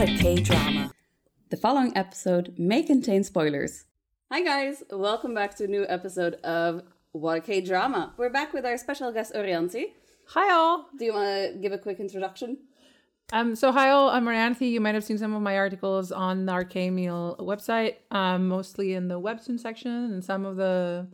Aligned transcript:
What 0.00 0.08
a 0.08 0.16
K 0.16 0.36
drama. 0.36 0.90
The 1.50 1.58
following 1.58 1.94
episode 1.94 2.54
may 2.56 2.82
contain 2.82 3.22
spoilers. 3.22 3.84
Hi, 4.32 4.42
guys. 4.42 4.82
Welcome 4.90 5.34
back 5.34 5.54
to 5.56 5.64
a 5.64 5.66
new 5.66 5.84
episode 5.90 6.36
of 6.36 6.84
What 7.12 7.36
a 7.36 7.40
K 7.42 7.60
drama. 7.60 8.14
We're 8.16 8.30
back 8.30 8.54
with 8.54 8.64
our 8.64 8.78
special 8.78 9.12
guest, 9.12 9.34
Orianti. 9.34 9.92
Hi 10.28 10.54
all. 10.54 10.86
Do 10.98 11.04
you 11.04 11.12
want 11.12 11.26
to 11.52 11.58
give 11.60 11.72
a 11.72 11.76
quick 11.76 12.00
introduction? 12.00 12.56
Um, 13.34 13.54
so 13.54 13.72
hi 13.72 13.90
all, 13.90 14.08
I'm 14.08 14.24
Marianthe. 14.24 14.70
You 14.70 14.80
might 14.80 14.94
have 14.94 15.04
seen 15.04 15.18
some 15.18 15.34
of 15.34 15.42
my 15.42 15.58
articles 15.58 16.12
on 16.12 16.46
the 16.46 16.52
Arcade 16.52 16.94
Meal 16.94 17.36
website, 17.38 17.96
um, 18.10 18.48
mostly 18.48 18.94
in 18.94 19.08
the 19.08 19.20
webtoon 19.20 19.60
section 19.60 19.92
and 19.92 20.24
some 20.24 20.46
of 20.46 20.56
the 20.56 21.08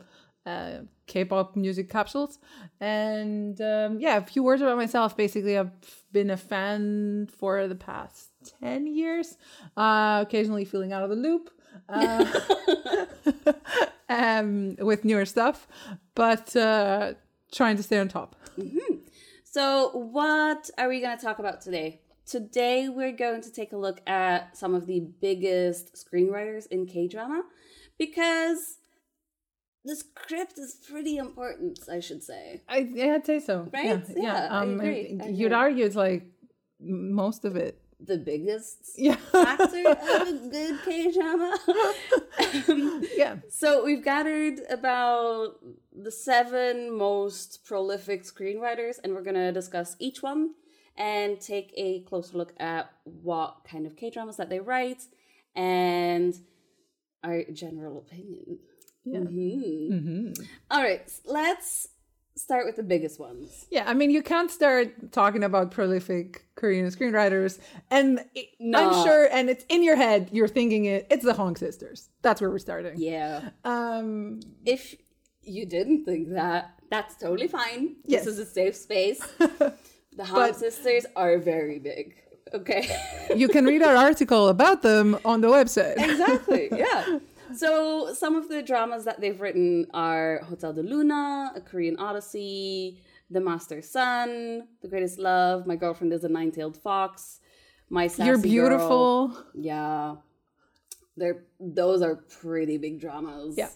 uh, 0.45 0.77
K-pop 1.07 1.57
music 1.57 1.89
capsules. 1.89 2.39
And 2.79 3.59
um, 3.59 3.99
yeah, 3.99 4.15
a 4.15 4.21
few 4.21 4.43
words 4.43 4.61
about 4.61 4.77
myself. 4.77 5.17
Basically, 5.17 5.57
I've 5.57 5.71
been 6.13 6.29
a 6.29 6.37
fan 6.37 7.27
for 7.37 7.67
the 7.67 7.75
past 7.75 8.26
ten 8.61 8.87
years. 8.87 9.37
Uh, 9.75 10.23
occasionally 10.27 10.65
feeling 10.65 10.93
out 10.93 11.03
of 11.03 11.09
the 11.09 11.15
loop. 11.15 11.49
Uh, 11.89 12.25
um, 14.09 14.75
with 14.79 15.05
newer 15.05 15.25
stuff, 15.25 15.67
but 16.15 16.55
uh, 16.55 17.13
trying 17.51 17.77
to 17.77 17.83
stay 17.83 17.99
on 17.99 18.07
top. 18.07 18.35
So, 19.43 19.89
what 19.91 20.69
are 20.77 20.89
we 20.89 21.01
going 21.01 21.17
to 21.17 21.23
talk 21.23 21.39
about 21.39 21.61
today? 21.61 22.01
Today, 22.25 22.89
we're 22.89 23.11
going 23.13 23.41
to 23.41 23.51
take 23.51 23.71
a 23.71 23.77
look 23.77 24.01
at 24.07 24.57
some 24.57 24.73
of 24.75 24.85
the 24.85 24.99
biggest 24.99 25.95
screenwriters 25.95 26.67
in 26.67 26.85
K 26.85 27.07
drama 27.07 27.43
because 27.97 28.77
the 29.85 29.95
script 29.95 30.57
is 30.57 30.77
pretty 30.89 31.17
important, 31.17 31.79
I 31.89 31.99
should 32.01 32.23
say. 32.23 32.61
I, 32.67 32.79
yeah, 32.91 33.15
I'd 33.15 33.25
say 33.25 33.39
so. 33.39 33.69
Right? 33.73 34.03
Yeah. 34.09 34.13
Yeah, 34.17 34.47
I 34.51 34.61
Um, 34.63 34.79
agree. 34.79 35.17
I 35.21 35.27
You'd 35.27 35.53
argue 35.53 35.85
it's 35.85 35.95
like 35.95 36.25
most 36.81 37.45
of 37.45 37.55
it. 37.55 37.79
The 37.99 38.17
biggest 38.17 38.77
Yeah. 38.97 39.15
factor 39.15 39.89
of 39.89 40.27
a 40.27 40.49
good 40.51 40.79
K 40.85 41.11
drama. 41.11 41.57
yeah. 43.15 43.37
So 43.49 43.83
we've 43.83 44.03
gathered 44.03 44.59
about 44.69 45.55
the 45.95 46.11
seven 46.11 46.95
most 46.95 47.65
prolific 47.65 48.23
screenwriters, 48.23 48.99
and 49.03 49.13
we're 49.13 49.23
gonna 49.23 49.51
discuss 49.51 49.95
each 49.99 50.21
one 50.21 50.51
and 50.95 51.39
take 51.41 51.73
a 51.75 52.01
closer 52.01 52.37
look 52.37 52.53
at 52.59 52.91
what 53.03 53.61
kind 53.69 53.85
of 53.87 53.95
K 53.95 54.09
dramas 54.11 54.37
that 54.37 54.49
they 54.49 54.59
write 54.59 55.03
and 55.55 56.35
our 57.23 57.43
general 57.51 57.97
opinion. 57.97 58.59
Yeah. 59.03 59.19
Mhm. 59.19 60.33
hmm 60.35 60.43
All 60.69 60.81
right, 60.83 61.09
let's 61.25 61.87
start 62.37 62.65
with 62.65 62.75
the 62.75 62.83
biggest 62.83 63.19
ones. 63.19 63.65
Yeah. 63.71 63.83
I 63.87 63.93
mean, 63.93 64.11
you 64.11 64.21
can't 64.23 64.49
start 64.51 65.11
talking 65.11 65.43
about 65.43 65.71
prolific 65.71 66.45
Korean 66.55 66.85
screenwriters, 66.87 67.59
and 67.91 68.23
it- 68.35 68.49
No. 68.59 68.79
I'm 68.79 69.05
sure, 69.05 69.27
and 69.31 69.49
it's 69.49 69.65
in 69.69 69.83
your 69.83 69.95
head, 69.95 70.29
you're 70.31 70.47
thinking 70.47 70.85
it. 70.85 71.07
It's 71.09 71.25
the 71.25 71.33
Hong 71.33 71.55
sisters. 71.55 72.09
That's 72.21 72.39
where 72.41 72.49
we're 72.49 72.59
starting. 72.59 72.93
Yeah. 72.97 73.49
Um. 73.65 74.39
If 74.65 74.95
you 75.43 75.65
didn't 75.65 76.05
think 76.05 76.29
that, 76.33 76.73
that's 76.89 77.15
totally 77.15 77.47
fine. 77.47 77.95
Yes. 78.05 78.25
This 78.25 78.33
is 78.33 78.39
a 78.39 78.45
safe 78.45 78.75
space. 78.75 79.21
The 80.17 80.25
Hong 80.25 80.51
sisters 80.53 81.05
are 81.15 81.37
very 81.37 81.77
big. 81.77 82.15
Okay. 82.51 82.89
you 83.35 83.47
can 83.47 83.65
read 83.65 83.83
our 83.83 83.95
article 83.95 84.47
about 84.47 84.81
them 84.81 85.15
on 85.23 85.41
the 85.41 85.47
website. 85.47 85.95
exactly. 85.97 86.69
Yeah. 86.71 87.19
So 87.55 88.13
some 88.13 88.35
of 88.35 88.49
the 88.49 88.61
dramas 88.61 89.05
that 89.05 89.21
they've 89.21 89.39
written 89.39 89.87
are 89.93 90.39
Hotel 90.43 90.73
de 90.73 90.83
Luna, 90.83 91.51
A 91.55 91.61
Korean 91.61 91.97
Odyssey, 91.97 93.01
The 93.29 93.39
Master's 93.39 93.89
Son, 93.89 94.67
The 94.81 94.87
Greatest 94.87 95.17
Love, 95.19 95.65
My 95.65 95.75
Girlfriend 95.75 96.13
is 96.13 96.23
a 96.23 96.29
Nine-Tailed 96.29 96.77
Fox, 96.77 97.39
My 97.89 98.07
Sassy 98.07 98.25
You're 98.27 98.35
Girl. 98.35 98.43
beautiful. 98.43 99.43
Yeah. 99.53 100.15
They're 101.15 101.43
those 101.59 102.01
are 102.01 102.15
pretty 102.15 102.77
big 102.77 102.99
dramas. 102.99 103.55
Yeah. 103.57 103.69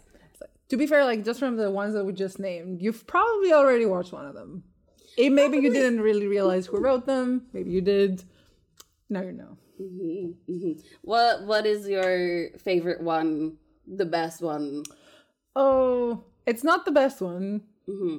To 0.70 0.78
be 0.78 0.86
fair, 0.88 1.04
like 1.06 1.26
just 1.26 1.40
from 1.40 1.58
the 1.58 1.70
ones 1.72 1.94
that 1.96 2.06
we 2.06 2.14
just 2.14 2.40
named, 2.40 2.82
you've 2.82 3.06
probably 3.08 3.52
already 3.52 3.86
watched 3.86 4.14
one 4.14 4.26
of 4.26 4.36
them. 4.36 4.64
Eh, 5.18 5.30
maybe 5.30 5.58
you 5.58 5.72
didn't 5.74 6.00
really 6.02 6.28
realize 6.28 6.66
who 6.68 6.80
wrote 6.80 7.06
them. 7.06 7.48
Maybe 7.52 7.72
you 7.72 7.82
did. 7.82 8.24
Now 9.10 9.22
you 9.22 9.34
know. 9.34 9.58
Mhm, 9.82 10.36
mhm. 10.48 10.84
What 11.02 11.46
what 11.46 11.66
is 11.66 11.90
your 11.90 12.52
favorite 12.60 13.02
one? 13.02 13.58
The 13.92 14.06
best 14.06 14.42
one? 14.42 14.84
Oh, 15.56 16.24
it's 16.46 16.64
not 16.64 16.86
the 16.86 16.92
best 16.92 17.22
one. 17.22 17.62
hmm 17.86 18.18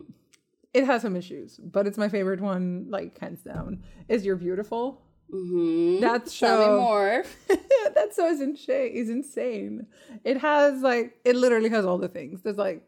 It 0.74 0.84
has 0.84 1.02
some 1.02 1.16
issues, 1.16 1.58
but 1.58 1.86
it's 1.86 1.98
my 1.98 2.08
favorite 2.08 2.40
one, 2.40 2.86
like 2.88 3.18
hands 3.18 3.42
down. 3.42 3.82
Is 4.08 4.24
You're 4.24 4.36
Beautiful. 4.36 5.00
hmm 5.30 6.00
That 6.00 6.26
Tell 6.26 6.58
me 6.58 6.66
show. 6.66 6.76
more. 6.82 7.24
that 7.94 8.10
show 8.14 8.28
is 8.28 8.40
insane. 8.40 8.92
Is 8.92 9.08
insane. 9.08 9.86
It 10.24 10.38
has 10.38 10.82
like 10.82 11.16
it 11.24 11.36
literally 11.36 11.70
has 11.70 11.84
all 11.86 11.98
the 11.98 12.08
things. 12.08 12.42
There's 12.42 12.58
like 12.58 12.82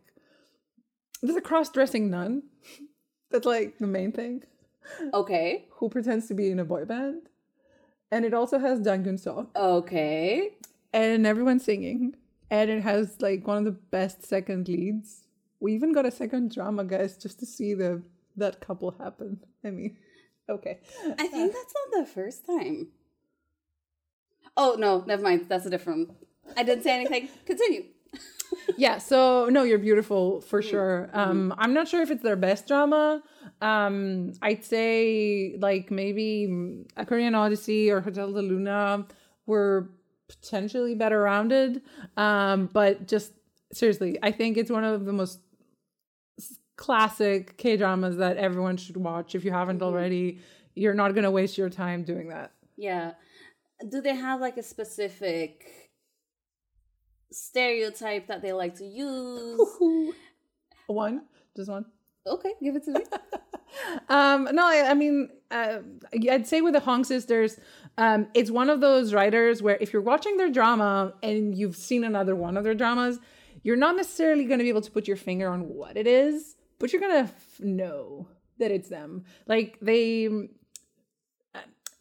there's 1.22 1.36
a 1.36 1.40
cross-dressing 1.40 2.10
nun. 2.10 2.42
That's 3.30 3.46
like 3.46 3.78
the 3.78 3.86
main 3.86 4.12
thing. 4.12 4.42
Okay. 5.14 5.64
Who 5.80 5.88
pretends 5.88 6.28
to 6.28 6.34
be 6.34 6.50
in 6.50 6.58
a 6.58 6.64
boy 6.64 6.84
band, 6.84 7.22
and 8.12 8.24
it 8.26 8.34
also 8.34 8.58
has 8.58 8.80
Jang 8.80 9.02
Keun-suk, 9.04 9.48
Okay. 9.56 10.50
and 10.92 11.26
everyone's 11.26 11.64
singing, 11.64 12.14
and 12.54 12.70
it 12.70 12.82
has 12.82 13.20
like 13.20 13.46
one 13.46 13.58
of 13.58 13.64
the 13.64 13.72
best 13.72 14.24
second 14.24 14.68
leads. 14.68 15.26
We 15.58 15.74
even 15.74 15.92
got 15.92 16.06
a 16.06 16.10
second 16.10 16.54
drama, 16.54 16.84
guys, 16.84 17.16
just 17.16 17.40
to 17.40 17.46
see 17.46 17.74
the 17.74 18.02
that 18.36 18.60
couple 18.60 18.94
happen. 18.98 19.40
I 19.64 19.70
mean, 19.70 19.96
okay. 20.48 20.78
I 21.18 21.26
think 21.26 21.52
that's 21.52 21.74
not 21.74 22.00
the 22.00 22.06
first 22.06 22.46
time. 22.46 22.88
Oh 24.56 24.76
no, 24.78 25.02
never 25.06 25.22
mind. 25.22 25.46
That's 25.48 25.66
a 25.66 25.70
different. 25.70 26.10
I 26.56 26.62
didn't 26.62 26.84
say 26.84 26.94
anything. 26.94 27.28
Continue. 27.44 27.84
yeah 28.76 28.98
so 28.98 29.48
no 29.50 29.64
you're 29.64 29.80
beautiful 29.80 30.40
for 30.40 30.62
sure 30.62 31.10
um 31.12 31.52
i'm 31.58 31.74
not 31.74 31.88
sure 31.88 32.00
if 32.00 32.12
it's 32.12 32.22
their 32.22 32.36
best 32.36 32.68
drama 32.68 33.20
um 33.60 34.32
i'd 34.42 34.64
say 34.64 35.56
like 35.58 35.90
maybe 35.90 36.46
mm, 36.48 36.86
a 36.96 37.04
korean 37.04 37.34
odyssey 37.34 37.90
or 37.90 38.00
hotel 38.00 38.32
de 38.32 38.40
luna 38.40 39.04
were 39.46 39.90
potentially 40.28 40.94
better 40.94 41.20
rounded. 41.20 41.82
Um 42.16 42.68
but 42.72 43.06
just 43.06 43.32
seriously 43.72 44.16
i 44.22 44.30
think 44.30 44.56
it's 44.56 44.70
one 44.70 44.84
of 44.84 45.04
the 45.04 45.12
most 45.12 45.40
classic 46.76 47.56
k 47.56 47.76
dramas 47.76 48.16
that 48.16 48.36
everyone 48.36 48.76
should 48.76 48.96
watch. 48.96 49.34
If 49.34 49.44
you 49.44 49.52
haven't 49.52 49.82
already 49.82 50.40
you're 50.74 50.94
not 50.94 51.14
going 51.14 51.24
to 51.24 51.30
waste 51.30 51.56
your 51.56 51.70
time 51.70 52.02
doing 52.02 52.28
that. 52.28 52.52
Yeah. 52.76 53.12
Do 53.88 54.00
they 54.00 54.14
have 54.14 54.40
like 54.40 54.56
a 54.56 54.62
specific 54.62 55.92
stereotype 57.30 58.26
that 58.26 58.42
they 58.42 58.52
like 58.52 58.76
to 58.76 58.84
use? 58.84 59.60
one. 60.86 61.22
Just 61.56 61.70
one. 61.70 61.84
Okay, 62.26 62.52
give 62.62 62.74
it 62.76 62.84
to 62.84 62.92
me. 62.92 63.00
um 64.08 64.48
no 64.52 64.64
i, 64.64 64.90
I 64.90 64.94
mean 64.94 65.28
uh, 65.50 65.78
i'd 66.30 66.46
say 66.46 66.60
with 66.60 66.74
the 66.74 66.80
hong 66.80 67.02
sisters 67.02 67.58
um 67.98 68.26
it's 68.34 68.50
one 68.50 68.70
of 68.70 68.80
those 68.80 69.14
writers 69.14 69.62
where 69.62 69.76
if 69.80 69.92
you're 69.92 70.02
watching 70.02 70.36
their 70.36 70.50
drama 70.50 71.12
and 71.22 71.56
you've 71.56 71.76
seen 71.76 72.04
another 72.04 72.34
one 72.34 72.56
of 72.56 72.64
their 72.64 72.74
dramas 72.74 73.18
you're 73.62 73.76
not 73.76 73.96
necessarily 73.96 74.44
going 74.44 74.58
to 74.58 74.64
be 74.64 74.68
able 74.68 74.82
to 74.82 74.90
put 74.90 75.08
your 75.08 75.16
finger 75.16 75.48
on 75.48 75.68
what 75.68 75.96
it 75.96 76.06
is 76.06 76.56
but 76.78 76.92
you're 76.92 77.00
going 77.00 77.24
to 77.24 77.32
f- 77.32 77.60
know 77.60 78.28
that 78.58 78.70
it's 78.70 78.88
them. 78.88 79.24
Like 79.46 79.78
they 79.80 80.28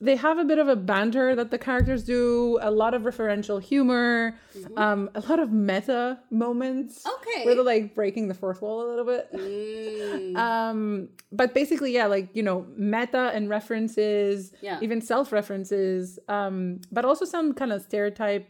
they 0.08 0.16
have 0.18 0.38
a 0.38 0.44
bit 0.52 0.60
of 0.60 0.68
a 0.68 0.76
banter 0.76 1.28
that 1.40 1.50
the 1.50 1.58
characters 1.58 2.04
do 2.04 2.60
a 2.62 2.72
lot 2.82 2.94
of 2.94 3.04
referential 3.04 3.62
humor 3.72 4.38
um 4.78 5.10
a 5.16 5.22
lot 5.30 5.40
of 5.40 5.50
meta 5.52 6.20
moments. 6.30 7.06
Okay. 7.16 7.46
where 7.46 7.56
they're 7.56 7.64
like 7.76 7.96
breaking 7.96 8.28
the 8.28 8.34
fourth 8.42 8.62
wall 8.62 8.78
a 8.86 8.88
little 8.92 9.06
bit. 9.14 9.24
Mm, 9.34 10.36
um 10.48 11.10
but 11.32 11.54
basically 11.54 11.92
yeah 11.94 12.08
like 12.16 12.28
you 12.38 12.44
know 12.44 12.66
meta 12.76 13.32
and 13.36 13.50
references 13.50 14.52
Yeah. 14.62 14.80
even 14.86 15.00
self 15.02 15.32
references 15.32 16.20
um 16.28 16.82
but 16.92 17.04
also 17.06 17.26
some 17.26 17.54
kind 17.54 17.72
of 17.72 17.82
stereotype 17.82 18.46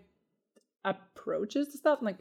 approaches 0.85 1.69
to 1.69 1.77
stuff 1.77 1.99
like 2.01 2.17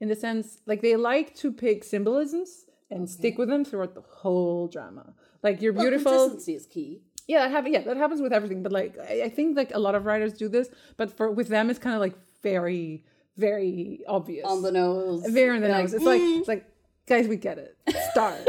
in 0.00 0.08
the 0.08 0.14
sense 0.16 0.58
like 0.66 0.82
they 0.82 0.94
like 0.96 1.34
to 1.36 1.50
pick 1.52 1.82
symbolisms 1.84 2.66
and 2.90 3.08
stick 3.10 3.36
with 3.38 3.48
them 3.48 3.64
throughout 3.64 3.94
the 3.94 4.00
whole 4.00 4.66
drama. 4.68 5.12
Like 5.42 5.60
you're 5.60 5.72
well, 5.74 5.84
beautiful. 5.84 6.12
Consistency 6.30 6.54
is 6.54 6.66
key. 6.66 7.02
Yeah 7.28 7.40
that 7.42 7.50
happen, 7.52 7.72
yeah 7.72 7.82
that 7.82 7.96
happens 7.96 8.20
with 8.20 8.32
everything 8.32 8.62
but 8.64 8.72
like 8.72 8.98
I, 8.98 9.22
I 9.24 9.28
think 9.28 9.56
like 9.56 9.72
a 9.74 9.78
lot 9.78 9.94
of 9.94 10.04
writers 10.04 10.32
do 10.32 10.48
this 10.48 10.68
but 10.96 11.16
for 11.16 11.30
with 11.30 11.48
them 11.48 11.70
it's 11.70 11.78
kind 11.78 11.94
of 11.94 12.00
like 12.00 12.16
very 12.42 13.04
very 13.36 14.00
obvious 14.08 14.44
On 14.44 14.62
the 14.62 14.72
nose. 14.72 15.24
very 15.28 15.54
on 15.56 15.62
the 15.62 15.68
nose. 15.68 15.92
like, 15.92 15.96
it's 16.00 16.04
like 16.04 16.20
"Mm." 16.22 16.38
it's 16.40 16.48
like 16.48 16.64
guys, 17.06 17.26
we 17.28 17.36
get 17.36 17.56
it. 17.58 17.76
Stars. 18.10 18.46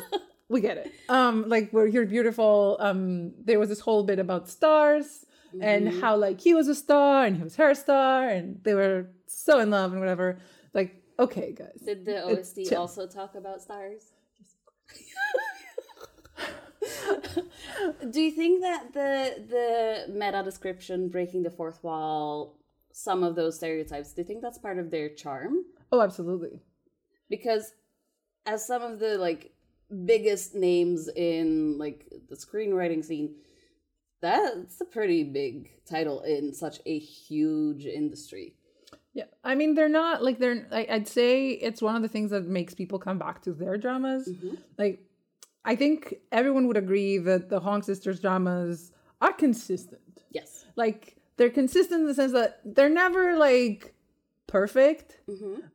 we 0.48 0.60
get 0.60 0.76
it. 0.78 0.90
Um, 1.08 1.48
like 1.48 1.70
where 1.70 1.86
you're 1.86 2.06
beautiful. 2.06 2.76
Um, 2.80 3.32
there 3.44 3.58
was 3.60 3.68
this 3.68 3.78
whole 3.80 4.02
bit 4.02 4.18
about 4.18 4.48
stars 4.48 5.26
and 5.60 5.88
Mm-hmm. 5.88 6.00
how 6.00 6.16
like 6.16 6.40
he 6.40 6.52
was 6.54 6.66
a 6.68 6.74
star 6.74 7.24
and 7.26 7.36
he 7.36 7.42
was 7.42 7.54
her 7.56 7.74
star 7.74 8.28
and 8.28 8.58
they 8.64 8.74
were 8.74 9.10
so 9.26 9.60
in 9.60 9.70
love 9.70 9.92
and 9.92 10.00
whatever. 10.00 10.38
Like, 10.74 10.90
okay, 11.18 11.52
guys. 11.56 11.80
Did 11.84 12.04
the 12.04 12.24
OST 12.24 12.72
also 12.72 13.06
talk 13.06 13.34
about 13.36 13.60
stars? 13.62 14.02
Do 18.10 18.20
you 18.20 18.30
think 18.30 18.62
that 18.62 18.92
the 18.92 19.44
the 19.48 20.12
meta 20.12 20.42
description, 20.42 21.08
breaking 21.08 21.42
the 21.42 21.50
fourth 21.50 21.82
wall, 21.82 22.58
some 22.92 23.22
of 23.22 23.34
those 23.36 23.56
stereotypes, 23.56 24.12
do 24.12 24.22
you 24.22 24.26
think 24.26 24.42
that's 24.42 24.58
part 24.58 24.78
of 24.78 24.90
their 24.90 25.08
charm? 25.08 25.64
Oh, 25.92 26.00
absolutely. 26.00 26.60
Because 27.28 27.72
as 28.46 28.66
some 28.66 28.82
of 28.82 28.98
the 28.98 29.18
like 29.18 29.52
biggest 30.04 30.54
names 30.54 31.08
in 31.08 31.78
like 31.78 32.06
the 32.28 32.36
screenwriting 32.36 33.04
scene, 33.04 33.34
that's 34.20 34.80
a 34.80 34.84
pretty 34.84 35.24
big 35.24 35.70
title 35.86 36.20
in 36.22 36.52
such 36.54 36.80
a 36.86 36.98
huge 36.98 37.86
industry. 37.86 38.54
Yeah, 39.12 39.24
I 39.42 39.54
mean 39.54 39.74
they're 39.74 39.88
not 39.88 40.22
like 40.22 40.38
they're. 40.38 40.68
I, 40.70 40.86
I'd 40.90 41.08
say 41.08 41.48
it's 41.50 41.82
one 41.82 41.96
of 41.96 42.02
the 42.02 42.08
things 42.08 42.30
that 42.30 42.46
makes 42.46 42.74
people 42.74 42.98
come 42.98 43.18
back 43.18 43.42
to 43.42 43.52
their 43.52 43.76
dramas. 43.76 44.28
Mm-hmm. 44.28 44.54
Like, 44.78 45.02
I 45.64 45.76
think 45.76 46.14
everyone 46.32 46.66
would 46.68 46.76
agree 46.76 47.18
that 47.18 47.48
the 47.50 47.60
Hong 47.60 47.82
sisters 47.82 48.20
dramas 48.20 48.92
are 49.20 49.32
consistent. 49.32 50.22
Yes. 50.30 50.64
Like 50.76 51.16
they're 51.36 51.50
consistent 51.50 52.00
in 52.02 52.06
the 52.06 52.14
sense 52.14 52.32
that 52.32 52.60
they're 52.64 52.88
never 52.88 53.36
like 53.36 53.94
perfect, 54.46 55.18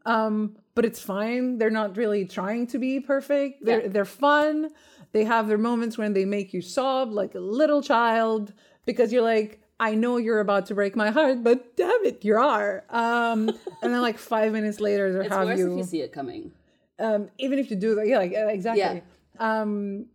um, 0.06 0.56
but 0.74 0.86
it's 0.86 1.00
fine. 1.00 1.58
They're 1.58 1.70
not 1.70 1.98
really 1.98 2.26
trying 2.26 2.68
to 2.68 2.78
be 2.80 3.00
perfect. 3.00 3.64
They're 3.64 3.82
Yeah. 3.84 3.88
they're 3.90 4.06
fun. 4.06 4.70
They 5.12 5.24
have 5.24 5.48
their 5.48 5.58
moments 5.58 5.98
when 5.98 6.14
they 6.14 6.26
make 6.26 6.54
you 6.54 6.62
sob 6.62 7.12
like 7.14 7.36
a 7.36 7.40
little 7.40 7.82
child 7.82 8.54
because 8.86 9.14
you're 9.14 9.22
like, 9.22 9.62
I 9.80 9.96
know 9.96 10.18
you're 10.18 10.40
about 10.42 10.66
to 10.68 10.76
break 10.76 10.96
my 10.96 11.10
heart, 11.10 11.44
but 11.44 11.76
damn 11.78 12.04
it, 12.06 12.26
you 12.26 12.36
are. 12.38 12.84
Um, 12.90 13.50
and 13.82 13.94
then 13.94 14.02
like 14.02 14.18
five 14.18 14.52
minutes 14.52 14.80
later, 14.82 15.14
they 15.14 15.20
It's 15.26 15.34
have 15.36 15.48
worse 15.48 15.60
you, 15.60 15.72
if 15.72 15.78
you 15.78 15.84
see 15.84 16.02
it 16.02 16.12
coming. 16.12 16.52
um, 17.00 17.30
even 17.38 17.60
if 17.60 17.70
you 17.70 17.76
do 17.78 17.96
that, 17.96 18.08
yeah, 18.08 18.18
like 18.18 18.34
exactly. 18.34 19.02
Um, 19.40 20.08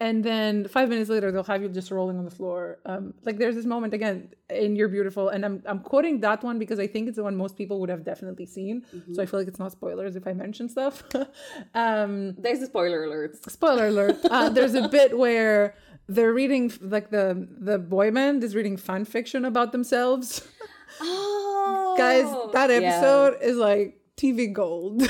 and 0.00 0.22
then 0.22 0.68
five 0.68 0.88
minutes 0.88 1.10
later, 1.10 1.32
they'll 1.32 1.42
have 1.42 1.60
you 1.60 1.68
just 1.68 1.90
rolling 1.90 2.18
on 2.18 2.24
the 2.24 2.30
floor. 2.30 2.78
Um, 2.86 3.14
like 3.24 3.36
there's 3.38 3.56
this 3.56 3.64
moment 3.66 3.94
again 3.94 4.28
in 4.48 4.76
You're 4.76 4.88
Beautiful, 4.88 5.28
and 5.30 5.44
I'm 5.44 5.60
I'm 5.66 5.80
quoting 5.80 6.20
that 6.20 6.44
one 6.44 6.56
because 6.60 6.78
I 6.78 6.86
think 6.86 7.08
it's 7.08 7.16
the 7.16 7.24
one 7.24 7.34
most 7.36 7.56
people 7.56 7.80
would 7.80 7.88
have 7.88 8.04
definitely 8.04 8.46
seen. 8.46 8.84
So 9.12 9.20
I 9.22 9.26
feel 9.26 9.40
like 9.40 9.48
it's 9.48 9.58
not 9.58 9.72
spoilers 9.72 10.14
if 10.14 10.24
I 10.24 10.34
mention 10.34 10.68
stuff. 10.68 11.02
um, 11.74 12.34
There's 12.38 12.62
a 12.62 12.66
spoiler 12.66 13.02
alert. 13.04 13.50
spoiler 13.50 13.88
alert. 13.88 14.18
Uh, 14.30 14.48
there's 14.48 14.74
a 14.74 14.86
bit 14.88 15.18
where 15.18 15.74
they're 16.08 16.32
reading 16.32 16.70
like 16.80 17.10
the 17.10 17.48
the 17.58 17.76
boy 17.78 18.12
band 18.12 18.44
is 18.44 18.54
reading 18.54 18.76
fan 18.76 19.04
fiction 19.04 19.44
about 19.44 19.72
themselves. 19.72 20.46
Oh, 21.00 21.94
Guys, 21.98 22.24
that 22.54 22.70
yeah. 22.70 22.76
episode 22.88 23.38
is 23.42 23.56
like 23.56 24.00
TV 24.16 24.52
gold. 24.52 25.02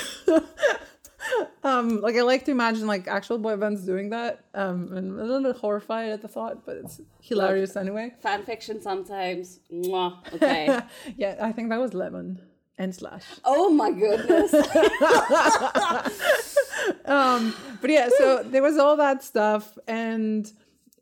Um, 1.62 2.00
like 2.00 2.16
I 2.16 2.22
like 2.22 2.44
to 2.46 2.50
imagine 2.50 2.86
like 2.86 3.08
actual 3.08 3.38
boy 3.38 3.56
bands 3.56 3.84
doing 3.84 4.10
that. 4.10 4.44
Um, 4.54 4.92
and 4.92 5.18
a 5.18 5.24
little 5.24 5.42
bit 5.42 5.56
horrified 5.56 6.10
at 6.10 6.22
the 6.22 6.28
thought, 6.28 6.64
but 6.64 6.76
it's 6.76 7.00
hilarious 7.20 7.76
anyway. 7.76 8.12
fan 8.20 8.44
fiction 8.44 8.80
sometimes. 8.82 9.60
Mwah. 9.72 10.34
Okay. 10.34 10.80
yeah, 11.16 11.36
I 11.40 11.52
think 11.52 11.70
that 11.70 11.80
was 11.80 11.94
Lemon 11.94 12.40
and 12.78 12.94
Slash. 12.94 13.24
oh 13.44 13.70
my 13.70 13.90
goodness. 13.90 14.54
um 17.04 17.54
but 17.80 17.90
yeah 17.90 18.08
so 18.16 18.42
there 18.44 18.62
was 18.62 18.78
all 18.78 18.96
that 18.96 19.22
stuff 19.22 19.76
and 19.88 20.52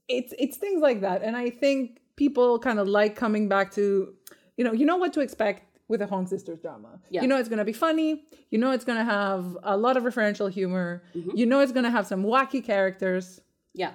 it's 0.09 0.33
it's 0.39 0.57
things 0.57 0.81
like 0.81 1.03
that 1.03 1.23
and 1.23 1.37
i 1.37 1.51
think 1.51 2.01
people 2.17 2.59
kind 2.59 2.79
of 2.79 2.89
like 2.89 3.15
coming 3.15 3.49
back 3.49 3.71
to 3.73 4.15
you 4.57 4.65
know 4.65 4.73
you 4.73 4.87
know 4.87 4.97
what 4.97 5.13
to 5.13 5.21
expect 5.21 5.66
with 5.89 6.03
a 6.03 6.07
hong 6.07 6.27
sisters 6.27 6.59
drama 6.61 6.99
Yeah. 7.11 7.23
you 7.23 7.29
know 7.29 7.39
it's 7.39 7.49
going 7.49 7.59
to 7.59 7.65
be 7.65 7.73
funny 7.73 8.25
you 8.51 8.59
know 8.59 8.71
it's 8.73 8.85
going 8.85 8.99
to 8.99 9.05
have 9.05 9.57
a 9.63 9.77
lot 9.77 9.97
of 9.97 10.03
referential 10.05 10.51
humor 10.51 11.03
Mm-hmm. 11.15 11.31
you 11.37 11.47
know 11.47 11.61
it's 11.61 11.73
going 11.73 11.85
to 11.85 11.91
have 11.91 12.07
some 12.07 12.25
wacky 12.25 12.63
characters 12.65 13.41
yeah. 13.75 13.93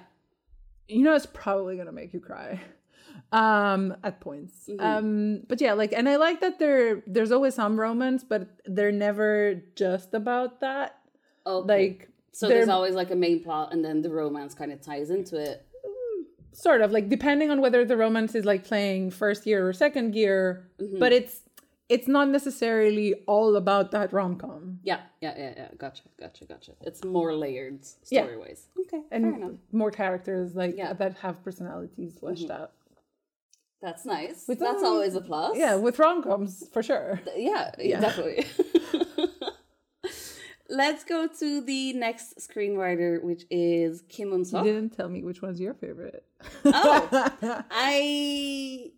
you 0.88 1.02
know 1.02 1.14
it's 1.14 1.26
probably 1.26 1.74
going 1.76 1.86
to 1.86 1.92
make 1.92 2.12
you 2.14 2.20
cry 2.20 2.60
um 3.32 3.94
at 4.02 4.20
points 4.20 4.68
Mm-hmm. 4.68 4.80
um 4.84 5.42
but 5.48 5.60
yeah 5.60 5.72
like 5.74 5.92
and 5.92 6.08
i 6.08 6.16
like 6.16 6.40
that 6.40 6.58
there 6.58 7.02
there's 7.06 7.32
always 7.32 7.54
some 7.54 7.78
romance 7.78 8.24
but 8.24 8.48
they're 8.64 8.92
never 8.92 9.62
just 9.76 10.14
about 10.14 10.60
that 10.60 10.98
Okay. 11.46 11.68
like 11.88 12.08
so 12.32 12.48
there's 12.48 12.68
always 12.68 12.94
like 12.94 13.10
a 13.10 13.14
main 13.16 13.42
plot, 13.44 13.74
and 13.74 13.84
then 13.84 14.00
the 14.00 14.08
romance 14.08 14.54
kind 14.54 14.72
of 14.72 14.80
ties 14.80 15.10
into 15.10 15.36
it. 15.36 15.66
sort 16.52 16.80
of 16.80 16.90
like 16.92 17.08
depending 17.10 17.50
on 17.50 17.60
whether 17.60 17.84
the 17.84 17.96
romance 17.96 18.34
is 18.34 18.44
like 18.46 18.64
playing 18.64 19.10
first 19.10 19.44
year 19.46 19.66
or 19.68 19.72
second 19.72 20.14
year 20.14 20.70
but 20.98 21.12
it's 21.12 21.40
it's 21.94 22.08
not 22.16 22.26
necessarily 22.38 23.06
all 23.34 23.50
about 23.62 23.86
that 23.96 24.08
rom-com 24.18 24.78
Yeah, 24.90 25.00
yeah, 25.24 25.34
yeah, 25.42 25.52
yeah. 25.60 25.68
Gotcha, 25.84 26.04
gotcha, 26.22 26.44
gotcha. 26.52 26.72
It's 26.88 27.00
more 27.16 27.30
layered 27.44 27.80
Yeah. 28.08 28.22
story 28.22 28.38
wise. 28.44 28.62
Okay, 28.82 29.02
and 29.14 29.22
fair 29.24 29.34
enough. 29.40 29.58
more 29.80 29.90
characters 30.02 30.48
like 30.62 30.74
Yeah. 30.76 30.92
that 31.00 31.12
have 31.24 31.36
personalities 31.46 32.12
mm-hmm. 32.12 32.20
fleshed 32.20 32.50
out 32.58 32.70
That's 33.86 34.04
nice. 34.16 34.38
With 34.48 34.60
That's 34.60 34.82
all- 34.82 34.94
always 34.94 35.14
a 35.14 35.20
plus. 35.30 35.52
yeah 35.64 35.74
with 35.86 35.98
rom-coms 36.04 36.52
for 36.74 36.82
sure 36.90 37.10
yeah, 37.50 37.64
yeah, 37.90 38.00
definitely. 38.06 38.46
Let's 40.82 41.04
go 41.04 41.20
to 41.40 41.60
the 41.60 41.92
next 41.92 42.38
screenwriter, 42.46 43.22
which 43.22 43.42
is 43.50 44.02
Kim 44.08 44.28
Eun 44.30 44.44
you 44.50 44.62
didn't 44.72 44.90
tell 44.96 45.08
me 45.14 45.20
which 45.28 45.40
one's 45.42 45.60
your 45.60 45.74
favorite 45.74 46.24
Oh, 46.64 47.30
I 47.70 48.90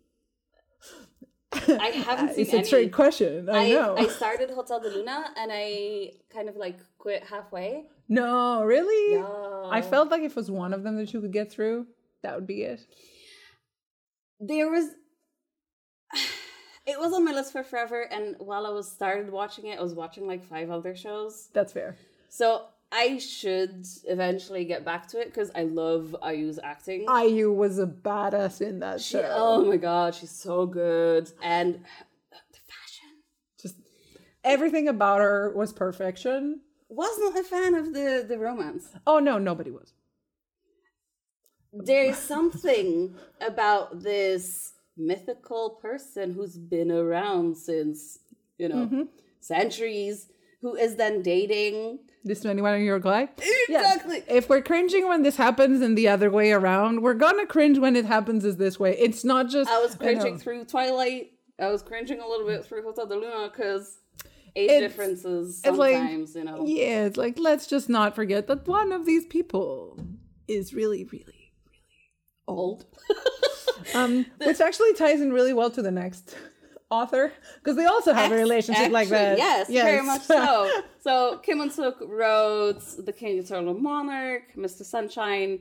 I 1.79 1.87
haven't 1.87 2.35
seen 2.35 2.41
it's 2.45 2.53
a 2.53 2.57
any. 2.57 2.69
trick 2.69 2.91
question 2.93 3.49
i, 3.49 3.65
I, 3.65 3.69
know 3.69 3.95
I 3.97 4.07
started 4.21 4.49
Hotel 4.51 4.79
de 4.79 4.89
Luna 4.89 5.25
and 5.37 5.51
I 5.53 6.11
kind 6.33 6.49
of 6.49 6.55
like 6.55 6.77
quit 6.97 7.23
halfway. 7.23 7.85
no 8.09 8.63
really 8.63 9.15
Yeah. 9.15 9.69
i 9.77 9.81
felt 9.81 10.09
like 10.11 10.21
if 10.23 10.31
it 10.31 10.35
was 10.35 10.51
one 10.51 10.73
of 10.73 10.83
them 10.83 10.95
that 10.97 11.13
you 11.13 11.21
could 11.21 11.33
get 11.33 11.51
through 11.51 11.87
that 12.23 12.35
would 12.35 12.47
be 12.47 12.63
it 12.63 12.81
there 14.39 14.69
was 14.69 14.85
it 16.85 16.99
was 16.99 17.13
on 17.13 17.23
my 17.25 17.31
list 17.31 17.51
for 17.51 17.63
forever 17.63 18.01
and 18.11 18.35
while 18.39 18.65
i 18.65 18.69
was 18.69 18.91
started 18.91 19.31
watching 19.31 19.67
it 19.67 19.79
i 19.79 19.83
was 19.83 19.93
watching 19.93 20.27
like 20.27 20.43
five 20.43 20.69
other 20.69 20.95
shows 20.95 21.49
that's 21.53 21.73
fair 21.73 21.95
so 22.29 22.65
i 22.91 23.17
should 23.17 23.85
eventually 24.05 24.65
get 24.65 24.85
back 24.85 25.07
to 25.07 25.19
it 25.19 25.25
because 25.25 25.51
i 25.55 25.63
love 25.63 26.15
IU's 26.23 26.59
acting 26.63 27.05
IU 27.09 27.51
was 27.51 27.79
a 27.79 27.85
badass 27.87 28.61
in 28.61 28.79
that 28.79 29.01
she, 29.01 29.17
show. 29.17 29.31
oh 29.35 29.65
my 29.65 29.77
god 29.77 30.15
she's 30.15 30.31
so 30.31 30.65
good 30.65 31.31
and 31.41 31.75
the 32.31 32.59
fashion 32.67 33.09
Just 33.61 33.75
everything 34.43 34.87
about 34.87 35.19
her 35.21 35.51
was 35.55 35.73
perfection. 35.73 36.61
was 36.89 37.17
not 37.19 37.37
a 37.37 37.43
fan 37.43 37.73
of 37.75 37.93
the 37.93 38.25
the 38.27 38.37
romance 38.37 38.89
Oh 39.07 39.19
no, 39.19 39.37
nobody 39.37 39.71
was. 39.71 39.93
there 41.73 42.05
is 42.05 42.17
something 42.17 43.15
about 43.41 44.01
this 44.01 44.73
mythical 44.97 45.71
person 45.81 46.33
who's 46.33 46.57
been 46.57 46.91
around 46.91 47.57
since 47.57 48.19
you 48.57 48.69
know 48.69 48.85
Mm-hmm. 48.85 49.01
centuries 49.41 50.29
who 50.65 50.75
is 50.75 50.95
then 50.95 51.21
dating 51.21 51.99
This 52.23 52.41
21 52.41 52.81
year 52.81 52.95
old 52.95 53.03
guy. 53.03 53.29
Exactly. 53.69 54.23
If 54.27 54.49
we're 54.49 54.63
cringing 54.63 55.07
when 55.07 55.21
this 55.21 55.37
happens 55.37 55.79
and 55.85 55.95
the 55.95 56.07
other 56.07 56.29
way 56.31 56.51
around, 56.59 57.03
we're 57.03 57.13
gonna 57.25 57.45
cringe 57.45 57.77
when 57.77 57.95
it 57.95 58.05
happens 58.05 58.43
is 58.43 58.57
this 58.57 58.79
way. 58.79 58.91
It's 58.97 59.23
not 59.23 59.43
just 59.55 59.69
I 59.69 59.79
was 59.85 59.93
cringing 59.95 60.39
through 60.39 60.65
Twilight. 60.65 61.25
I 61.59 61.67
was 61.75 61.83
cringing 61.83 62.19
a 62.19 62.27
little 62.27 62.47
bit 62.47 62.65
through 62.65 62.81
Hotel 62.87 63.05
de 63.05 63.15
Luna 63.15 63.49
because 63.51 63.85
age 64.55 64.71
It's- 64.71 64.81
differences 64.81 65.61
it's 65.63 65.77
like- 65.77 65.95
sometimes, 65.97 66.35
you 66.35 66.43
know. 66.45 66.65
Yeah, 66.65 67.05
it's 67.05 67.17
like 67.25 67.37
let's 67.37 67.67
just 67.67 67.87
not 67.89 68.15
forget 68.15 68.47
that 68.47 68.67
one 68.67 68.91
of 68.91 69.05
these 69.05 69.25
people 69.37 69.99
is 70.47 70.73
really, 70.73 71.03
really, 71.11 71.25
really 71.27 71.51
Old. 72.47 72.85
um 73.99 74.25
which 74.47 74.59
actually 74.67 74.93
ties 74.93 75.21
in 75.21 75.31
really 75.31 75.53
well 75.53 75.69
to 75.77 75.81
the 75.87 75.91
next 75.91 76.35
author 76.99 77.25
because 77.59 77.75
they 77.79 77.85
also 77.95 78.11
have 78.19 78.31
a 78.31 78.35
Ex- 78.35 78.41
relationship 78.45 78.89
like 78.91 79.11
actually, 79.11 79.35
that. 79.35 79.37
Yes, 79.37 79.69
very 79.69 80.05
much 80.11 80.23
so. 80.23 80.45
so 81.05 81.13
Kim 81.45 81.57
Eun 81.59 81.71
Sook 81.71 81.97
wrote 82.21 82.83
The 83.07 83.13
King 83.21 83.33
Eternal 83.43 83.73
Monarch, 83.89 84.45
Mr. 84.65 84.83
Sunshine, 84.93 85.51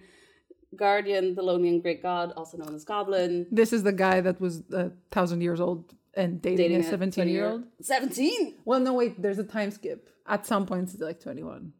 Guardian, 0.76 1.34
The 1.34 1.42
Lonely 1.42 1.68
and 1.68 1.82
Great 1.82 2.02
God, 2.02 2.32
also 2.36 2.56
known 2.58 2.74
as 2.74 2.84
Goblin. 2.84 3.46
this 3.60 3.72
is 3.72 3.82
the 3.82 3.92
guy 4.06 4.20
that 4.26 4.40
was 4.40 4.54
a 4.72 4.90
thousand 5.10 5.40
years 5.40 5.60
old 5.60 5.94
and 6.16 6.40
dating, 6.42 6.58
Dating 6.58 6.80
a 6.80 6.84
17 6.84 7.28
year 7.28 7.46
old. 7.50 7.64
17? 7.82 8.54
Well, 8.64 8.80
no, 8.80 8.92
wait, 8.94 9.20
there's 9.20 9.38
a 9.38 9.44
time 9.44 9.70
skip. 9.70 10.00
At 10.26 10.46
some 10.46 10.64
points, 10.64 10.94
it's 10.94 11.02
like 11.02 11.20
21, 11.20 11.72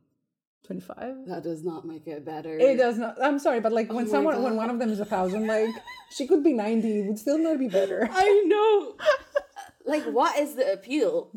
25. 0.67 1.27
That 1.29 1.43
does 1.45 1.63
not 1.65 1.87
make 1.87 2.07
it 2.07 2.25
better. 2.25 2.59
It 2.59 2.77
does 2.77 2.99
not. 2.99 3.17
I'm 3.23 3.39
sorry, 3.39 3.61
but 3.61 3.73
like 3.73 3.89
oh 3.91 3.95
when 3.97 4.05
Oh 4.05 4.09
my 4.09 4.13
someone, 4.15 4.43
when 4.43 4.57
one 4.57 4.71
of 4.71 4.79
them 4.79 4.91
is 4.91 5.01
a 5.01 5.05
thousand, 5.05 5.47
like 5.47 5.71
she 6.17 6.27
could 6.27 6.43
be 6.43 6.53
90, 6.53 7.01
it 7.01 7.07
would 7.07 7.19
still 7.19 7.39
not 7.39 7.59
be 7.59 7.69
better. 7.69 8.09
I 8.11 8.27
know. 8.47 8.97
like, 9.85 10.05
what 10.05 10.38
is 10.38 10.55
the 10.55 10.73
appeal? 10.73 11.31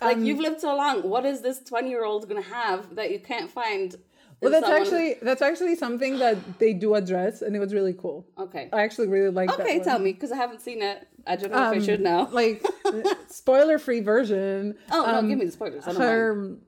Like, 0.00 0.16
Um, 0.16 0.24
you've 0.24 0.40
lived 0.40 0.60
so 0.60 0.74
long. 0.76 1.08
What 1.08 1.24
is 1.24 1.40
this 1.42 1.60
20 1.60 1.88
year 1.88 2.04
old 2.04 2.28
going 2.28 2.42
to 2.42 2.48
have 2.48 2.94
that 2.96 3.10
you 3.12 3.20
can't 3.20 3.50
find? 3.50 3.94
Well, 4.40 4.50
that's 4.50 4.66
someone- 4.66 4.82
actually 4.82 5.14
that's 5.22 5.40
actually 5.40 5.74
something 5.76 6.18
that 6.18 6.58
they 6.58 6.72
do 6.74 6.94
address, 6.94 7.40
and 7.40 7.54
it 7.56 7.60
was 7.60 7.72
really 7.72 7.94
cool. 7.94 8.26
Okay. 8.38 8.68
I 8.72 8.82
actually 8.82 9.08
really 9.08 9.30
like 9.30 9.48
that. 9.50 9.60
Okay, 9.60 9.78
tell 9.80 9.98
me, 9.98 10.12
because 10.12 10.32
I 10.32 10.36
haven't 10.36 10.60
seen 10.60 10.82
it. 10.82 11.06
I 11.26 11.36
don't 11.36 11.50
know 11.52 11.56
if 11.68 11.72
I 11.74 11.76
Um, 11.76 11.82
should 11.82 12.00
now. 12.00 12.28
Like 12.30 12.62
spoiler 13.28 13.78
free 13.78 14.00
version. 14.00 14.76
oh, 14.90 15.06
um, 15.06 15.24
no, 15.24 15.28
give 15.30 15.38
me 15.38 15.46
the 15.46 15.52
spoilers. 15.52 15.84
Don't 15.84 15.96
mind. 15.98 16.60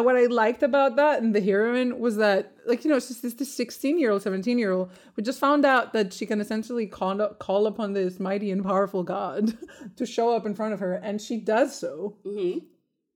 What 0.00 0.16
I 0.16 0.26
liked 0.26 0.62
about 0.62 0.96
that 0.96 1.22
and 1.22 1.34
the 1.34 1.40
heroine 1.40 1.98
was 1.98 2.16
that, 2.16 2.52
like, 2.66 2.84
you 2.84 2.90
know, 2.90 2.98
just 2.98 3.22
this, 3.22 3.34
this 3.34 3.54
16 3.54 3.98
year 3.98 4.10
old, 4.10 4.22
17 4.22 4.58
year 4.58 4.72
old 4.72 4.90
who 5.14 5.22
just 5.22 5.38
found 5.38 5.64
out 5.64 5.92
that 5.92 6.12
she 6.12 6.24
can 6.24 6.40
essentially 6.40 6.86
call, 6.86 7.18
call 7.34 7.66
upon 7.66 7.92
this 7.92 8.18
mighty 8.18 8.50
and 8.50 8.64
powerful 8.64 9.02
God 9.02 9.56
to 9.96 10.06
show 10.06 10.34
up 10.34 10.46
in 10.46 10.54
front 10.54 10.72
of 10.72 10.80
her. 10.80 10.94
And 10.94 11.20
she 11.20 11.36
does 11.38 11.78
so 11.78 12.16
mm-hmm. 12.24 12.60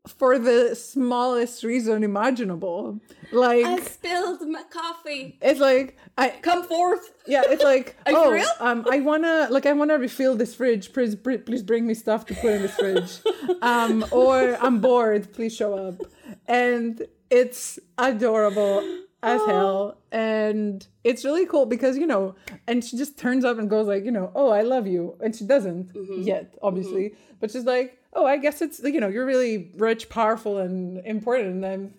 For 0.06 0.38
the 0.38 0.74
smallest 0.74 1.64
reason 1.64 2.02
imaginable. 2.04 3.00
Like, 3.32 3.64
I 3.66 3.80
spilled 3.80 4.40
my 4.48 4.62
coffee. 4.70 5.38
it's 5.42 5.60
like, 5.60 5.96
I, 6.16 6.28
Come 6.30 6.62
forth. 6.64 7.12
yeah, 7.26 7.42
it's 7.46 7.62
like, 7.64 7.96
oh, 8.06 8.40
um, 8.60 8.86
I 8.90 9.00
wanna 9.00 9.48
like 9.50 9.66
I 9.66 9.72
wanna 9.72 9.98
refill 9.98 10.36
this 10.36 10.54
fridge. 10.54 10.92
Please, 10.92 11.14
please 11.16 11.62
bring 11.62 11.86
me 11.86 11.94
stuff 11.94 12.24
to 12.26 12.34
put 12.34 12.52
in 12.52 12.62
this 12.62 12.74
fridge. 12.76 13.18
Um, 13.62 14.04
or 14.10 14.56
I'm 14.60 14.80
bored. 14.80 15.32
Please 15.32 15.54
show 15.54 15.74
up. 15.74 16.00
And 16.46 17.02
it's 17.30 17.78
adorable 17.98 18.82
as 19.22 19.40
hell, 19.46 19.98
and 20.12 20.86
it's 21.02 21.24
really 21.24 21.46
cool 21.46 21.66
because 21.66 21.96
you 21.98 22.06
know, 22.06 22.34
and 22.68 22.84
she 22.84 22.96
just 22.96 23.18
turns 23.18 23.44
up 23.44 23.58
and 23.58 23.68
goes 23.68 23.86
like, 23.88 24.04
you 24.04 24.10
know, 24.12 24.30
oh, 24.34 24.50
I 24.50 24.62
love 24.62 24.86
you, 24.86 25.16
and 25.20 25.34
she 25.34 25.44
doesn't 25.44 25.92
Mm-hmm. 25.94 26.22
yet, 26.22 26.54
obviously, 26.62 27.14
but 27.40 27.50
she's 27.50 27.64
like, 27.64 27.98
oh, 28.16 28.26
I 28.26 28.38
guess 28.38 28.62
it's 28.62 28.80
you 28.82 29.00
know, 29.00 29.08
you're 29.08 29.26
really 29.26 29.70
rich, 29.76 30.08
powerful, 30.08 30.58
and 30.58 30.98
important, 31.06 31.56
and 31.56 31.66
I'm 31.66 31.94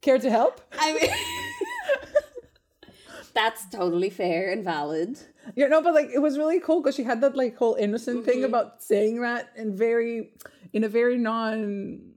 care 0.00 0.18
to 0.18 0.30
help. 0.30 0.60
I 0.78 0.92
mean, 0.94 1.10
that's 3.34 3.68
totally 3.70 4.10
fair 4.10 4.50
and 4.50 4.64
valid. 4.64 5.18
You 5.56 5.68
know, 5.68 5.82
but 5.82 5.94
like 5.94 6.10
it 6.12 6.20
was 6.20 6.38
really 6.38 6.60
cool 6.60 6.80
because 6.80 6.94
she 6.94 7.02
had 7.02 7.20
that 7.20 7.36
like 7.36 7.56
whole 7.56 7.74
innocent 7.74 8.24
thing 8.24 8.38
Mm-hmm. 8.38 8.44
about 8.54 8.82
saying 8.82 9.20
that 9.22 9.50
and 9.56 9.76
very 9.76 10.30
in 10.72 10.84
a 10.84 10.88
very 10.88 11.18
non 11.18 12.08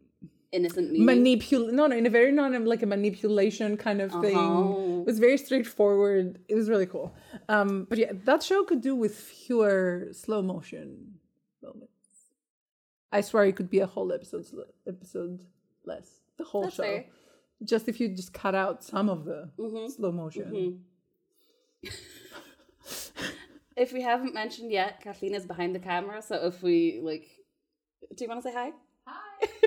Innocent 0.52 0.94
manipul 0.94 1.74
no 1.74 1.88
no 1.88 1.98
in 1.98 2.06
a 2.06 2.10
very 2.10 2.32
non 2.32 2.64
like 2.66 2.82
a 2.82 2.86
manipulation 2.86 3.76
kind 3.76 4.00
of 4.00 4.12
thing. 4.22 4.38
Uh-huh. 4.38 5.02
It 5.02 5.06
was 5.06 5.20
very 5.20 5.38
straightforward. 5.38 6.40
It 6.48 6.56
was 6.56 6.70
really 6.70 6.86
cool. 6.86 7.14
Um, 7.50 7.86
but 7.90 7.98
yeah, 7.98 8.14
that 8.24 8.42
show 8.42 8.64
could 8.64 8.80
do 8.80 8.96
with 8.96 9.18
fewer 9.18 10.10
slow 10.14 10.42
motion. 10.42 11.15
I 13.18 13.22
swear 13.22 13.44
it 13.46 13.56
could 13.56 13.70
be 13.70 13.80
a 13.80 13.88
whole 13.88 14.12
episode 14.12 14.46
sl- 14.46 14.72
episode 14.88 15.46
less. 15.86 16.08
The 16.38 16.44
whole 16.44 16.64
That's 16.64 16.76
show. 16.76 16.84
fair. 16.84 17.06
Just 17.64 17.88
if 17.88 18.00
you 18.00 18.10
just 18.10 18.34
cut 18.34 18.56
out 18.56 18.84
some 18.84 19.08
of 19.10 19.26
the 19.26 19.50
Mm-hmm. 19.58 19.88
slow 19.96 20.12
motion. 20.12 20.80
If 23.78 23.92
we 23.92 24.02
haven't 24.02 24.34
mentioned 24.34 24.72
yet, 24.72 25.02
Kathleen 25.02 25.34
is 25.36 25.46
behind 25.46 25.76
the 25.76 25.80
camera. 25.80 26.22
So 26.22 26.36
if 26.48 26.64
we 26.64 27.00
like, 27.04 27.26
do 28.16 28.24
you 28.24 28.30
want 28.30 28.42
to 28.42 28.50
say 28.50 28.56
hi? 28.56 28.72
Hi. 29.06 29.48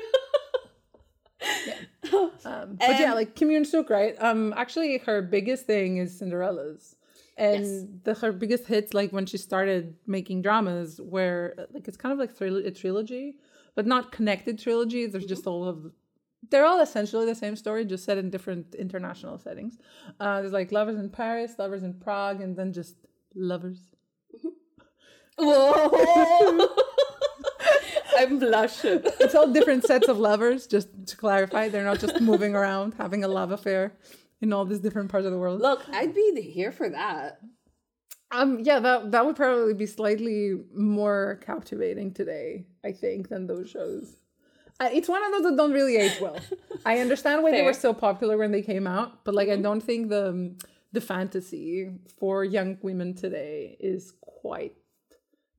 Um, 2.44 2.76
but 2.80 2.98
yeah, 2.98 3.12
like 3.12 3.34
Kim 3.34 3.48
Eun 3.50 3.66
Sook, 3.66 3.90
right? 3.90 4.14
Um, 4.18 4.54
actually, 4.56 4.96
her 4.98 5.20
biggest 5.20 5.66
thing 5.66 5.98
is 5.98 6.16
Cinderella's, 6.18 6.96
and 7.38 7.64
Yes. 7.64 7.84
the 8.04 8.14
her 8.14 8.32
biggest 8.32 8.66
hits, 8.66 8.92
like 8.92 9.10
when 9.12 9.24
she 9.26 9.38
started 9.38 9.94
making 10.06 10.42
dramas, 10.42 11.00
where 11.00 11.54
like 11.72 11.86
it's 11.88 11.96
kind 11.96 12.12
of 12.12 12.18
like 12.18 12.36
thril- 12.36 12.66
a 12.66 12.70
trilogy, 12.70 13.36
but 13.76 13.86
not 13.86 14.12
connected 14.12 14.58
trilogies. 14.58 15.12
There's 15.12 15.24
just 15.26 15.46
all 15.46 15.64
of 15.66 15.76
they're 16.50 16.64
all 16.66 16.80
essentially 16.80 17.26
the 17.26 17.34
same 17.34 17.56
story, 17.56 17.84
just 17.84 18.04
set 18.04 18.16
in 18.18 18.30
different 18.30 18.74
international 18.74 19.38
settings. 19.38 19.78
Uh, 20.20 20.40
there's 20.40 20.52
like 20.52 20.70
lovers 20.72 20.96
in 20.98 21.08
Paris, 21.10 21.52
lovers 21.58 21.82
in 21.82 21.94
Prague, 21.94 22.40
and 22.40 22.56
then 22.56 22.72
just 22.72 22.94
lovers. 23.34 23.80
Whoa! 25.38 26.68
I'm 28.18 28.38
blushing. 28.38 29.00
It's 29.20 29.34
all 29.34 29.52
different 29.52 29.84
sets 29.84 30.08
of 30.08 30.18
lovers. 30.18 30.66
Just 30.66 30.88
to 31.06 31.16
clarify, 31.16 31.68
they're 31.68 31.84
not 31.84 32.00
just 32.00 32.20
moving 32.20 32.54
around 32.54 32.94
having 32.98 33.22
a 33.24 33.28
love 33.28 33.52
affair 33.52 33.92
in 34.40 34.52
all 34.52 34.64
these 34.64 34.80
different 34.80 35.10
parts 35.10 35.26
of 35.26 35.32
the 35.32 35.38
world. 35.38 35.60
Look, 35.60 35.82
I'd 35.92 36.14
be 36.14 36.40
here 36.42 36.72
for 36.72 36.88
that. 36.88 37.40
Um, 38.30 38.60
yeah, 38.60 38.78
that 38.80 39.10
that 39.12 39.24
would 39.24 39.36
probably 39.36 39.74
be 39.74 39.86
slightly 39.86 40.54
more 40.74 41.40
captivating 41.44 42.12
today, 42.12 42.66
I 42.84 42.92
think, 42.92 43.28
than 43.28 43.46
those 43.46 43.70
shows. 43.70 44.16
Uh, 44.80 44.88
it's 44.92 45.08
one 45.08 45.24
of 45.24 45.32
those 45.32 45.42
that 45.42 45.56
don't 45.56 45.72
really 45.72 45.96
age 45.96 46.20
well. 46.20 46.38
I 46.86 46.98
understand 47.00 47.42
why 47.42 47.50
they 47.50 47.62
were 47.62 47.72
so 47.72 47.92
popular 47.92 48.36
when 48.36 48.52
they 48.52 48.62
came 48.62 48.86
out, 48.86 49.24
but 49.24 49.34
like 49.34 49.48
I 49.48 49.56
don't 49.56 49.80
think 49.80 50.10
the 50.10 50.54
the 50.92 51.00
fantasy 51.00 51.90
for 52.18 52.44
young 52.44 52.78
women 52.82 53.14
today 53.14 53.76
is 53.80 54.12
quite 54.20 54.74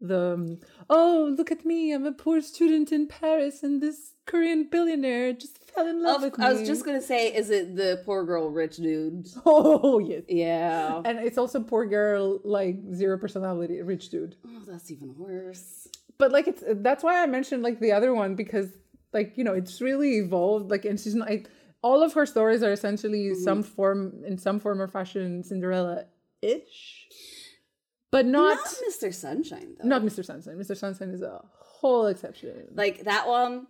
the 0.01 0.33
um, 0.33 0.59
oh 0.89 1.33
look 1.37 1.51
at 1.51 1.65
me, 1.65 1.91
I'm 1.93 2.05
a 2.05 2.11
poor 2.11 2.41
student 2.41 2.91
in 2.91 3.07
Paris, 3.07 3.63
and 3.63 3.81
this 3.81 4.13
Korean 4.25 4.67
billionaire 4.71 5.33
just 5.33 5.57
fell 5.71 5.87
in 5.87 6.01
love 6.03 6.17
Of- 6.23 6.31
with 6.31 6.39
me. 6.39 6.45
I 6.45 6.53
was 6.53 6.67
just 6.67 6.85
gonna 6.85 7.01
say, 7.01 7.33
is 7.33 7.49
it 7.49 7.75
the 7.75 8.01
poor 8.05 8.23
girl, 8.25 8.49
rich 8.49 8.77
dude? 8.77 9.27
oh 9.45 9.99
yes, 9.99 10.23
Yeah. 10.29 11.01
and 11.05 11.19
it's 11.19 11.37
also 11.37 11.61
poor 11.61 11.85
girl 11.85 12.39
like 12.43 12.77
zero 12.93 13.17
personality, 13.17 13.81
rich 13.81 14.09
dude. 14.09 14.35
Oh, 14.47 14.61
that's 14.67 14.89
even 14.91 15.15
worse. 15.17 15.87
but 16.17 16.31
like 16.31 16.47
it's 16.47 16.63
that's 16.87 17.03
why 17.03 17.21
I 17.23 17.25
mentioned 17.27 17.63
like 17.63 17.79
the 17.79 17.91
other 17.91 18.13
one 18.13 18.35
because 18.35 18.67
like 19.13 19.37
you 19.37 19.43
know 19.43 19.53
it's 19.53 19.81
really 19.81 20.17
evolved 20.17 20.69
like 20.69 20.85
and 20.85 20.99
she's 20.99 21.15
not 21.15 21.29
I, 21.29 21.43
all 21.81 22.03
of 22.03 22.13
her 22.13 22.25
stories 22.25 22.61
are 22.61 22.71
essentially 22.73 23.33
some 23.35 23.63
form 23.63 24.21
in 24.25 24.37
some 24.37 24.59
form 24.59 24.81
or 24.81 24.87
fashion 24.87 25.43
Cinderella 25.43 26.05
ish, 26.41 27.07
but 28.11 28.25
not 28.25 28.57
Not 28.57 28.75
Mr. 28.89 29.13
Sunshine 29.13 29.75
though. 29.79 29.87
not 29.87 30.01
Mr. 30.01 30.25
Sunshine. 30.25 30.55
Mr. 30.55 30.75
Sunshine 30.75 31.09
is 31.09 31.21
a 31.21 31.41
whole 31.59 32.07
exception. 32.07 32.67
Like 32.73 33.03
that 33.03 33.27
one 33.27 33.67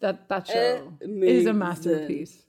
That 0.00 0.28
that 0.28 0.46
show 0.46 0.92
is 1.00 1.46
a 1.46 1.52
masterpiece. 1.52 2.42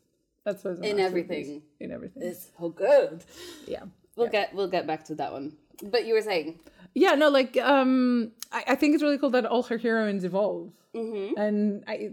That's 0.43 0.63
what's 0.63 0.79
a 0.79 0.83
in 0.83 0.99
everything. 0.99 1.61
In 1.79 1.91
everything. 1.91 2.23
it's 2.23 2.49
so 2.57 2.69
good. 2.69 3.23
yeah. 3.67 3.83
We'll 4.15 4.27
get 4.27 4.53
we'll 4.53 4.67
get 4.67 4.85
back 4.85 5.05
to 5.05 5.15
that 5.15 5.31
one. 5.31 5.55
But 5.81 6.05
you 6.05 6.13
were 6.13 6.21
saying, 6.21 6.59
yeah 6.93 7.15
no 7.15 7.29
like 7.29 7.57
um 7.57 8.31
I, 8.51 8.63
I 8.69 8.75
think 8.75 8.93
it's 8.93 9.03
really 9.03 9.17
cool 9.17 9.29
that 9.31 9.45
all 9.45 9.63
her 9.63 9.77
heroines 9.77 10.23
evolve 10.23 10.71
mm-hmm. 10.95 11.37
and 11.39 11.83
I, 11.87 12.09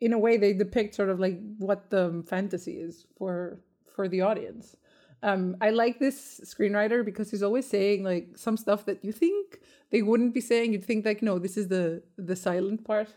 in 0.00 0.12
a 0.12 0.18
way 0.18 0.36
they 0.36 0.52
depict 0.52 0.94
sort 0.94 1.08
of 1.08 1.20
like 1.20 1.38
what 1.58 1.90
the 1.90 2.24
fantasy 2.28 2.72
is 2.72 3.06
for 3.16 3.58
for 3.94 4.08
the 4.08 4.20
audience 4.22 4.76
um 5.22 5.56
i 5.60 5.70
like 5.70 5.98
this 5.98 6.40
screenwriter 6.44 7.04
because 7.04 7.30
he's 7.30 7.42
always 7.42 7.66
saying 7.66 8.02
like 8.02 8.28
some 8.36 8.56
stuff 8.56 8.84
that 8.86 9.04
you 9.04 9.12
think 9.12 9.60
they 9.90 10.02
wouldn't 10.02 10.34
be 10.34 10.40
saying 10.40 10.72
you'd 10.72 10.84
think 10.84 11.04
like 11.04 11.22
no 11.22 11.38
this 11.38 11.56
is 11.56 11.68
the 11.68 12.02
the 12.16 12.36
silent 12.36 12.84
part 12.84 13.08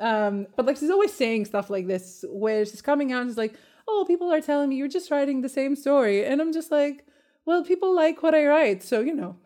um 0.00 0.46
but 0.56 0.66
like 0.66 0.76
she's 0.76 0.90
always 0.90 1.12
saying 1.12 1.44
stuff 1.44 1.70
like 1.70 1.86
this 1.86 2.24
where 2.28 2.64
she's 2.64 2.82
coming 2.82 3.12
out 3.12 3.22
and 3.22 3.30
she's 3.30 3.38
like 3.38 3.56
oh 3.86 4.04
people 4.06 4.32
are 4.32 4.40
telling 4.40 4.68
me 4.68 4.76
you're 4.76 4.88
just 4.88 5.10
writing 5.10 5.40
the 5.40 5.48
same 5.48 5.74
story 5.74 6.24
and 6.24 6.40
i'm 6.40 6.52
just 6.52 6.70
like 6.70 7.06
well 7.46 7.64
people 7.64 7.94
like 7.94 8.22
what 8.22 8.34
i 8.34 8.44
write 8.46 8.82
so 8.82 9.00
you 9.00 9.14
know 9.14 9.36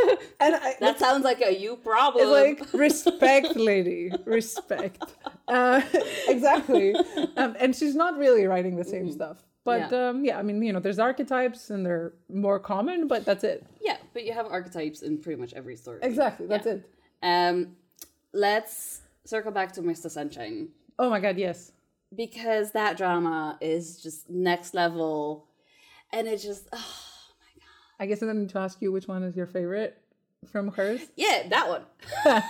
and 0.40 0.54
I, 0.54 0.76
that 0.80 0.98
sounds 0.98 1.24
like 1.24 1.40
a 1.40 1.54
you 1.54 1.76
problem. 1.76 2.24
it's 2.24 2.62
like 2.62 2.72
respect, 2.72 3.56
lady, 3.56 4.12
respect. 4.24 5.02
Uh, 5.48 5.82
exactly. 6.28 6.94
Um, 7.36 7.56
and 7.58 7.74
she's 7.74 7.94
not 7.94 8.16
really 8.16 8.46
writing 8.46 8.76
the 8.76 8.84
same 8.84 9.10
stuff. 9.10 9.38
But 9.64 9.90
Yeah. 9.92 10.08
um, 10.08 10.24
yeah, 10.24 10.38
I 10.38 10.42
mean, 10.42 10.60
you 10.62 10.72
know, 10.72 10.80
there's 10.80 10.98
archetypes 10.98 11.70
and 11.70 11.86
they're 11.86 12.12
more 12.28 12.58
common, 12.58 13.06
but 13.06 13.24
that's 13.24 13.44
it. 13.44 13.64
yeah, 13.80 13.96
but 14.12 14.24
you 14.24 14.32
have 14.32 14.46
archetypes 14.46 15.02
in 15.02 15.18
pretty 15.18 15.40
much 15.40 15.52
every 15.54 15.76
story. 15.76 16.00
Exactly, 16.02 16.46
that's 16.46 16.66
it. 16.66 16.88
Um, 17.22 17.76
let's 18.32 19.02
circle 19.24 19.52
back 19.52 19.70
to 19.72 19.82
Mr. 19.82 20.10
Sunshine 20.10 20.68
Oh 20.98 21.08
my 21.08 21.20
god, 21.20 21.38
yes. 21.38 21.70
because 22.14 22.72
that 22.72 22.96
drama 22.96 23.56
is 23.60 24.02
just 24.02 24.28
next 24.28 24.74
level, 24.74 25.46
and 26.12 26.26
it 26.26 26.38
just 26.40 26.68
oh, 26.72 26.78
my 27.40 27.60
god. 27.60 28.02
I 28.02 28.06
guess 28.06 28.22
I 28.22 28.32
need 28.32 28.48
to 28.50 28.58
ask 28.58 28.82
you 28.82 28.90
which 28.90 29.06
one 29.06 29.22
is 29.22 29.36
your 29.36 29.46
favorite 29.46 29.96
from 30.50 30.68
hers. 30.72 31.00
yeah, 31.16 31.46
that 31.48 31.68
one. 31.68 31.82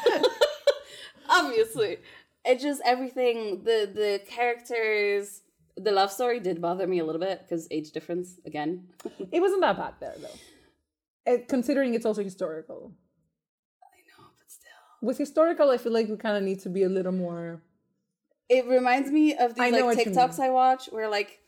Obviously, 1.28 1.98
it 2.44 2.60
just 2.60 2.80
everything 2.84 3.62
the 3.64 3.88
the 3.92 4.20
characters. 4.26 5.40
The 5.76 5.90
love 5.90 6.12
story 6.12 6.40
did 6.40 6.60
bother 6.60 6.86
me 6.86 6.98
a 6.98 7.04
little 7.04 7.20
bit 7.20 7.40
because 7.42 7.66
age 7.70 7.90
difference 7.92 8.38
again. 8.44 8.88
It 9.32 9.40
wasn't 9.40 9.62
that 9.62 9.76
bad 9.76 9.94
there 10.00 10.14
though. 10.18 11.32
It, 11.32 11.48
considering 11.48 11.94
it's 11.94 12.04
also 12.04 12.22
historical. 12.22 12.92
I 13.82 13.98
know, 14.08 14.28
but 14.38 14.50
still. 14.50 14.70
With 15.00 15.18
historical, 15.18 15.70
I 15.70 15.78
feel 15.78 15.92
like 15.92 16.08
we 16.08 16.16
kind 16.16 16.36
of 16.36 16.42
need 16.42 16.60
to 16.60 16.68
be 16.68 16.82
a 16.82 16.88
little 16.88 17.12
more. 17.12 17.62
It 18.48 18.66
reminds 18.66 19.10
me 19.10 19.34
of 19.34 19.54
these 19.54 19.72
like 19.72 19.98
TikToks. 19.98 20.38
I 20.38 20.50
watch 20.50 20.88
where 20.92 21.08
like 21.08 21.40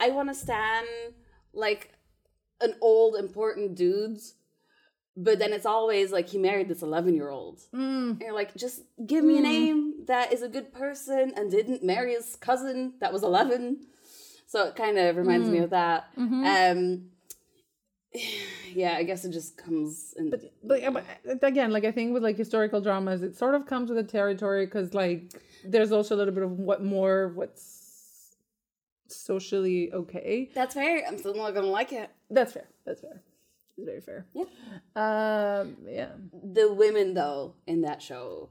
I 0.00 0.10
want 0.10 0.28
to 0.30 0.34
stand 0.34 0.86
like 1.52 1.92
an 2.60 2.74
old 2.80 3.16
important 3.16 3.74
dudes, 3.74 4.35
but 5.16 5.38
then 5.38 5.52
it's 5.52 5.66
always 5.66 6.12
like 6.12 6.28
he 6.28 6.38
married 6.38 6.68
this 6.68 6.82
eleven 6.82 7.14
year 7.14 7.30
old. 7.30 7.60
Mm, 7.74 8.20
You're 8.20 8.34
like, 8.34 8.54
just 8.54 8.82
give 9.06 9.24
me 9.24 9.38
a 9.38 9.40
name 9.40 10.04
that 10.06 10.32
is 10.32 10.42
a 10.42 10.48
good 10.48 10.72
person 10.72 11.32
and 11.36 11.50
didn't 11.50 11.82
marry 11.82 12.12
his 12.12 12.36
cousin 12.36 12.94
that 13.00 13.12
was 13.12 13.22
eleven. 13.22 13.78
So 14.46 14.68
it 14.68 14.76
kind 14.76 14.98
of 14.98 15.16
reminds 15.16 15.48
me 15.48 15.58
of 15.58 15.70
that. 15.70 16.14
Mm-hmm. 16.16 16.44
Um, 16.44 17.10
yeah, 18.74 18.94
I 18.96 19.02
guess 19.02 19.24
it 19.24 19.32
just 19.32 19.56
comes 19.56 20.14
in. 20.16 20.30
But, 20.30 20.52
but, 20.62 21.04
but 21.24 21.44
again, 21.44 21.72
like 21.72 21.84
I 21.84 21.92
think 21.92 22.12
with 22.12 22.22
like 22.22 22.36
historical 22.36 22.80
dramas, 22.80 23.22
it 23.22 23.36
sort 23.36 23.54
of 23.54 23.66
comes 23.66 23.90
with 23.90 23.96
the 23.96 24.10
territory 24.10 24.66
because 24.66 24.94
like 24.94 25.32
there's 25.64 25.92
also 25.92 26.14
a 26.14 26.18
little 26.18 26.34
bit 26.34 26.44
of 26.44 26.52
what 26.52 26.84
more 26.84 27.32
what's 27.34 28.36
socially 29.08 29.92
okay. 29.92 30.50
That's 30.54 30.74
fair. 30.74 31.04
I'm 31.06 31.18
still 31.18 31.34
not 31.34 31.54
gonna 31.54 31.66
like 31.66 31.92
it. 31.92 32.10
That's 32.30 32.52
fair. 32.52 32.68
That's 32.84 33.00
fair. 33.00 33.22
Very 33.78 34.00
fair. 34.00 34.26
Yeah. 34.34 34.44
Um. 34.96 35.76
Yeah. 35.86 36.08
The 36.32 36.72
women 36.72 37.14
though 37.14 37.54
in 37.66 37.82
that 37.82 38.00
show 38.00 38.50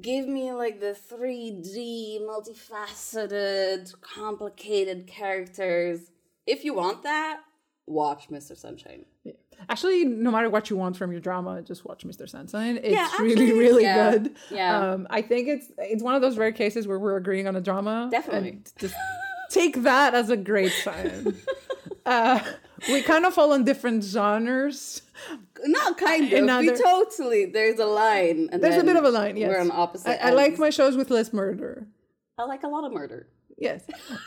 give 0.00 0.26
me 0.28 0.52
like 0.52 0.80
the 0.80 0.96
3D, 1.10 2.20
multifaceted, 2.22 3.98
complicated 4.00 5.06
characters. 5.06 6.10
If 6.46 6.64
you 6.64 6.74
want 6.74 7.02
that, 7.02 7.40
watch 7.86 8.28
Mr. 8.30 8.56
Sunshine. 8.56 9.04
Yeah. 9.24 9.32
Actually, 9.68 10.04
no 10.04 10.30
matter 10.30 10.48
what 10.48 10.70
you 10.70 10.76
want 10.76 10.96
from 10.96 11.10
your 11.10 11.20
drama, 11.20 11.62
just 11.62 11.84
watch 11.84 12.04
Mr. 12.04 12.28
Sunshine. 12.28 12.78
It's 12.82 12.94
Yeah, 12.94 13.10
really, 13.18 13.32
actually, 13.32 13.52
really 13.58 13.82
yeah. 13.82 14.10
good. 14.12 14.36
Yeah. 14.50 14.90
Um, 14.92 15.06
I 15.10 15.22
think 15.22 15.48
it's 15.48 15.70
it's 15.78 16.02
one 16.02 16.14
of 16.14 16.22
those 16.22 16.38
rare 16.38 16.52
cases 16.52 16.86
where 16.86 16.98
we're 16.98 17.16
agreeing 17.16 17.48
on 17.48 17.56
a 17.56 17.60
drama. 17.60 18.08
Definitely. 18.10 18.60
Just 18.78 18.94
take 19.50 19.82
that 19.82 20.14
as 20.14 20.30
a 20.30 20.36
great 20.36 20.72
sign. 20.72 21.34
uh, 22.06 22.40
we 22.88 23.02
kind 23.02 23.24
of 23.26 23.34
fall 23.34 23.52
in 23.54 23.64
different 23.64 24.04
genres. 24.04 25.02
Not 25.64 25.98
kind 25.98 26.32
of. 26.32 26.32
Another- 26.44 26.72
We 26.72 26.78
totally. 26.78 27.44
There's 27.46 27.78
a 27.78 27.86
line. 27.86 28.48
And 28.52 28.62
There's 28.62 28.76
a 28.76 28.84
bit 28.84 28.96
of 28.96 29.04
a 29.04 29.10
line. 29.10 29.36
Yes. 29.36 29.48
We're 29.48 29.60
on 29.60 29.70
opposite. 29.70 30.24
I, 30.24 30.28
I 30.28 30.30
like 30.32 30.58
my 30.58 30.70
shows 30.70 30.96
with 30.96 31.10
less 31.10 31.32
murder. 31.32 31.86
I 32.38 32.44
like 32.44 32.62
a 32.62 32.68
lot 32.68 32.84
of 32.84 32.92
murder. 32.92 33.26
Yes. 33.56 33.82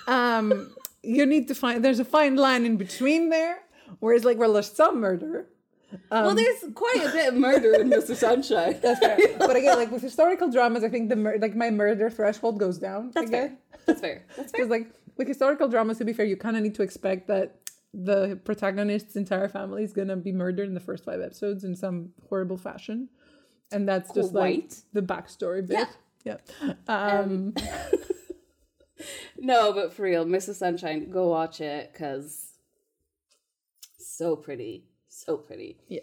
Um, 0.07 0.75
you 1.03 1.25
need 1.25 1.47
to 1.47 1.55
find. 1.55 1.83
There's 1.83 1.99
a 1.99 2.05
fine 2.05 2.35
line 2.35 2.65
in 2.65 2.77
between 2.77 3.29
there. 3.29 3.59
Whereas, 3.99 4.23
like, 4.25 4.37
where 4.37 4.51
there's 4.51 4.71
some 4.71 4.99
murder, 5.01 5.47
well, 6.09 6.33
there's 6.33 6.63
quite 6.73 6.95
a 7.05 7.09
bit 7.11 7.27
of 7.29 7.35
murder 7.35 7.73
in 7.73 7.89
Mr. 7.89 8.15
Sunshine. 8.15 8.79
That's 8.81 8.99
fair. 8.99 9.17
but 9.37 9.55
again, 9.55 9.75
like 9.77 9.91
with 9.91 10.01
historical 10.01 10.49
dramas, 10.49 10.83
I 10.83 10.89
think 10.89 11.09
the 11.09 11.15
mur- 11.17 11.37
like 11.41 11.55
my 11.55 11.69
murder 11.69 12.09
threshold 12.09 12.57
goes 12.59 12.77
down. 12.77 13.11
That's 13.13 13.29
fair. 13.29 13.57
That's 13.85 13.99
fair. 14.01 14.23
That's 14.37 14.51
fair. 14.53 14.59
Because 14.59 14.69
like 14.69 14.87
with 15.17 15.27
historical 15.27 15.67
dramas, 15.67 15.97
to 15.97 16.05
be 16.05 16.13
fair, 16.13 16.25
you 16.25 16.37
kind 16.37 16.55
of 16.55 16.63
need 16.63 16.75
to 16.75 16.83
expect 16.83 17.27
that 17.27 17.55
the 17.93 18.39
protagonist's 18.43 19.15
entire 19.15 19.47
family 19.49 19.83
is 19.83 19.93
gonna 19.93 20.15
be 20.15 20.31
murdered 20.31 20.67
in 20.67 20.73
the 20.73 20.79
first 20.79 21.03
five 21.05 21.21
episodes 21.21 21.63
in 21.63 21.75
some 21.75 22.11
horrible 22.29 22.57
fashion, 22.57 23.09
and 23.71 23.87
that's 23.87 24.13
just 24.13 24.33
like 24.33 24.71
the 24.93 25.01
backstory 25.01 25.65
bit. 25.67 25.87
Yeah. 26.23 26.37
Um, 26.87 27.53
No, 29.39 29.73
but 29.73 29.93
for 29.93 30.03
real, 30.03 30.25
Mrs. 30.25 30.55
Sunshine, 30.55 31.09
go 31.09 31.27
watch 31.29 31.59
it 31.61 31.91
because 31.91 32.49
so 33.97 34.35
pretty, 34.35 34.85
so 35.09 35.37
pretty. 35.37 35.77
yeah. 35.87 36.01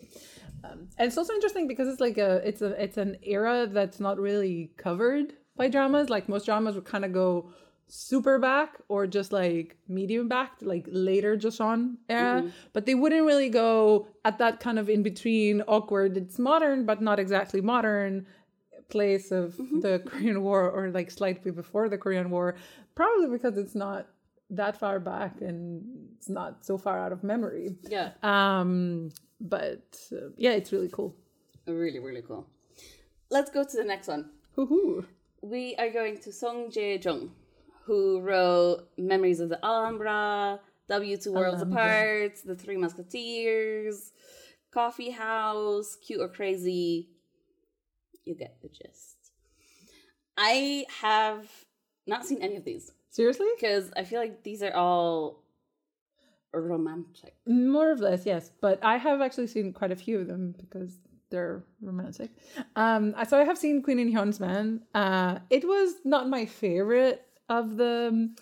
Um, 0.65 0.89
and 0.99 1.07
it's 1.07 1.17
also 1.17 1.33
interesting 1.35 1.69
because 1.69 1.87
it's 1.87 2.01
like 2.01 2.19
a 2.19 2.37
it's 2.47 2.63
a 2.63 2.83
it's 2.83 2.97
an 2.97 3.17
era 3.23 3.69
that's 3.71 4.01
not 4.01 4.19
really 4.19 4.73
covered 4.77 5.35
by 5.57 5.69
dramas. 5.69 6.11
Like 6.11 6.29
most 6.29 6.47
dramas 6.47 6.75
would 6.75 6.85
kind 6.87 7.05
of 7.05 7.13
go 7.13 7.53
super 7.89 8.39
back 8.39 8.77
or 8.89 9.07
just 9.07 9.33
like 9.33 9.77
medium 9.89 10.29
back, 10.29 10.53
like 10.61 10.87
later 10.91 11.37
Joseon 11.37 11.97
era, 12.09 12.51
but 12.73 12.87
they 12.87 12.95
wouldn't 12.95 13.25
really 13.27 13.49
go 13.49 14.09
at 14.25 14.39
that 14.39 14.61
kind 14.61 14.79
of 14.79 14.89
in 14.89 15.03
between 15.03 15.63
awkward. 15.63 16.17
It's 16.17 16.39
modern, 16.39 16.85
but 16.87 17.01
not 17.03 17.19
exactly 17.19 17.61
modern 17.61 18.27
place 18.91 19.31
of 19.33 19.57
the 19.57 20.03
Korean 20.07 20.43
War 20.43 20.71
or 20.71 20.91
like 20.91 21.11
slightly 21.11 21.51
before 21.51 21.89
the 21.89 21.99
Korean 21.99 22.31
War, 22.31 22.55
probably 22.95 23.29
because 23.29 23.57
it's 23.59 23.75
not 23.75 24.07
that 24.51 24.79
far 24.79 24.99
back 24.99 25.41
and 25.41 25.83
it's 26.17 26.29
not 26.29 26.65
so 26.65 26.79
far 26.79 26.99
out 26.99 27.13
of 27.13 27.23
memory. 27.23 27.77
Yeah, 27.89 28.13
Um, 28.23 29.11
but 29.41 29.99
uh, 30.13 30.31
yeah, 30.37 30.53
it's 30.53 30.73
really 30.73 30.89
cool. 30.93 31.15
really, 31.67 31.99
really 31.99 32.23
cool. 32.23 32.47
Let's 33.31 33.51
go 33.51 33.63
to 33.63 33.77
the 33.77 33.85
next 33.85 34.09
one. 34.09 34.31
Hoo-hoo. 34.57 35.05
We 35.43 35.77
are 35.77 35.91
going 35.91 36.17
to 36.23 36.33
Song 36.33 36.71
Jae 36.71 37.03
Jung, 37.05 37.31
who 37.89 38.21
wrote 38.21 38.87
Memories 38.99 39.41
of 39.41 39.49
the 39.49 39.59
Alhambra, 39.65 40.61
W 40.89 41.17
Two 41.17 41.33
Worlds 41.33 41.63
Apart, 41.63 42.35
The 42.45 42.55
Three 42.55 42.77
Musketeers, 42.77 44.13
Coffee 44.73 45.11
House, 45.11 45.97
Cute 46.07 46.21
or 46.21 46.29
Crazy. 46.29 47.09
You 48.27 48.35
get 48.35 48.59
the 48.61 48.69
gist. 48.69 49.17
I 50.37 50.85
have 51.01 51.49
not 52.07 52.27
seen 52.27 52.43
any 52.43 52.57
of 52.57 52.65
these 52.65 52.93
Seriously? 53.09 53.47
because 53.59 53.91
I 53.97 54.05
feel 54.05 54.21
like 54.21 54.43
these 54.45 54.63
are 54.63 54.75
all 54.75 55.43
romantic. 56.53 57.35
More 57.47 57.93
or 57.93 57.97
less, 57.97 58.27
yes. 58.27 58.51
But 58.61 58.85
I 58.85 58.99
have 58.99 59.23
actually 59.23 59.47
seen 59.47 59.73
quite 59.73 59.93
a 59.93 59.97
few 59.97 60.21
of 60.21 60.27
them 60.27 60.55
because 60.59 60.99
they're 61.31 61.65
romantic. 61.81 62.31
Um, 62.77 63.15
so 63.27 63.39
I 63.41 63.45
have 63.45 63.57
seen 63.57 63.83
Queen 63.83 63.99
In-hyun's 63.99 64.41
Man. 64.41 64.83
Uh, 64.95 65.39
it 65.49 65.67
was 65.67 65.95
not 66.05 66.29
my 66.29 66.45
favorite 66.45 67.25
of 67.49 67.77
the 67.77 68.09
um, 68.13 68.37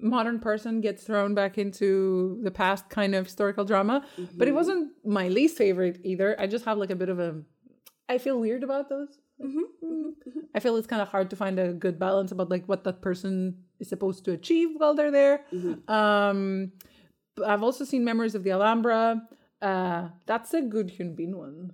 modern 0.00 0.38
person 0.40 0.80
gets 0.80 1.04
thrown 1.04 1.34
back 1.34 1.58
into 1.58 2.38
the 2.42 2.50
past 2.50 2.88
kind 2.90 3.14
of 3.14 3.26
historical 3.26 3.64
drama, 3.64 4.04
but 4.36 4.48
it 4.48 4.52
wasn't 4.54 4.92
my 5.04 5.28
least 5.28 5.56
favorite 5.56 6.00
either. 6.04 6.36
I 6.38 6.46
just 6.46 6.64
have 6.64 6.78
like 6.78 6.90
a 6.90 6.96
bit 6.96 7.08
of 7.08 7.18
a. 7.18 7.42
I 8.08 8.18
feel 8.18 8.40
weird 8.40 8.62
about 8.64 8.88
those. 8.88 9.18
I 10.54 10.60
feel 10.60 10.76
it's 10.76 10.86
kind 10.86 11.00
of 11.00 11.08
hard 11.08 11.30
to 11.30 11.36
find 11.36 11.58
a 11.58 11.72
good 11.72 11.98
balance 11.98 12.30
about 12.32 12.50
like 12.50 12.66
what 12.66 12.84
that 12.84 13.00
person 13.00 13.56
is 13.78 13.88
supposed 13.88 14.24
to 14.26 14.32
achieve 14.32 14.70
while 14.76 14.94
they're 14.94 15.10
there. 15.10 15.44
Um, 15.88 16.72
but 17.36 17.48
I've 17.48 17.62
also 17.62 17.84
seen 17.84 18.04
Memories 18.04 18.34
of 18.34 18.42
the 18.44 18.50
Alhambra. 18.50 19.22
Uh, 19.62 20.08
that's 20.26 20.52
a 20.54 20.60
good 20.60 20.88
Hyun 20.88 21.16
Bin 21.16 21.36
one. 21.38 21.72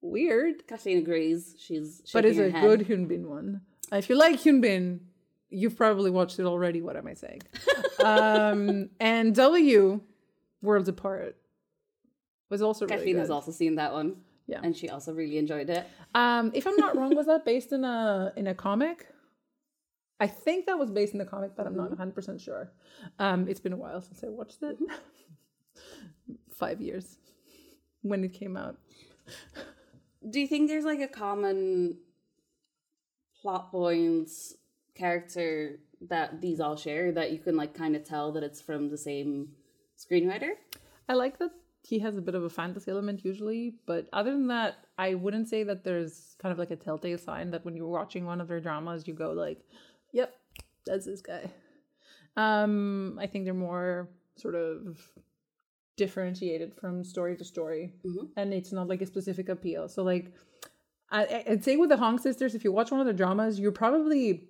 Weird, 0.00 0.66
Kathleen 0.66 0.98
agrees. 0.98 1.54
She's 1.58 2.02
but 2.12 2.24
it's 2.24 2.38
a 2.38 2.50
head. 2.50 2.62
good 2.62 2.88
Hyun 2.88 3.06
Bin 3.06 3.28
one. 3.28 3.60
If 3.92 4.08
you 4.08 4.16
like 4.16 4.40
Hyun 4.40 4.60
Bin, 4.60 5.00
you've 5.50 5.76
probably 5.76 6.10
watched 6.10 6.38
it 6.38 6.46
already. 6.46 6.80
What 6.80 6.96
am 6.96 7.06
I 7.06 7.14
saying? 7.14 7.42
um, 8.04 8.90
and 9.00 9.34
W, 9.34 10.00
Worlds 10.62 10.88
Apart, 10.88 11.36
was 12.48 12.62
also 12.62 12.86
really 12.86 12.96
Kathleen 12.96 13.14
good. 13.16 13.20
has 13.20 13.30
also 13.30 13.50
seen 13.52 13.76
that 13.76 13.92
one. 13.92 14.16
Yeah. 14.46 14.60
and 14.64 14.76
she 14.76 14.88
also 14.88 15.12
really 15.14 15.38
enjoyed 15.38 15.70
it. 15.70 15.86
Um, 16.12 16.50
if 16.54 16.66
I'm 16.66 16.74
not 16.74 16.96
wrong, 16.96 17.14
was 17.14 17.26
that 17.26 17.44
based 17.52 17.70
in 17.72 17.84
a 17.84 18.32
in 18.36 18.48
a 18.48 18.54
comic? 18.54 19.06
I 20.18 20.26
think 20.26 20.66
that 20.66 20.76
was 20.76 20.90
based 20.90 21.12
in 21.12 21.18
the 21.18 21.24
comic, 21.24 21.52
but 21.56 21.66
I'm 21.66 21.76
not 21.76 21.90
100 21.90 22.14
percent 22.14 22.40
sure. 22.40 22.72
Um, 23.20 23.46
it's 23.48 23.60
been 23.60 23.72
a 23.72 23.76
while 23.76 24.00
since 24.00 24.24
I 24.24 24.28
watched 24.28 24.62
it. 24.62 24.76
Five 26.52 26.80
years 26.80 27.16
when 28.02 28.24
it 28.24 28.32
came 28.32 28.56
out. 28.56 28.76
Do 30.28 30.40
you 30.40 30.48
think 30.48 30.68
there's 30.68 30.84
like 30.84 31.00
a 31.00 31.08
common 31.08 31.98
plot 33.40 33.70
points 33.70 34.54
character 34.94 35.80
that 36.08 36.40
these 36.40 36.60
all 36.60 36.76
share 36.76 37.12
that 37.12 37.30
you 37.30 37.38
can 37.38 37.56
like 37.56 37.74
kind 37.74 37.94
of 37.94 38.04
tell 38.04 38.32
that 38.32 38.42
it's 38.42 38.60
from 38.60 38.90
the 38.90 38.98
same 38.98 39.48
screenwriter? 39.98 40.52
I 41.08 41.14
like 41.14 41.38
that 41.38 41.50
he 41.82 41.98
has 42.00 42.16
a 42.16 42.20
bit 42.20 42.34
of 42.34 42.44
a 42.44 42.50
fantasy 42.50 42.90
element 42.90 43.24
usually, 43.24 43.74
but 43.86 44.08
other 44.12 44.32
than 44.32 44.48
that, 44.48 44.84
I 44.98 45.14
wouldn't 45.14 45.48
say 45.48 45.62
that 45.64 45.82
there's 45.82 46.36
kind 46.38 46.52
of 46.52 46.58
like 46.58 46.70
a 46.70 46.76
telltale 46.76 47.18
sign 47.18 47.50
that 47.50 47.64
when 47.64 47.74
you're 47.74 47.88
watching 47.88 48.26
one 48.26 48.40
of 48.40 48.48
their 48.48 48.60
dramas, 48.60 49.08
you 49.08 49.14
go 49.14 49.32
like, 49.32 49.60
"Yep, 50.12 50.34
that's 50.86 51.06
this 51.06 51.22
guy." 51.22 51.50
Um, 52.36 53.18
I 53.20 53.26
think 53.26 53.44
they're 53.44 53.54
more 53.54 54.08
sort 54.36 54.54
of 54.54 54.98
differentiated 55.96 56.74
from 56.74 57.02
story 57.02 57.36
to 57.36 57.44
story, 57.44 57.92
and 58.36 58.52
it's 58.52 58.72
not 58.72 58.88
like 58.88 59.02
a 59.02 59.06
specific 59.06 59.48
appeal. 59.48 59.88
So, 59.88 60.02
like, 60.02 60.32
I, 61.10 61.44
I'd 61.48 61.64
say 61.64 61.76
with 61.76 61.88
the 61.88 61.96
Hong 61.96 62.18
sisters, 62.18 62.54
if 62.54 62.62
you 62.62 62.72
watch 62.72 62.90
one 62.90 63.00
of 63.00 63.06
their 63.06 63.14
dramas, 63.14 63.58
you're 63.58 63.72
probably 63.72 64.49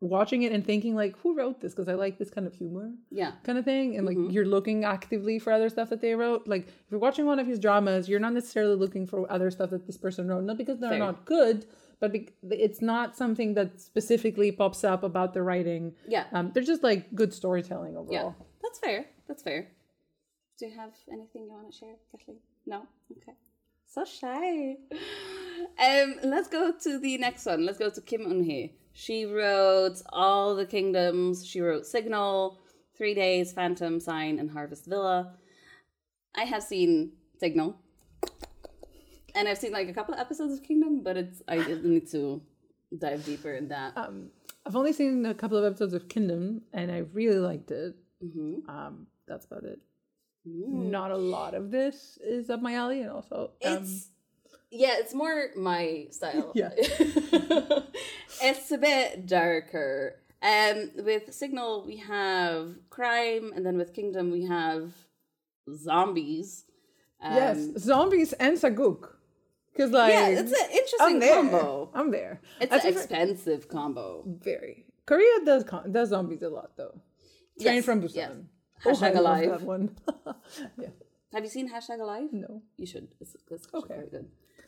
watching 0.00 0.42
it 0.42 0.52
and 0.52 0.64
thinking 0.64 0.94
like, 0.94 1.16
"Who 1.18 1.36
wrote 1.36 1.60
this?" 1.60 1.72
Because 1.72 1.88
I 1.88 1.94
like 1.94 2.18
this 2.18 2.30
kind 2.30 2.46
of 2.46 2.54
humor 2.54 2.92
Yeah. 3.10 3.32
kind 3.42 3.58
of 3.58 3.64
thing 3.64 3.96
and 3.96 4.06
like 4.06 4.16
you're 4.30 4.44
looking 4.46 4.84
actively 4.84 5.38
for 5.38 5.52
other 5.52 5.68
stuff 5.68 5.88
that 5.90 6.00
they 6.00 6.14
wrote 6.14 6.46
like 6.46 6.68
if 6.68 6.84
you're 6.90 7.00
watching 7.00 7.26
one 7.26 7.38
of 7.38 7.46
his 7.46 7.58
dramas 7.58 8.08
you're 8.08 8.20
not 8.20 8.32
necessarily 8.34 8.76
looking 8.76 9.06
for 9.06 9.30
other 9.32 9.50
stuff 9.50 9.70
that 9.70 9.86
this 9.86 9.96
person 9.96 10.28
wrote 10.28 10.44
not 10.44 10.56
because 10.58 10.78
they're 10.78 10.90
Fair. 10.90 10.98
not 10.98 11.24
good 11.24 11.66
but 12.00 12.12
bec 12.12 12.32
it's 12.50 12.80
not 12.82 13.16
something 13.16 13.54
that 13.54 13.80
specifically 13.80 14.52
pops 14.52 14.84
up 14.84 15.02
about 15.02 15.34
the 15.34 15.42
writing 15.42 15.94
Yeah. 16.06 16.24
um 16.32 16.50
they're 16.52 16.62
just 16.74 16.82
like 16.84 17.12
good 17.14 17.32
storytelling 17.34 17.94
Yeah. 17.94 17.98
overall 18.00 18.34
That's 18.62 18.78
fair. 18.78 19.06
That's 19.28 19.42
fair. 19.42 19.68
Do 20.58 20.66
you 20.66 20.72
have 20.76 20.92
anything 21.12 21.42
you 21.46 21.52
want 21.52 21.70
to 21.72 21.76
share, 21.76 21.96
Kathleen? 22.12 22.38
No? 22.66 22.86
Okay. 23.16 23.34
So 23.86 24.04
shy. 24.04 24.76
Um, 25.78 26.14
let's 26.24 26.48
go 26.48 26.72
to 26.72 26.98
the 26.98 27.16
next 27.18 27.46
one. 27.46 27.64
Let's 27.66 27.78
go 27.78 27.88
to 27.90 28.00
Kim 28.00 28.22
Eun-hee. 28.22 28.72
She 28.94 29.24
wrote 29.26 30.00
All 30.12 30.54
the 30.54 30.64
Kingdoms. 30.66 31.44
She 31.46 31.60
wrote 31.60 31.84
Signal, 31.86 32.60
Three 32.96 33.12
Days, 33.14 33.52
Phantom, 33.52 34.00
Sign, 34.00 34.38
and 34.38 34.50
Harvest 34.50 34.86
Villa. 34.86 35.34
I 36.36 36.44
have 36.44 36.62
seen 36.62 37.12
Signal. 37.38 37.76
And 39.34 39.48
I've 39.48 39.58
seen 39.58 39.72
like 39.72 39.88
a 39.88 39.92
couple 39.92 40.14
of 40.14 40.20
episodes 40.20 40.52
of 40.54 40.62
Kingdom, 40.62 41.02
but 41.02 41.16
it's 41.16 41.42
I 41.48 41.56
need 41.82 42.08
to 42.12 42.40
dive 42.96 43.24
deeper 43.24 43.52
in 43.52 43.66
that. 43.68 43.96
um 43.96 44.30
i've 44.64 44.76
only 44.76 44.92
seen 44.92 45.26
a 45.26 45.34
couple 45.34 45.58
of 45.58 45.64
episodes 45.64 45.94
of 45.94 46.08
kingdom 46.08 46.62
and 46.72 46.92
i 46.92 46.98
really 47.12 47.38
liked 47.40 47.72
it 47.72 47.96
hmm 48.22 48.54
um 48.68 49.08
that's 49.26 49.46
about 49.46 49.64
it 49.64 49.80
not 50.44 51.10
a 51.10 51.16
lot 51.16 51.54
of 51.54 51.72
this 51.72 52.18
is 52.22 52.50
up 52.50 52.62
my 52.62 52.74
alley, 52.74 53.00
and 53.00 53.10
also 53.10 53.50
um, 53.64 53.72
It's 53.82 54.10
yeah, 54.82 54.94
it's 54.98 55.14
more 55.14 55.50
my 55.56 56.06
style. 56.10 56.52
Yeah. 56.54 56.70
it's 58.42 58.70
a 58.70 58.78
bit 58.78 59.26
darker. 59.26 60.16
Um, 60.42 60.90
with 60.96 61.32
Signal 61.32 61.84
we 61.86 61.96
have 61.98 62.74
crime, 62.90 63.52
and 63.54 63.64
then 63.64 63.76
with 63.78 63.94
Kingdom 63.94 64.30
we 64.30 64.44
have 64.46 64.92
zombies. 65.74 66.64
Um, 67.20 67.34
yes, 67.34 67.58
zombies 67.78 68.32
and 68.34 68.58
sageuk, 68.58 69.08
because 69.72 69.90
like 69.90 70.12
yeah, 70.12 70.28
it's 70.28 70.52
an 70.52 70.58
I'm 70.68 70.70
interesting 70.76 71.18
there. 71.20 71.34
combo. 71.34 71.90
I'm 71.94 72.10
there. 72.10 72.40
It's 72.60 72.72
an 72.84 72.86
expensive 72.92 73.68
combo. 73.68 74.22
very 74.26 74.84
Korea 75.06 75.44
does 75.44 75.64
does 75.90 76.10
zombies 76.10 76.42
a 76.42 76.48
lot 76.50 76.76
though. 76.76 77.00
Train 77.60 77.76
Yes, 77.76 77.84
from 77.84 78.02
Busan. 78.02 78.14
yes. 78.14 78.32
Oh, 78.84 78.90
Hashtag 78.90 79.02
I 79.16 79.20
love 79.20 79.40
alive. 79.40 79.50
that 79.50 79.62
one. 79.62 79.96
yeah. 80.78 80.88
Have 81.32 81.44
you 81.44 81.50
seen 81.50 81.70
hashtag 81.72 82.00
alive? 82.00 82.28
No. 82.32 82.62
You 82.76 82.86
should. 82.86 83.08
It's, 83.20 83.34
it's 83.50 83.66
Okay. 83.72 83.94
very 83.94 84.08
good. 84.10 84.26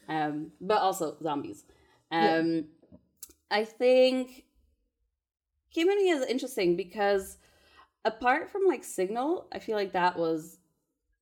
Um, 0.08 0.52
but 0.60 0.78
also 0.78 1.16
zombies. 1.22 1.64
Um, 2.10 2.66
I 3.50 3.64
think 3.64 4.44
Kim 5.72 5.88
Eun-hee 5.88 6.10
is 6.10 6.26
interesting 6.26 6.76
because 6.76 7.38
apart 8.04 8.50
from 8.50 8.62
like 8.66 8.84
Signal, 8.84 9.46
I 9.52 9.58
feel 9.58 9.76
like 9.76 9.92
that 9.92 10.16
was 10.18 10.58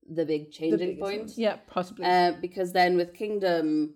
the 0.09 0.25
big 0.25 0.47
The 0.47 0.51
changing 0.51 0.77
biggest 0.79 1.01
point. 1.01 1.21
one. 1.21 1.29
Yeah, 1.35 1.57
possibly. 1.67 2.05
Uh, 2.05 2.33
because 2.39 2.71
then 2.73 2.95
with 2.95 3.13
Kingdom, 3.13 3.95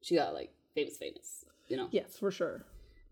she 0.00 0.16
got 0.16 0.32
like 0.34 0.52
famous, 0.74 0.96
famous. 0.96 1.44
You 1.68 1.76
know. 1.76 1.88
yes, 1.90 2.18
for 2.18 2.30
sure. 2.30 2.64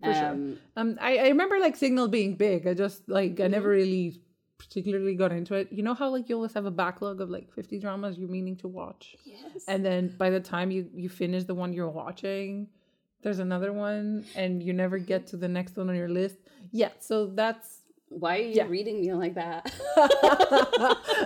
For 0.03 0.13
sure. 0.15 0.29
Um, 0.31 0.59
Um, 0.77 0.99
I, 1.01 1.19
I 1.19 1.29
remember 1.29 1.59
like 1.61 1.77
Signal 1.77 2.09
being 2.09 2.37
big. 2.37 2.67
I 2.67 2.73
just 2.75 3.09
like 3.09 3.39
I 3.41 3.49
never 3.49 3.69
really 3.69 4.21
particularly 4.61 5.15
got 5.15 5.33
into 5.33 5.55
it. 5.55 5.69
You 5.73 5.83
know 5.83 5.95
how 5.95 6.09
like 6.11 6.29
you 6.29 6.37
always 6.37 6.53
have 6.55 6.67
a 6.67 6.71
backlog 6.71 7.21
of 7.21 7.31
like 7.31 7.53
fifty 7.53 7.79
dramas 7.79 8.19
you're 8.19 8.29
meaning 8.39 8.57
to 8.59 8.69
watch, 8.69 9.17
yes. 9.25 9.65
and 9.67 9.85
then 9.85 10.15
by 10.23 10.31
the 10.31 10.41
time 10.41 10.71
you 10.71 10.89
you 10.95 11.09
finish 11.09 11.45
the 11.45 11.55
one 11.55 11.73
you're 11.73 11.89
watching, 12.05 12.69
there's 13.23 13.39
another 13.41 13.73
one, 13.73 14.25
and 14.37 14.63
you 14.63 14.73
never 14.73 14.99
get 14.99 15.27
to 15.29 15.37
the 15.37 15.49
next 15.49 15.77
one 15.77 15.89
on 15.89 15.97
your 15.97 16.09
list. 16.21 16.37
Yeah, 16.73 16.91
so 17.01 17.27
that's 17.27 17.69
Why 18.09 18.33
are 18.39 18.43
you 18.43 18.55
yeah. 18.61 18.67
reading 18.77 19.01
me 19.01 19.13
like 19.15 19.35
that? 19.35 19.63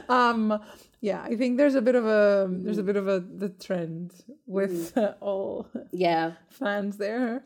um 0.20 0.60
yeah 1.00 1.22
i 1.22 1.34
think 1.36 1.58
there's 1.58 1.74
a 1.74 1.82
bit 1.82 1.94
of 1.94 2.06
a 2.06 2.48
there's 2.64 2.78
a 2.78 2.82
bit 2.82 2.96
of 2.96 3.06
a 3.08 3.20
the 3.20 3.50
trend 3.66 4.14
with 4.46 4.96
uh, 4.96 5.12
all 5.20 5.68
yeah. 5.92 6.32
fans 6.48 6.96
there 6.96 7.42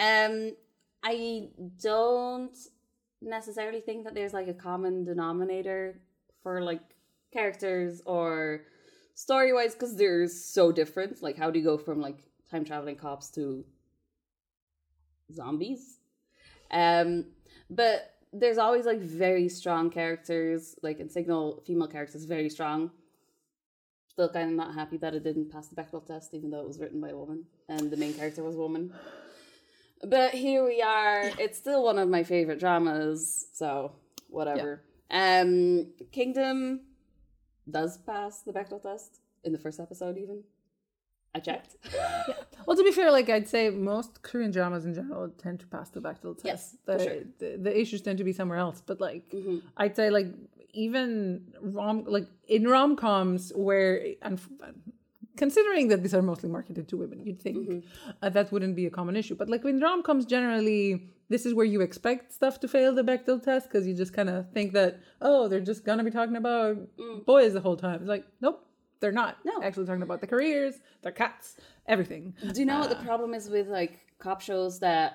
Um, 0.00 0.52
I 1.02 1.48
don't 1.82 2.56
necessarily 3.22 3.80
think 3.80 4.04
that 4.04 4.14
there's 4.14 4.32
like 4.32 4.48
a 4.48 4.54
common 4.54 5.04
denominator 5.04 6.00
for 6.42 6.62
like 6.62 6.80
characters 7.32 8.00
or 8.06 8.62
story 9.14 9.52
wise 9.52 9.74
because 9.74 9.96
they're 9.96 10.26
so 10.26 10.72
different. 10.72 11.22
Like, 11.22 11.36
how 11.36 11.50
do 11.50 11.58
you 11.58 11.64
go 11.64 11.78
from 11.78 12.00
like 12.00 12.18
time 12.50 12.64
traveling 12.64 12.96
cops 12.96 13.30
to 13.30 13.64
zombies? 15.32 15.98
Um, 16.70 17.26
but 17.68 18.14
there's 18.32 18.58
always 18.58 18.86
like 18.86 19.00
very 19.00 19.48
strong 19.48 19.90
characters. 19.90 20.76
Like 20.82 21.00
in 21.00 21.08
Signal, 21.08 21.62
female 21.66 21.88
characters 21.88 22.24
very 22.24 22.48
strong. 22.48 22.90
Still 24.08 24.28
kind 24.28 24.50
of 24.50 24.56
not 24.56 24.74
happy 24.74 24.96
that 24.98 25.14
it 25.14 25.22
didn't 25.22 25.50
pass 25.50 25.68
the 25.68 25.76
Bechdel 25.76 26.04
test, 26.04 26.34
even 26.34 26.50
though 26.50 26.60
it 26.60 26.66
was 26.66 26.80
written 26.80 27.00
by 27.00 27.10
a 27.10 27.16
woman 27.16 27.44
and 27.68 27.90
the 27.90 27.96
main 27.96 28.14
character 28.14 28.42
was 28.42 28.56
a 28.56 28.58
woman. 28.58 28.92
But 30.02 30.32
here 30.32 30.64
we 30.64 30.80
are. 30.82 31.30
It's 31.38 31.58
still 31.58 31.82
one 31.84 31.98
of 31.98 32.08
my 32.08 32.22
favorite 32.22 32.58
dramas, 32.58 33.46
so 33.52 33.92
whatever. 34.28 34.82
Um, 35.10 35.88
Kingdom 36.12 36.80
does 37.70 37.98
pass 37.98 38.42
the 38.42 38.52
Bechdel 38.52 38.82
test 38.82 39.20
in 39.44 39.52
the 39.52 39.58
first 39.58 39.78
episode, 39.80 40.16
even. 40.16 40.42
I 41.34 41.38
checked. 41.40 41.76
yeah. 41.94 42.22
well 42.66 42.76
to 42.76 42.82
be 42.82 42.90
fair 42.90 43.12
like 43.12 43.28
i'd 43.30 43.46
say 43.46 43.70
most 43.70 44.20
korean 44.22 44.50
dramas 44.50 44.84
in 44.84 44.92
general 44.94 45.28
tend 45.38 45.60
to 45.60 45.66
pass 45.68 45.88
the 45.90 46.00
Bechdel 46.00 46.34
test 46.34 46.44
Yes, 46.44 46.76
the, 46.86 46.92
for 46.98 47.04
sure. 47.04 47.14
the, 47.38 47.56
the 47.56 47.80
issues 47.80 48.02
tend 48.02 48.18
to 48.18 48.24
be 48.24 48.32
somewhere 48.32 48.58
else 48.58 48.82
but 48.84 49.00
like 49.00 49.30
Mhm. 49.30 49.62
i'd 49.76 49.94
say 49.94 50.10
like 50.10 50.26
even 50.72 51.52
rom 51.60 52.02
like 52.06 52.26
in 52.48 52.66
rom-coms 52.66 53.52
where 53.54 54.04
and 54.22 54.40
considering 55.44 55.84
that 55.90 56.00
these 56.04 56.14
are 56.18 56.24
mostly 56.30 56.50
marketed 56.58 56.84
to 56.90 56.94
women 57.02 57.18
you'd 57.26 57.42
think 57.46 57.56
Mm-hmm. 57.60 57.78
uh, 58.22 58.30
that 58.36 58.46
wouldn't 58.52 58.76
be 58.80 58.86
a 58.90 58.92
common 58.98 59.14
issue 59.22 59.36
but 59.40 59.48
like 59.54 59.64
in 59.72 59.78
rom-coms 59.86 60.24
generally 60.36 60.84
this 61.34 61.42
is 61.48 61.52
where 61.58 61.68
you 61.74 61.80
expect 61.88 62.32
stuff 62.38 62.54
to 62.62 62.66
fail 62.76 62.90
the 62.98 63.04
Bechdel 63.10 63.38
test 63.48 63.64
because 63.68 63.84
you 63.88 63.94
just 64.02 64.12
kind 64.18 64.30
of 64.34 64.38
think 64.56 64.68
that 64.78 64.90
oh 65.28 65.40
they're 65.48 65.66
just 65.72 65.82
gonna 65.88 66.04
be 66.10 66.14
talking 66.18 66.36
about 66.44 66.76
boys 67.32 67.52
the 67.58 67.64
whole 67.66 67.78
time 67.86 67.98
it's 68.02 68.12
like 68.16 68.26
nope 68.46 68.58
they're 69.00 69.18
not 69.22 69.32
Mm. 69.40 69.46
No. 69.50 69.54
actually 69.66 69.86
talking 69.90 70.06
about 70.10 70.20
the 70.24 70.30
careers 70.34 70.74
their 71.04 71.16
cats 71.22 71.46
everything 71.94 72.22
Do 72.54 72.58
you 72.62 72.66
know 72.70 72.80
what 72.82 72.90
the 72.96 73.02
problem 73.10 73.30
is 73.40 73.44
with 73.56 73.68
like 73.80 73.92
cop 74.24 74.40
shows 74.48 74.74
that 74.86 75.08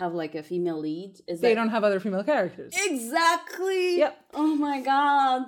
have 0.00 0.12
like 0.22 0.34
a 0.42 0.42
female 0.50 0.80
lead? 0.86 1.12
Is 1.26 1.36
they 1.40 1.48
that 1.50 1.54
don't 1.60 1.72
have 1.76 1.84
other 1.88 2.00
female 2.04 2.22
characters 2.32 2.72
exactly? 2.90 3.98
Yep. 3.98 4.14
Oh 4.42 4.54
my 4.68 4.78
god. 4.92 5.44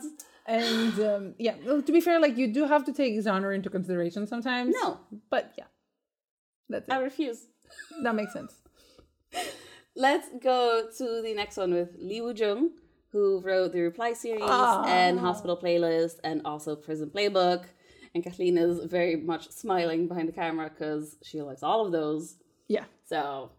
And 0.46 0.98
um, 1.00 1.34
yeah 1.38 1.54
well, 1.64 1.80
to 1.82 1.92
be 1.92 2.00
fair 2.00 2.20
like 2.20 2.36
you 2.36 2.48
do 2.52 2.66
have 2.66 2.84
to 2.84 2.92
take 2.92 3.20
genre 3.22 3.54
into 3.54 3.70
consideration 3.70 4.26
sometimes 4.26 4.74
No, 4.82 4.98
but 5.30 5.52
yeah 5.56 5.64
that's 6.68 6.88
I 6.88 6.98
refuse. 6.98 7.46
that 8.02 8.14
makes 8.14 8.32
sense 8.32 8.54
Let's 9.94 10.28
go 10.42 10.88
to 10.98 11.22
the 11.22 11.34
next 11.34 11.56
one 11.58 11.74
with 11.74 11.90
Lee 11.98 12.22
Woo 12.22 12.32
Jung, 12.34 12.70
who 13.10 13.40
wrote 13.40 13.72
the 13.72 13.80
Reply 13.82 14.14
series 14.14 14.40
Ah. 14.42 14.84
and 14.86 15.18
Hospital 15.20 15.56
Playlist 15.56 16.16
and 16.24 16.40
also 16.46 16.74
Prison 16.74 17.10
Playbook. 17.10 17.64
And 18.14 18.24
Kathleen 18.24 18.56
is 18.56 18.82
very 18.84 19.16
much 19.16 19.50
smiling 19.50 20.08
behind 20.08 20.28
the 20.28 20.32
camera 20.32 20.70
because 20.70 21.16
she 21.22 21.42
likes 21.42 21.62
all 21.62 21.84
of 21.84 21.92
those. 21.92 22.36
yeah 22.68 22.84
So 23.04 23.50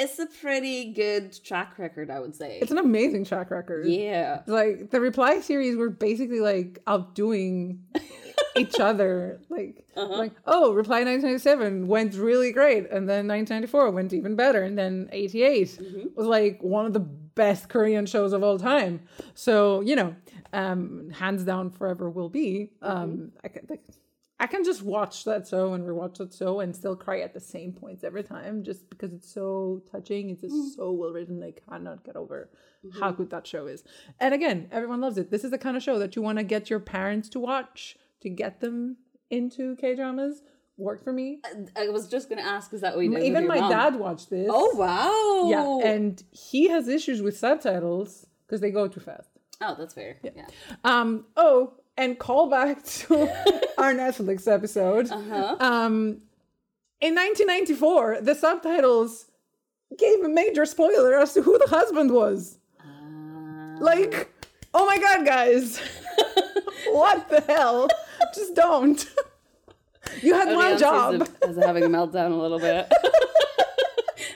it's 0.00 0.18
a 0.18 0.26
pretty 0.26 0.92
good 0.92 1.24
track 1.44 1.78
record, 1.78 2.10
I 2.10 2.18
would 2.20 2.34
say. 2.34 2.58
it's 2.62 2.70
an 2.72 2.78
amazing 2.78 3.24
track 3.24 3.50
record 3.50 3.86
yeah. 3.86 4.42
like 4.46 4.90
the 4.90 5.00
reply 5.00 5.40
series 5.40 5.76
were 5.76 5.90
basically 5.90 6.40
like 6.40 6.80
outdoing 6.86 7.80
each 8.56 8.80
other 8.80 9.40
like 9.48 9.84
Uh-huh. 9.96 10.16
like 10.22 10.32
oh 10.46 10.72
reply 10.72 10.98
1997 11.04 11.86
went 11.86 12.14
really 12.14 12.52
great 12.52 12.84
and 12.90 13.08
then 13.08 13.28
1994 13.28 13.90
went 13.90 14.12
even 14.12 14.34
better 14.36 14.62
and 14.62 14.76
then 14.78 15.08
88 15.12 15.68
Mm-hmm. 15.68 16.06
was 16.16 16.26
like 16.26 16.60
one 16.62 16.86
of 16.86 16.92
the 16.92 17.00
best 17.00 17.68
korean 17.68 18.06
shows 18.06 18.32
of 18.32 18.42
all 18.42 18.58
time 18.58 19.00
so 19.34 19.80
you 19.82 19.94
know 19.96 20.14
um 20.52 21.10
hands 21.10 21.44
down 21.44 21.70
forever 21.70 22.10
will 22.10 22.28
be 22.28 22.70
Mm-hmm. 22.82 22.96
um 22.96 23.32
I, 23.44 23.48
can, 23.48 23.66
like, 23.70 23.82
I 24.42 24.46
can 24.46 24.64
just 24.64 24.82
watch 24.82 25.24
that 25.24 25.46
show 25.46 25.74
and 25.74 25.84
rewatch 25.84 26.16
that 26.16 26.32
show 26.34 26.60
and 26.60 26.74
still 26.74 26.96
cry 26.96 27.20
at 27.20 27.34
the 27.34 27.40
same 27.40 27.72
points 27.72 28.02
every 28.02 28.22
time 28.24 28.64
just 28.64 28.88
because 28.90 29.12
it's 29.12 29.30
so 29.32 29.82
touching 29.92 30.30
it's 30.30 30.40
just 30.40 30.54
Mm. 30.54 30.74
so 30.76 30.90
well 30.92 31.12
written 31.12 31.42
i 31.42 31.52
cannot 31.68 32.02
get 32.04 32.16
over 32.16 32.48
how 32.98 33.10
good 33.12 33.28
that 33.30 33.46
show 33.46 33.66
is 33.66 33.84
and 34.18 34.32
again 34.34 34.66
everyone 34.72 35.00
loves 35.02 35.18
it 35.18 35.30
this 35.30 35.44
is 35.44 35.50
the 35.50 35.58
kind 35.58 35.76
of 35.76 35.82
show 35.82 35.98
that 35.98 36.16
you 36.16 36.22
want 36.22 36.38
to 36.38 36.44
get 36.44 36.70
your 36.70 36.80
parents 36.80 37.28
to 37.28 37.38
watch 37.38 37.96
to 38.22 38.28
get 38.30 38.60
them 38.60 38.96
into 39.30 39.76
K 39.76 39.94
dramas 39.94 40.42
worked 40.76 41.04
for 41.04 41.12
me. 41.12 41.40
I 41.76 41.90
was 41.90 42.08
just 42.08 42.30
going 42.30 42.42
to 42.42 42.48
ask, 42.48 42.72
is 42.72 42.80
that 42.80 42.96
what 42.96 43.04
you 43.04 43.10
did? 43.14 43.22
Even 43.24 43.46
my 43.46 43.60
mom? 43.60 43.70
dad 43.70 43.96
watched 43.96 44.30
this. 44.30 44.48
Oh, 44.50 44.74
wow. 44.76 45.48
yeah, 45.82 45.90
and 45.92 46.22
he 46.32 46.68
has 46.68 46.88
issues 46.88 47.20
with 47.20 47.36
subtitles 47.36 48.26
because 48.46 48.62
they 48.62 48.70
go 48.70 48.88
too 48.88 49.00
fast. 49.00 49.28
oh, 49.60 49.74
that's 49.78 49.92
fair. 49.94 50.16
Yeah. 50.22 50.46
Um. 50.84 51.26
Oh, 51.36 51.74
and 52.00 52.18
call 52.18 52.48
back 52.48 52.82
to 52.98 53.22
our 53.78 53.92
Netflix 53.92 54.48
episode. 54.52 55.10
Uh-huh. 55.10 55.56
Um, 55.60 56.22
in 57.00 57.14
1994, 57.14 58.22
the 58.22 58.34
subtitles 58.34 59.26
gave 59.98 60.20
a 60.24 60.28
major 60.28 60.64
spoiler 60.66 61.18
as 61.18 61.34
to 61.34 61.42
who 61.42 61.58
the 61.58 61.68
husband 61.68 62.10
was. 62.12 62.58
Uh, 62.80 63.78
Like, 63.80 64.30
oh 64.74 64.86
my 64.86 64.98
god, 64.98 65.24
guys, 65.24 65.78
what 66.90 67.28
the 67.28 67.40
hell? 67.42 67.88
Just 68.34 68.54
don't. 68.54 69.04
You 70.22 70.34
had 70.34 70.54
one 70.54 70.78
job. 70.78 71.22
Is, 71.42 71.56
is 71.56 71.64
having 71.64 71.84
a 71.84 71.88
meltdown 71.88 72.32
a 72.32 72.34
little 72.34 72.58
bit. 72.58 72.90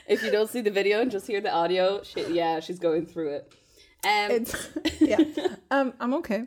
if 0.06 0.22
you 0.22 0.30
don't 0.30 0.48
see 0.48 0.60
the 0.60 0.70
video 0.70 1.00
and 1.00 1.10
just 1.10 1.26
hear 1.26 1.40
the 1.40 1.52
audio, 1.52 2.02
shit, 2.02 2.30
yeah, 2.30 2.60
she's 2.60 2.78
going 2.78 3.06
through 3.06 3.30
it. 3.36 3.52
Um, 4.04 4.30
It's 4.30 4.68
yeah. 5.00 5.18
Um, 5.70 5.92
I'm 6.00 6.14
okay. 6.14 6.44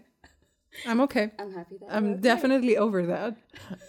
I'm 0.86 1.02
okay. 1.02 1.32
I'm 1.40 1.54
happy 1.54 1.78
that 1.80 1.88
I'm 1.90 2.12
okay. 2.14 2.22
definitely 2.22 2.78
over 2.78 3.06
that. 3.08 3.36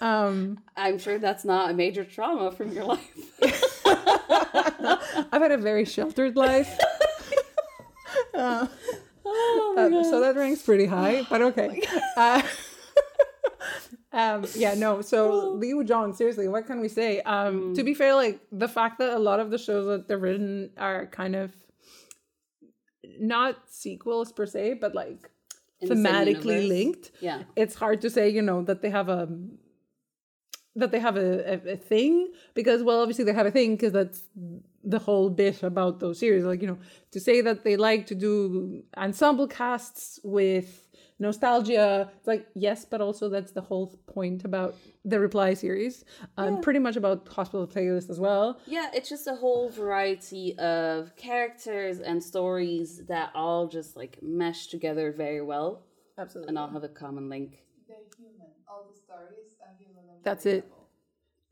Um, 0.01 0.59
I'm 0.77 0.99
sure 0.99 1.19
that's 1.19 1.45
not 1.45 1.71
a 1.71 1.75
major 1.75 2.05
trauma 2.05 2.53
from 2.53 2.73
your 2.73 2.85
life. 2.85 3.41
I've 3.87 5.43
had 5.43 5.53
a 5.53 5.59
very 5.59 5.85
sheltered 5.85 6.37
life. 6.37 6.79
Uh, 8.35 8.67
oh 9.27 9.75
my 9.77 9.99
uh, 9.99 10.05
so 10.05 10.21
that 10.21 10.37
ranks 10.37 10.63
pretty 10.63 10.87
high, 10.87 11.27
but 11.29 11.43
okay. 11.43 11.83
Uh, 12.17 12.41
um, 14.13 14.45
yeah, 14.55 14.75
no. 14.75 15.03
So 15.03 15.51
Lee 15.55 15.75
Woo 15.75 15.85
Jung, 15.85 16.15
seriously, 16.15 16.49
what 16.49 16.67
can 16.67 16.81
we 16.81 16.89
say? 16.89 17.21
Um, 17.23 17.75
To 17.75 17.83
be 17.83 17.95
fair, 17.95 18.15
like 18.15 18.41
the 18.51 18.69
fact 18.69 18.99
that 18.99 19.11
a 19.15 19.19
lot 19.19 19.41
of 19.41 19.51
the 19.51 19.59
shows 19.59 19.87
that 19.87 20.09
they're 20.09 20.19
written 20.19 20.71
are 20.79 21.07
kind 21.07 21.35
of 21.37 21.53
not 23.21 23.57
sequels 23.69 24.33
per 24.33 24.47
se, 24.47 24.75
but 24.75 24.95
like 24.95 25.09
In 25.13 25.17
the 25.17 25.21
same 25.21 25.38
thematically 25.83 26.69
linked. 26.69 27.11
Yeah. 27.21 27.43
It's 27.57 27.75
hard 27.75 28.01
to 28.03 28.11
say, 28.11 28.29
you 28.29 28.43
know, 28.43 28.63
that 28.63 28.83
they 28.83 28.91
have 28.91 29.09
a 29.09 29.29
that 30.79 30.93
they 30.93 31.01
have 31.01 31.17
a, 31.17 31.55
a, 31.55 31.73
a 31.73 31.77
thing 31.77 32.31
because 32.55 32.83
well 32.83 33.01
obviously 33.01 33.25
they 33.25 33.33
have 33.33 33.47
a 33.47 33.51
thing 33.51 33.75
because 33.75 33.93
that's 33.93 34.23
the 34.85 34.99
whole 34.99 35.29
bit 35.29 35.63
about 35.63 35.99
those 35.99 36.19
series 36.19 36.45
like 36.45 36.63
you 36.63 36.69
know 36.69 36.79
to 37.11 37.19
say 37.19 37.41
that 37.41 37.65
they 37.65 37.77
like 37.77 38.07
to 38.07 38.15
do 38.15 38.83
ensemble 38.97 39.49
casts 39.49 40.21
with 40.23 40.88
nostalgia 41.19 42.09
it's 42.17 42.27
like 42.27 42.47
yes 42.55 42.85
but 42.85 43.01
also 43.01 43.29
that's 43.29 43.51
the 43.53 43.61
whole 43.61 43.89
point 44.07 44.45
about 44.45 44.75
the 45.05 45.19
reply 45.19 45.53
series 45.55 46.05
um 46.37 46.61
pretty 46.61 46.79
much 46.79 46.97
about 46.97 47.27
hospital 47.29 47.67
playlist 47.67 48.09
as 48.11 48.21
well 48.21 48.59
Yeah, 48.67 48.89
it's 48.95 49.09
just 49.09 49.27
a 49.27 49.35
whole 49.35 49.69
variety 49.71 50.57
of 50.59 51.15
characters 51.17 51.99
and 52.01 52.23
stories 52.23 53.03
that 53.09 53.31
all 53.35 53.67
just 53.69 53.97
like 53.97 54.19
mesh 54.23 54.67
together 54.69 55.11
very 55.13 55.43
well 55.43 55.83
absolutely 56.19 56.49
and 56.51 56.59
all 56.59 56.69
have 56.71 56.85
a 56.85 56.89
common 56.89 57.29
link. 57.29 57.51
They're 57.89 57.97
human. 58.17 58.47
All 58.69 58.85
the 58.91 58.97
stories 59.07 59.51
are 59.65 59.75
human. 59.79 60.05
and 60.15 60.25
That's 60.25 60.47
it. 60.47 60.65
relatable. 60.65 60.75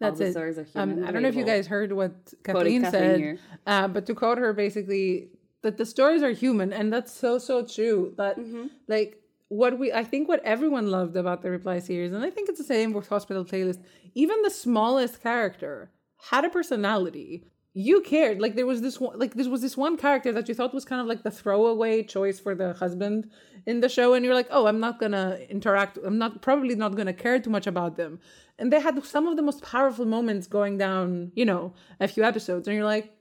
that's 0.01 0.19
the 0.19 0.27
it 0.27 0.33
stories 0.33 0.59
are 0.59 0.67
um, 0.77 0.91
i 1.07 1.11
don't 1.11 1.23
know 1.23 1.29
if 1.29 1.35
you 1.43 1.45
guys 1.45 1.67
heard 1.67 1.91
what 1.93 2.13
kathleen, 2.45 2.83
Kathleen 2.83 3.21
said 3.37 3.39
uh, 3.67 3.89
but 3.89 4.07
to 4.07 4.15
quote 4.15 4.39
her 4.39 4.53
basically 4.53 5.31
that 5.63 5.77
the 5.79 5.87
stories 5.87 6.23
are 6.23 6.31
human 6.33 6.73
and 6.73 6.93
that's 6.93 7.13
so 7.13 7.39
so 7.39 7.65
true 7.77 8.13
that 8.21 8.37
Mm-hmm. 8.39 8.67
like 8.89 9.13
what 9.49 9.79
we 9.79 9.93
i 9.93 10.03
think 10.03 10.29
what 10.29 10.45
everyone 10.45 10.91
loved 10.91 11.17
about 11.17 11.43
the 11.43 11.51
reply 11.51 11.79
series 11.79 12.13
and 12.13 12.25
i 12.25 12.31
think 12.31 12.49
it's 12.49 12.59
the 12.59 12.65
same 12.65 12.93
with 12.93 13.09
hospital 13.09 13.45
playlist 13.45 13.81
even 14.15 14.43
the 14.43 14.51
smallest 14.51 15.23
character 15.23 15.91
had 16.31 16.45
a 16.45 16.51
personality. 16.51 17.45
You 17.75 18.01
cared. 18.01 18.41
Like 18.41 18.57
there 18.57 18.67
was 18.67 18.81
this 18.81 18.99
one 18.99 19.19
like 19.19 19.35
there 19.35 19.51
was 19.51 19.61
this 19.61 19.77
one 19.77 19.99
character 19.99 20.33
that 20.33 20.49
you 20.49 20.55
thought 20.55 20.73
was 20.73 20.87
kind 20.87 21.01
of 21.01 21.07
like 21.07 21.23
the 21.23 21.31
throwaway 21.31 22.03
choice 22.03 22.41
for 22.41 22.55
the 22.55 22.73
husband 22.73 23.31
in 23.67 23.81
the 23.81 23.89
show 23.89 24.15
and 24.15 24.25
you're 24.25 24.35
like 24.35 24.47
oh 24.51 24.67
i'm 24.67 24.81
not 24.81 24.99
gonna 24.99 25.39
interact 25.51 25.99
i'm 26.05 26.17
not 26.17 26.41
probably 26.41 26.75
not 26.75 26.95
gonna 26.95 27.13
care 27.13 27.39
too 27.39 27.51
much 27.51 27.67
about 27.67 27.97
them. 27.97 28.19
And 28.59 28.73
they 28.73 28.81
had 28.81 29.05
some 29.05 29.27
of 29.27 29.37
the 29.37 29.43
most 29.43 29.63
powerful 29.63 30.07
moments 30.07 30.47
going 30.47 30.79
down 30.79 31.33
you 31.35 31.45
know 31.45 31.75
a 32.01 32.09
few 32.09 32.25
episodes 32.25 32.67
and 32.67 32.75
you're 32.75 32.85
like 32.85 33.13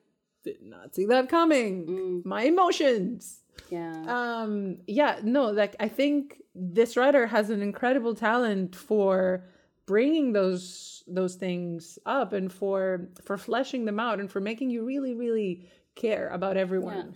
did 0.43 0.61
not 0.61 0.95
see 0.95 1.05
that 1.07 1.27
coming. 1.27 1.87
Mm. 1.87 2.25
My 2.25 2.43
emotions 2.43 3.41
Yeah. 3.69 4.03
um 4.07 4.77
yeah 4.87 5.19
no 5.23 5.49
like 5.51 5.75
i 5.79 5.87
think 5.87 6.41
this 6.53 6.95
writer 6.97 7.25
has 7.27 7.49
an 7.49 7.61
incredible 7.61 8.13
talent 8.15 8.75
for 8.75 9.43
bringing 9.85 10.33
those 10.33 11.03
those 11.07 11.35
things 11.35 11.97
up 12.05 12.33
and 12.33 12.51
for 12.51 13.09
for 13.23 13.37
fleshing 13.37 13.85
them 13.85 13.99
out 13.99 14.19
and 14.19 14.29
for 14.31 14.39
making 14.39 14.69
you 14.69 14.85
really 14.85 15.13
really 15.15 15.67
care 15.95 16.27
about 16.29 16.57
everyone 16.57 17.15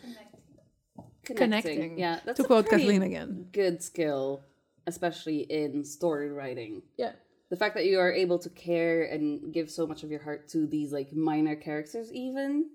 connecting, 1.23 1.97
Yeah. 1.99 2.19
That's 2.25 2.38
to 2.38 2.43
a 2.43 2.47
quote 2.47 2.69
kathleen 2.69 3.04
again 3.04 3.47
Good 3.52 3.84
skill, 3.84 4.41
especially 4.88 5.41
in 5.41 5.84
story 5.84 6.32
writing. 6.32 6.82
yeah 6.97 7.12
The 7.49 7.56
fact 7.58 7.75
that 7.75 7.86
you 7.86 7.99
are 7.99 8.12
able 8.12 8.39
to 8.39 8.49
care 8.49 9.04
and 9.04 9.54
give 9.54 9.69
so 9.69 9.86
much 9.86 10.04
of 10.04 10.10
your 10.12 10.23
heart 10.23 10.47
to 10.49 10.65
these 10.65 10.91
like 10.91 11.13
minor 11.13 11.56
characters, 11.56 12.12
even 12.13 12.69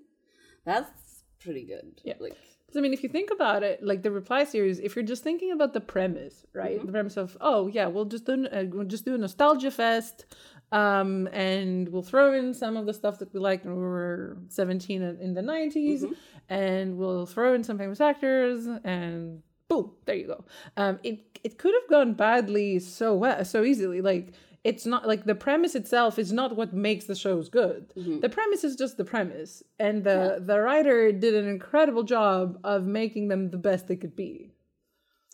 that's 0.65 1.23
pretty 1.41 1.65
good. 1.67 2.01
Yeah. 2.05 2.15
Like, 2.21 2.33
'Cause, 2.33 2.54
I 2.77 2.81
mean, 2.81 2.93
if 2.93 3.03
you 3.03 3.09
think 3.09 3.31
about 3.31 3.63
it, 3.63 3.83
like 3.83 4.03
the 4.03 4.11
reply 4.11 4.45
series, 4.45 4.79
if 4.81 4.95
you're 4.97 5.05
just 5.05 5.23
thinking 5.23 5.53
about 5.53 5.73
the 5.73 5.81
premise, 5.81 6.45
right? 6.53 6.77
Mm-hmm. 6.77 6.87
The 6.87 6.93
premise 6.93 7.17
of, 7.17 7.37
oh 7.41 7.69
yeah, 7.69 7.87
we'll 7.87 8.05
just 8.07 8.25
do 8.27 8.47
uh, 8.47 8.65
we'll 8.71 8.87
just 8.87 9.05
do 9.05 9.15
a 9.15 9.19
nostalgia 9.19 9.71
fest, 9.71 10.27
um, 10.73 11.29
and 11.33 11.89
we'll 11.91 12.03
throw 12.03 12.33
in 12.33 12.53
some 12.55 12.77
of 12.77 12.87
the 12.87 12.95
stuff 12.95 13.19
that 13.21 13.33
we 13.33 13.41
liked 13.41 13.65
when 13.65 13.77
we 13.77 13.83
were 13.83 14.39
17 14.49 15.03
in 15.03 15.35
the 15.35 15.41
90s, 15.43 16.03
Mm-hmm. 16.03 16.13
and 16.49 16.97
we'll 16.99 17.27
throw 17.27 17.55
in 17.55 17.63
some 17.65 17.79
famous 17.79 18.01
actors, 18.01 18.67
and 18.85 19.43
boom, 19.69 19.93
there 20.05 20.17
you 20.17 20.27
go. 20.27 20.45
Um, 20.77 20.99
it 21.03 21.39
it 21.45 21.59
could 21.59 21.75
have 21.81 21.89
gone 21.91 22.15
badly 22.15 22.79
so 22.79 23.15
well, 23.15 23.45
so 23.45 23.65
easily. 23.65 24.01
Like 24.01 24.33
it's 24.65 24.87
not 24.87 25.07
like 25.07 25.25
the 25.25 25.35
premise 25.35 25.75
itself 25.75 26.19
is 26.19 26.33
not 26.33 26.57
what 26.57 26.73
makes 26.73 27.05
the 27.05 27.15
shows 27.15 27.49
good. 27.51 27.93
The 28.21 28.29
premise 28.31 28.65
is 28.65 28.77
just 28.77 28.97
the 28.97 29.05
premise, 29.05 29.63
and 29.79 30.03
the 30.05 30.43
the 30.45 30.59
writer 30.61 31.13
did 31.13 31.35
an 31.35 31.47
incredible 31.47 32.03
job 32.03 32.59
of 32.65 32.87
making 32.87 33.29
them 33.29 33.51
the 33.51 33.59
best 33.59 33.87
they 33.89 33.97
could 33.97 34.17
be. 34.17 34.53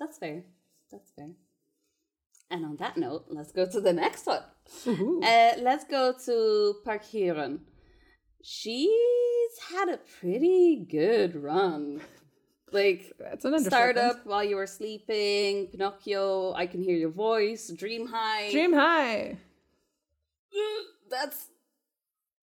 that's 0.00 0.18
fair. 0.18 0.42
That's 0.90 1.10
fair. 1.16 1.30
And 2.50 2.64
on 2.64 2.76
that 2.78 2.96
note, 2.96 3.26
let's 3.28 3.52
go 3.52 3.64
to 3.70 3.80
the 3.80 3.92
next 3.92 4.26
one. 4.26 4.42
Uh, 5.22 5.52
let's 5.68 5.84
go 5.84 6.12
to 6.26 6.74
Park 6.84 7.02
Hye-ryun. 7.12 7.60
She's 8.42 9.58
had 9.72 9.88
a 9.88 9.98
pretty 9.98 10.84
good 10.90 11.36
run. 11.36 12.00
Like 12.72 13.12
That's 13.18 13.44
an 13.44 13.58
startup 13.64 14.24
while 14.26 14.44
you 14.44 14.56
were 14.56 14.66
sleeping, 14.66 15.66
Pinocchio, 15.68 16.52
I 16.54 16.66
can 16.66 16.82
hear 16.82 16.96
your 16.96 17.10
voice, 17.10 17.68
Dream 17.76 18.06
High. 18.06 18.50
Dream 18.50 18.72
High. 18.72 19.36
That's 21.10 21.48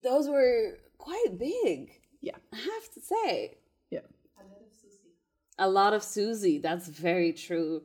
those 0.02 0.28
were 0.28 0.78
quite 0.98 1.38
big. 1.38 1.90
Yeah, 2.20 2.36
I 2.52 2.56
have 2.56 2.92
to 2.94 3.00
say. 3.00 3.58
yeah. 3.90 4.00
A 4.38 4.44
lot 4.46 4.52
of 4.62 4.72
Suzy. 4.80 5.10
A 5.58 5.68
lot 5.70 5.94
of 5.94 6.02
Suzy. 6.02 6.58
That's 6.58 6.88
very 6.88 7.32
true. 7.32 7.82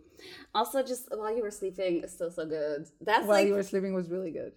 Also, 0.56 0.84
just 0.84 1.08
while 1.16 1.36
you 1.36 1.42
were 1.44 1.52
sleeping, 1.52 2.02
it's 2.04 2.14
still 2.14 2.32
so 2.32 2.46
good. 2.46 2.88
That's 3.02 3.26
While 3.28 3.38
like 3.40 3.48
you 3.48 3.54
were 3.54 3.64
sleeping 3.64 3.94
was 3.94 4.10
really 4.10 4.32
good. 4.32 4.54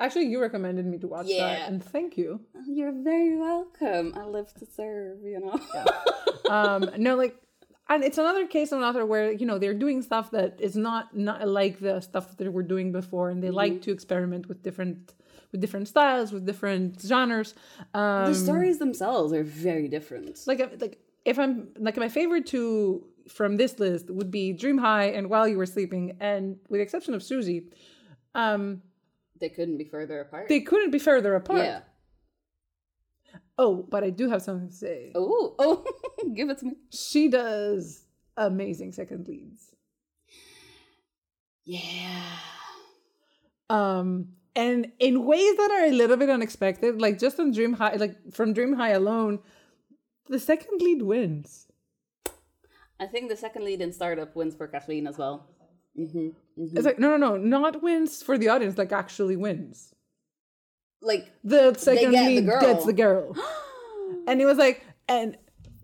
Actually, 0.00 0.26
you 0.26 0.40
recommended 0.40 0.86
me 0.86 0.98
to 0.98 1.06
watch 1.06 1.26
Yeah. 1.28 1.46
that, 1.58 1.68
and 1.68 1.82
thank 1.84 2.16
you. 2.16 2.40
Oh, 2.56 2.62
you're 2.66 2.92
very 2.92 3.36
welcome. 3.36 4.14
I 4.16 4.24
live 4.24 4.52
to 4.54 4.66
serve. 4.66 5.18
You 5.22 5.40
know. 5.40 5.60
um 6.50 6.90
no 6.98 7.14
like 7.16 7.36
and 7.88 8.04
it's 8.04 8.16
another 8.18 8.46
case 8.46 8.72
of 8.72 8.78
an 8.78 8.84
author 8.84 9.04
where 9.04 9.32
you 9.32 9.44
know 9.46 9.58
they're 9.58 9.74
doing 9.74 10.02
stuff 10.02 10.30
that 10.30 10.60
is 10.60 10.76
not 10.76 11.16
not 11.16 11.46
like 11.46 11.78
the 11.80 12.00
stuff 12.00 12.28
that 12.28 12.38
they 12.38 12.48
were 12.48 12.62
doing 12.62 12.92
before 12.92 13.30
and 13.30 13.42
they 13.42 13.50
like 13.50 13.82
to 13.82 13.90
experiment 13.92 14.48
with 14.48 14.62
different 14.62 15.14
with 15.50 15.60
different 15.60 15.88
styles 15.88 16.32
with 16.32 16.46
different 16.46 17.00
genres 17.00 17.54
um 17.94 18.26
the 18.26 18.34
stories 18.34 18.78
themselves 18.78 19.32
are 19.32 19.42
very 19.44 19.88
different. 19.88 20.38
like 20.46 20.60
like 20.80 20.98
if 21.24 21.38
i'm 21.38 21.68
like 21.78 21.96
my 21.96 22.08
favorite 22.08 22.46
two 22.46 23.06
from 23.28 23.56
this 23.56 23.78
list 23.78 24.10
would 24.10 24.30
be 24.30 24.52
dream 24.52 24.78
high 24.78 25.04
and 25.04 25.28
while 25.30 25.46
you 25.46 25.56
were 25.56 25.66
sleeping 25.66 26.16
and 26.20 26.56
with 26.68 26.78
the 26.78 26.82
exception 26.82 27.14
of 27.14 27.22
suzy 27.22 27.68
um 28.34 28.82
They 29.40 29.48
couldn't 29.48 29.76
be 29.76 29.84
further 29.84 30.20
apart. 30.20 30.48
they 30.48 30.60
couldn't 30.60 30.90
be 30.90 30.98
further 30.98 31.34
apart 31.34 31.58
yeah. 31.58 31.80
Oh 33.58 33.86
but 33.90 34.02
i 34.04 34.10
do 34.10 34.28
have 34.28 34.42
something 34.42 34.68
to 34.68 34.74
say 34.74 35.12
Oh, 35.14 35.54
oh, 35.58 35.84
give 36.34 36.50
it 36.50 36.58
to 36.58 36.66
me. 36.66 36.72
she 36.90 37.28
does 37.28 38.04
amazing 38.36 38.92
second 38.92 39.28
leads 39.28 39.74
Yeah. 41.64 42.22
um 43.70 44.28
and 44.54 44.90
in 44.98 45.24
ways 45.24 45.56
that 45.56 45.70
are 45.70 45.86
a 45.86 45.92
little 45.92 46.16
bit 46.16 46.28
unexpected 46.30 47.00
like 47.00 47.18
just 47.18 47.38
on 47.40 47.52
dream 47.52 47.72
high 47.74 47.94
like 47.96 48.16
from 48.32 48.52
dream 48.52 48.74
high 48.74 48.90
alone 48.90 49.38
the 50.28 50.38
second 50.38 50.80
lead 50.80 51.02
wins 51.02 51.66
I 53.00 53.06
think 53.06 53.28
the 53.28 53.36
second 53.36 53.64
lead 53.64 53.80
in 53.80 53.92
startup 53.92 54.36
wins 54.36 54.54
for 54.54 54.68
Kathleen 54.68 55.08
as 55.08 55.18
well. 55.18 55.48
hmm 55.96 56.28
it's 56.56 56.84
like 56.86 56.98
no 57.00 57.16
no 57.16 57.36
no 57.36 57.36
not 57.36 57.82
wins 57.82 58.22
for 58.22 58.38
the 58.38 58.48
audience 58.48 58.78
like 58.78 58.92
actually 58.92 59.36
wins 59.36 59.92
Like, 61.02 61.30
the 61.44 61.74
second 61.74 62.12
get 62.12 62.24
the 62.26 62.34
lead 62.36 62.46
girl. 62.46 62.60
gets 62.60 62.84
the 62.86 62.92
girl 62.92 63.36
and 64.28 64.40
it 64.40 64.46
was 64.46 64.58
like 64.58 64.84
and 65.08 65.36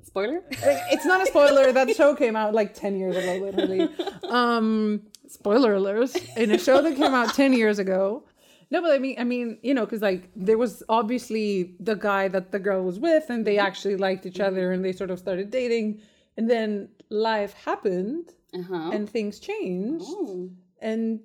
spoiler? 0.05 0.43
like, 0.51 0.79
it's 0.93 1.05
not 1.05 1.21
a 1.23 1.27
spoiler 1.27 1.73
that 1.73 1.95
show 1.97 2.15
came 2.15 2.37
out 2.37 2.55
like 2.55 2.73
10 2.75 2.97
years 2.97 3.17
ago 3.17 3.33
literally 3.45 3.89
um 4.31 5.03
spoiler 5.27 5.75
alert. 5.75 6.15
in 6.37 6.51
a 6.53 6.59
show 6.59 6.81
that 6.83 6.97
came 6.97 7.15
out 7.15 7.35
10 7.35 7.53
years 7.53 7.79
ago 7.79 8.25
no 8.71 8.81
but 8.81 8.91
i 8.93 8.99
mean 8.99 9.17
i 9.19 9.25
mean 9.25 9.59
you 9.63 9.75
know 9.75 9.85
because 9.85 10.03
like 10.03 10.31
there 10.37 10.57
was 10.59 10.83
obviously 10.89 11.75
the 11.81 11.95
guy 11.97 12.29
that 12.29 12.53
the 12.53 12.59
girl 12.59 12.83
was 12.85 12.99
with 12.99 13.29
and 13.29 13.47
they 13.47 13.59
actually 13.59 13.97
liked 13.97 14.25
each 14.25 14.41
other 14.41 14.73
and 14.73 14.85
they 14.85 14.93
sort 14.93 15.11
of 15.11 15.19
started 15.19 15.51
dating 15.51 16.01
and 16.37 16.49
then 16.49 16.89
life 17.11 17.53
happened 17.65 18.33
Uh 18.55 18.63
huh. 18.71 18.91
and 18.95 19.09
things 19.11 19.39
changed 19.41 20.05
Oh. 20.09 20.49
and 20.81 21.21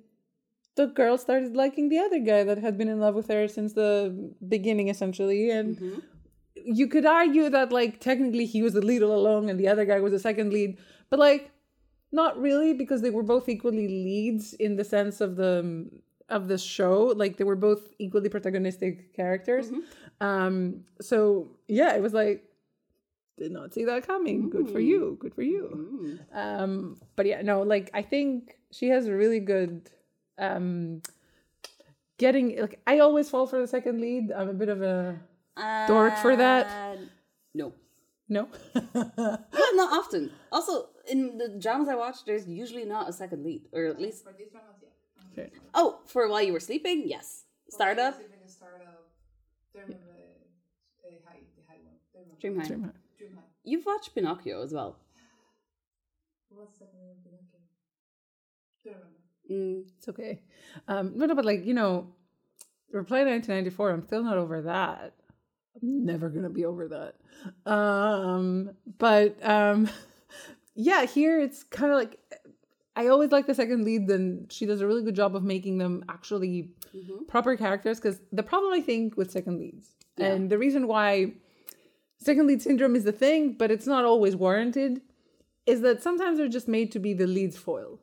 the 0.76 0.86
girl 0.86 1.16
started 1.16 1.54
liking 1.56 1.88
the 1.88 1.98
other 1.98 2.18
guy 2.18 2.42
that 2.44 2.58
had 2.58 2.76
been 2.76 2.88
in 2.88 2.98
love 3.00 3.14
with 3.14 3.28
her 3.28 3.46
since 3.48 3.72
the 3.74 3.90
beginning 4.48 4.88
essentially 4.88 5.50
and 5.50 5.76
Mm-hmm. 5.78 5.98
you 6.54 6.86
could 6.88 7.06
argue 7.06 7.48
that 7.50 7.72
like 7.72 8.00
technically 8.00 8.46
he 8.46 8.62
was 8.62 8.72
the 8.74 8.80
lead 8.80 9.02
all 9.02 9.14
along 9.14 9.50
and 9.50 9.58
the 9.58 9.68
other 9.68 9.84
guy 9.84 10.00
was 10.00 10.12
the 10.12 10.18
second 10.18 10.52
lead 10.52 10.78
but 11.10 11.18
like 11.18 11.50
not 12.12 12.40
really 12.40 12.72
because 12.72 13.02
they 13.02 13.10
were 13.10 13.22
both 13.24 13.48
equally 13.48 13.88
leads 13.88 14.54
in 14.54 14.76
the 14.76 14.84
sense 14.84 15.20
of 15.20 15.34
the 15.36 15.88
of 16.30 16.48
the 16.48 16.56
show. 16.56 17.12
Like 17.22 17.36
they 17.36 17.44
were 17.44 17.56
both 17.56 17.82
equally 17.98 18.28
protagonistic 18.30 19.12
characters. 19.14 19.70
Um 20.20 20.84
so 21.00 21.48
yeah 21.66 21.94
it 21.96 22.02
was 22.02 22.14
like 22.14 22.44
did 23.36 23.50
not 23.50 23.74
see 23.74 23.84
that 23.84 24.06
coming. 24.06 24.48
Good 24.48 24.70
for 24.70 24.78
you. 24.78 25.18
Good 25.20 25.34
for 25.34 25.42
you. 25.42 26.18
Um 26.32 26.96
but 27.16 27.26
yeah 27.26 27.42
no 27.42 27.62
like 27.62 27.90
i 27.94 28.02
think 28.02 28.56
she 28.70 28.88
has 28.94 29.06
a 29.06 29.14
really 29.22 29.40
good 29.40 29.90
um 30.38 31.00
getting 32.18 32.58
like 32.60 32.80
i 32.86 32.98
always 32.98 33.28
fall 33.28 33.46
for 33.46 33.60
the 33.60 33.66
second 33.66 34.00
lead 34.00 34.32
i'm 34.32 34.48
a 34.48 34.54
bit 34.54 34.68
of 34.68 34.82
a 34.82 35.18
Dork 35.86 36.16
for 36.18 36.34
that? 36.36 36.66
Uh, 36.66 36.96
No. 37.54 37.72
No. 38.28 38.48
Yeah, 38.74 39.70
not 39.74 39.92
often. 39.92 40.32
Also, 40.50 40.88
in 41.08 41.38
the 41.38 41.48
dramas 41.60 41.88
I 41.88 41.94
watch, 41.94 42.24
there's 42.26 42.48
usually 42.48 42.84
not 42.84 43.08
a 43.08 43.12
second 43.12 43.44
lead, 43.44 43.62
or 43.72 43.86
at 43.86 44.00
least. 44.00 44.24
For 44.24 44.32
these 44.36 44.50
dramas, 44.50 44.82
yeah. 44.82 45.44
Okay. 45.44 45.50
Oh, 45.74 46.00
for 46.06 46.28
while 46.28 46.42
you 46.42 46.52
were 46.52 46.60
sleeping, 46.60 47.04
yes. 47.06 47.44
Startup, 47.70 48.14
Startup. 48.46 49.06
Dream 49.74 49.98
of 49.98 50.02
the, 50.10 50.26
the 51.06 51.22
high, 51.24 51.42
the 51.54 51.62
high 51.70 51.80
one. 51.86 51.98
Dream 52.40 52.56
High. 52.58 52.66
Dream 52.66 52.82
High. 52.82 53.46
You've 53.62 53.86
watched 53.86 54.14
Pinocchio 54.14 54.62
as 54.62 54.72
well. 54.72 54.98
What's 56.50 56.72
the 56.78 56.84
second 56.86 56.98
one? 56.98 57.16
Pinocchio? 57.22 57.60
Mm, 59.50 59.84
It's 59.98 60.08
okay. 60.08 60.40
Um, 60.88 61.12
no, 61.16 61.26
no, 61.26 61.34
but 61.34 61.44
like 61.44 61.64
you 61.64 61.74
know, 61.74 62.08
Reply 62.92 63.18
1994. 63.24 63.90
I'm 63.90 64.02
still 64.06 64.22
not 64.22 64.38
over 64.38 64.62
that. 64.62 65.14
I'm 65.82 66.04
never 66.04 66.28
gonna 66.28 66.50
be 66.50 66.64
over 66.64 66.88
that. 66.88 67.70
Um, 67.70 68.70
but 68.98 69.36
um, 69.46 69.88
yeah, 70.74 71.04
here 71.04 71.40
it's 71.40 71.62
kind 71.64 71.90
of 71.92 71.98
like 71.98 72.18
I 72.96 73.08
always 73.08 73.32
like 73.32 73.46
the 73.46 73.54
second 73.54 73.84
lead. 73.84 74.06
Then 74.06 74.46
she 74.50 74.66
does 74.66 74.80
a 74.80 74.86
really 74.86 75.02
good 75.02 75.16
job 75.16 75.34
of 75.36 75.42
making 75.42 75.78
them 75.78 76.04
actually 76.08 76.70
mhm. 76.94 77.26
proper 77.26 77.56
characters. 77.56 77.98
Because 78.00 78.20
the 78.32 78.42
problem 78.42 78.72
I 78.72 78.80
think 78.80 79.16
with 79.16 79.30
second 79.30 79.58
leads, 79.58 79.88
Yeah. 80.16 80.26
and 80.32 80.48
the 80.50 80.58
reason 80.58 80.86
why 80.86 81.34
second 82.18 82.46
lead 82.46 82.62
syndrome 82.62 82.96
is 82.96 83.04
the 83.04 83.12
thing, 83.12 83.52
but 83.58 83.70
it's 83.70 83.86
not 83.86 84.04
always 84.04 84.36
warranted, 84.36 85.02
is 85.66 85.80
that 85.82 86.02
sometimes 86.02 86.38
they're 86.38 86.48
just 86.48 86.68
made 86.68 86.92
to 86.92 86.98
be 86.98 87.12
the 87.12 87.26
lead's 87.26 87.56
foil. 87.58 88.00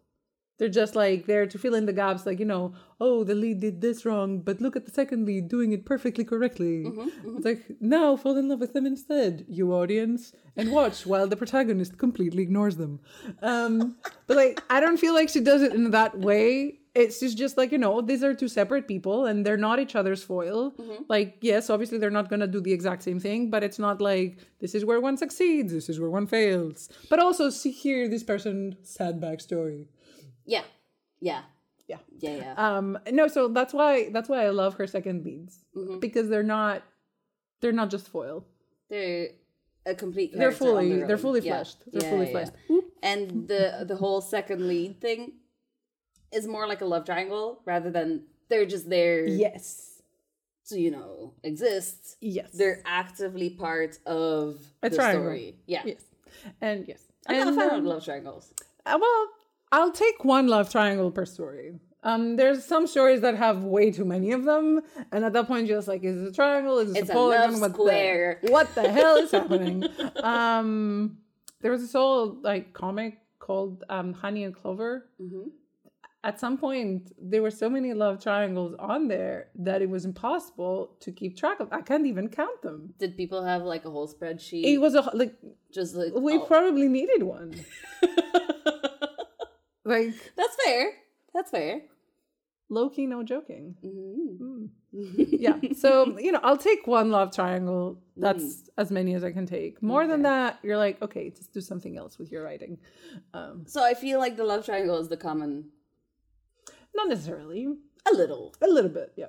They're 0.62 0.70
just 0.70 0.96
like 0.96 1.26
there 1.26 1.48
to 1.48 1.58
fill 1.58 1.74
in 1.74 1.88
the 1.88 1.92
gaps, 1.92 2.28
like, 2.28 2.38
you 2.38 2.46
know, 2.46 2.76
oh, 3.00 3.24
the 3.24 3.34
lead 3.34 3.62
did 3.62 3.82
this 3.82 4.06
wrong, 4.06 4.42
but 4.42 4.62
look 4.62 4.76
at 4.76 4.86
the 4.86 4.92
second 4.92 5.26
lead 5.26 5.48
doing 5.48 5.72
it 5.72 5.88
perfectly 5.88 6.24
correctly. 6.24 6.84
Mm-hmm, 6.84 7.02
it's 7.02 7.18
mm-hmm. 7.18 7.42
like, 7.42 7.66
now 7.80 8.16
fall 8.16 8.38
in 8.38 8.48
love 8.48 8.60
with 8.60 8.74
them 8.74 8.86
instead, 8.86 9.44
you 9.50 9.74
audience, 9.74 10.34
and 10.56 10.72
watch 10.72 11.04
while 11.08 11.26
the 11.26 11.36
protagonist 11.36 11.98
completely 11.98 12.44
ignores 12.44 12.76
them. 12.76 13.00
Um, 13.42 13.96
but 14.28 14.38
like, 14.38 14.62
I 14.70 14.80
don't 14.80 14.98
feel 14.98 15.16
like 15.16 15.30
she 15.30 15.40
does 15.40 15.64
it 15.64 15.74
in 15.74 15.90
that 15.90 16.20
way. 16.20 16.78
It's 16.94 17.20
just, 17.20 17.40
just 17.40 17.58
like, 17.58 17.72
you 17.72 17.80
know, 17.80 18.00
these 18.02 18.24
are 18.24 18.36
two 18.36 18.48
separate 18.48 18.88
people 18.88 19.26
and 19.26 19.44
they're 19.44 19.58
not 19.58 19.80
each 19.80 19.96
other's 19.96 20.22
foil. 20.22 20.74
Mm-hmm. 20.74 21.06
Like, 21.08 21.38
yes, 21.42 21.72
obviously 21.72 21.98
they're 21.98 22.12
not 22.12 22.30
going 22.30 22.42
to 22.42 22.46
do 22.48 22.62
the 22.62 22.72
exact 22.72 23.02
same 23.02 23.20
thing, 23.20 23.50
but 23.50 23.64
it's 23.64 23.80
not 23.80 24.00
like 24.00 24.38
this 24.60 24.76
is 24.76 24.86
where 24.86 25.02
one 25.02 25.18
succeeds, 25.18 25.74
this 25.74 25.90
is 25.90 26.00
where 26.00 26.12
one 26.12 26.28
fails. 26.28 26.88
But 27.10 27.18
also 27.18 27.50
see 27.50 27.72
here 27.72 28.08
this 28.08 28.22
person 28.22 28.78
sad 28.84 29.20
backstory. 29.20 29.88
Yeah. 30.46 30.64
Yeah. 31.20 31.42
Yeah. 31.88 31.98
Yeah, 32.20 32.36
yeah. 32.36 32.54
Um 32.78 32.98
no, 33.12 33.28
so 33.28 33.48
that's 33.48 33.74
why 33.74 34.10
that's 34.10 34.30
why 34.30 34.46
I 34.46 34.50
love 34.50 34.76
her 34.76 34.88
second 34.88 35.26
leads 35.26 35.60
Mm-hmm. 35.76 36.00
because 36.00 36.30
they're 36.30 36.44
not 36.44 36.84
they're 37.62 37.72
not 37.82 37.90
just 37.90 38.08
foil. 38.08 38.46
they're 38.90 39.30
a 39.86 39.96
complete 39.96 40.32
They're 40.38 40.52
fully 40.52 41.04
they're 41.04 41.18
fully 41.18 41.42
Yeah. 41.42 41.56
fleshed. 41.56 41.80
They're 41.92 42.04
Yeah, 42.04 42.10
fully 42.12 42.26
yeah, 42.28 42.32
fleshed. 42.32 42.54
And 43.04 43.48
the 43.48 43.84
the 43.88 43.96
whole 43.96 44.22
second 44.22 44.68
lead 44.68 45.02
thing 45.02 45.34
is 46.32 46.48
more 46.48 46.68
like 46.68 46.82
a 46.82 46.86
love 46.86 47.04
triangle 47.06 47.62
rather 47.66 47.90
than 47.92 48.24
they're 48.50 48.66
just 48.66 48.90
there 48.90 49.26
Yes. 49.26 50.02
to, 50.68 50.80
you 50.80 50.92
know, 50.92 51.34
exist. 51.44 52.16
Yes. 52.22 52.52
They're 52.54 52.82
actively 52.86 53.50
part 53.50 53.98
of 54.06 54.62
A 54.84 54.90
the 54.90 54.96
triangle. 54.98 55.24
story. 55.24 55.56
Yeah. 55.66 55.82
yes. 55.86 56.04
And 56.62 56.88
yes. 56.88 57.02
I'm 57.28 57.36
and, 57.36 57.46
not 57.46 57.54
a 57.54 57.70
fan 57.70 57.74
um, 57.80 57.80
of 57.82 57.86
love 57.94 58.06
triangles. 58.06 58.54
uh, 58.86 58.98
well, 59.02 59.28
I'll 59.72 59.92
take 59.92 60.24
one 60.26 60.48
love 60.48 60.70
triangle 60.70 61.12
per 61.12 61.26
story. 61.26 61.74
Um, 62.04 62.36
there's 62.36 62.66
some 62.66 62.88
stories 62.88 63.22
that 63.22 63.36
have 63.36 63.64
way 63.64 63.92
too 63.92 64.06
many 64.06 64.32
of 64.32 64.44
them, 64.44 64.82
and 65.12 65.24
at 65.24 65.34
that 65.34 65.48
point, 65.48 65.68
you're 65.68 65.78
just 65.78 65.88
like, 65.88 66.04
is 66.04 66.20
it 66.22 66.30
a 66.30 66.32
triangle? 66.32 66.80
Is 66.80 66.96
it 66.96 67.10
a 67.10 67.14
polygon? 67.14 67.60
what 67.60 67.74
square. 67.74 68.40
The, 68.42 68.52
what 68.52 68.74
the 68.74 68.92
hell 68.92 69.18
is 69.18 69.32
happening? 69.40 69.88
Um, 70.24 71.18
there 71.62 71.72
was 71.72 71.82
this 71.82 71.94
whole 71.94 72.38
like 72.42 72.74
comic 72.74 73.20
called 73.38 73.84
um, 73.90 74.14
Honey 74.14 74.44
and 74.44 74.56
Clover. 74.56 75.10
hmm 75.20 75.50
At 76.24 76.40
some 76.40 76.58
point, 76.58 77.12
there 77.22 77.44
were 77.44 77.52
so 77.52 77.70
many 77.70 77.94
love 77.94 78.22
triangles 78.22 78.74
on 78.80 79.08
there 79.08 79.50
that 79.56 79.84
it 79.84 79.90
was 79.90 80.04
impossible 80.04 80.98
to 81.02 81.12
keep 81.12 81.38
track 81.38 81.60
of. 81.60 81.68
I 81.72 81.82
can't 81.82 82.08
even 82.08 82.30
count 82.30 82.64
them. 82.64 82.96
Did 82.98 83.16
people 83.16 83.44
have 83.44 83.62
like 83.62 83.86
a 83.86 83.92
whole 83.92 84.08
spreadsheet? 84.08 84.64
It 84.64 84.80
was 84.80 84.96
a 84.96 85.02
like 85.14 85.36
just 85.72 85.94
like 85.94 86.14
we 86.16 86.34
oh. 86.34 86.46
probably 86.46 86.88
needed 86.88 87.22
one. 87.22 87.54
Like 89.84 90.14
That's 90.36 90.56
fair. 90.66 90.92
That's 91.34 91.50
fair. 91.52 91.82
low 92.70 92.90
key, 92.90 93.06
no 93.08 93.24
joking. 93.24 93.76
Mhm. 93.86 94.70
yeah 95.16 95.58
so 95.74 96.18
you 96.20 96.34
know 96.34 96.40
i'll 96.44 96.58
take 96.58 96.86
one 96.86 97.12
love 97.12 97.34
triangle 97.34 97.98
that's 98.18 98.70
as 98.78 98.92
many 98.92 99.14
as 99.14 99.24
i 99.24 99.32
can 99.32 99.46
take 99.46 99.82
more 99.82 100.06
than 100.06 100.24
that 100.24 100.60
you're 100.64 100.76
like 100.76 101.02
okay 101.02 101.30
just 101.30 101.54
do 101.54 101.62
something 101.62 101.98
else 101.98 102.20
with 102.20 102.30
your 102.30 102.44
writing 102.44 102.78
um 103.34 103.64
So 103.66 103.82
I 103.82 103.94
feel 103.94 104.20
like 104.20 104.36
the 104.36 104.44
love 104.44 104.66
triangle 104.66 105.00
is 105.00 105.08
the 105.08 105.16
common 105.16 105.70
not 106.94 107.08
necessarily 107.08 107.68
a 108.06 108.14
little. 108.14 108.54
a 108.62 108.68
little 108.68 108.90
bit 108.90 109.14
yeah 109.16 109.28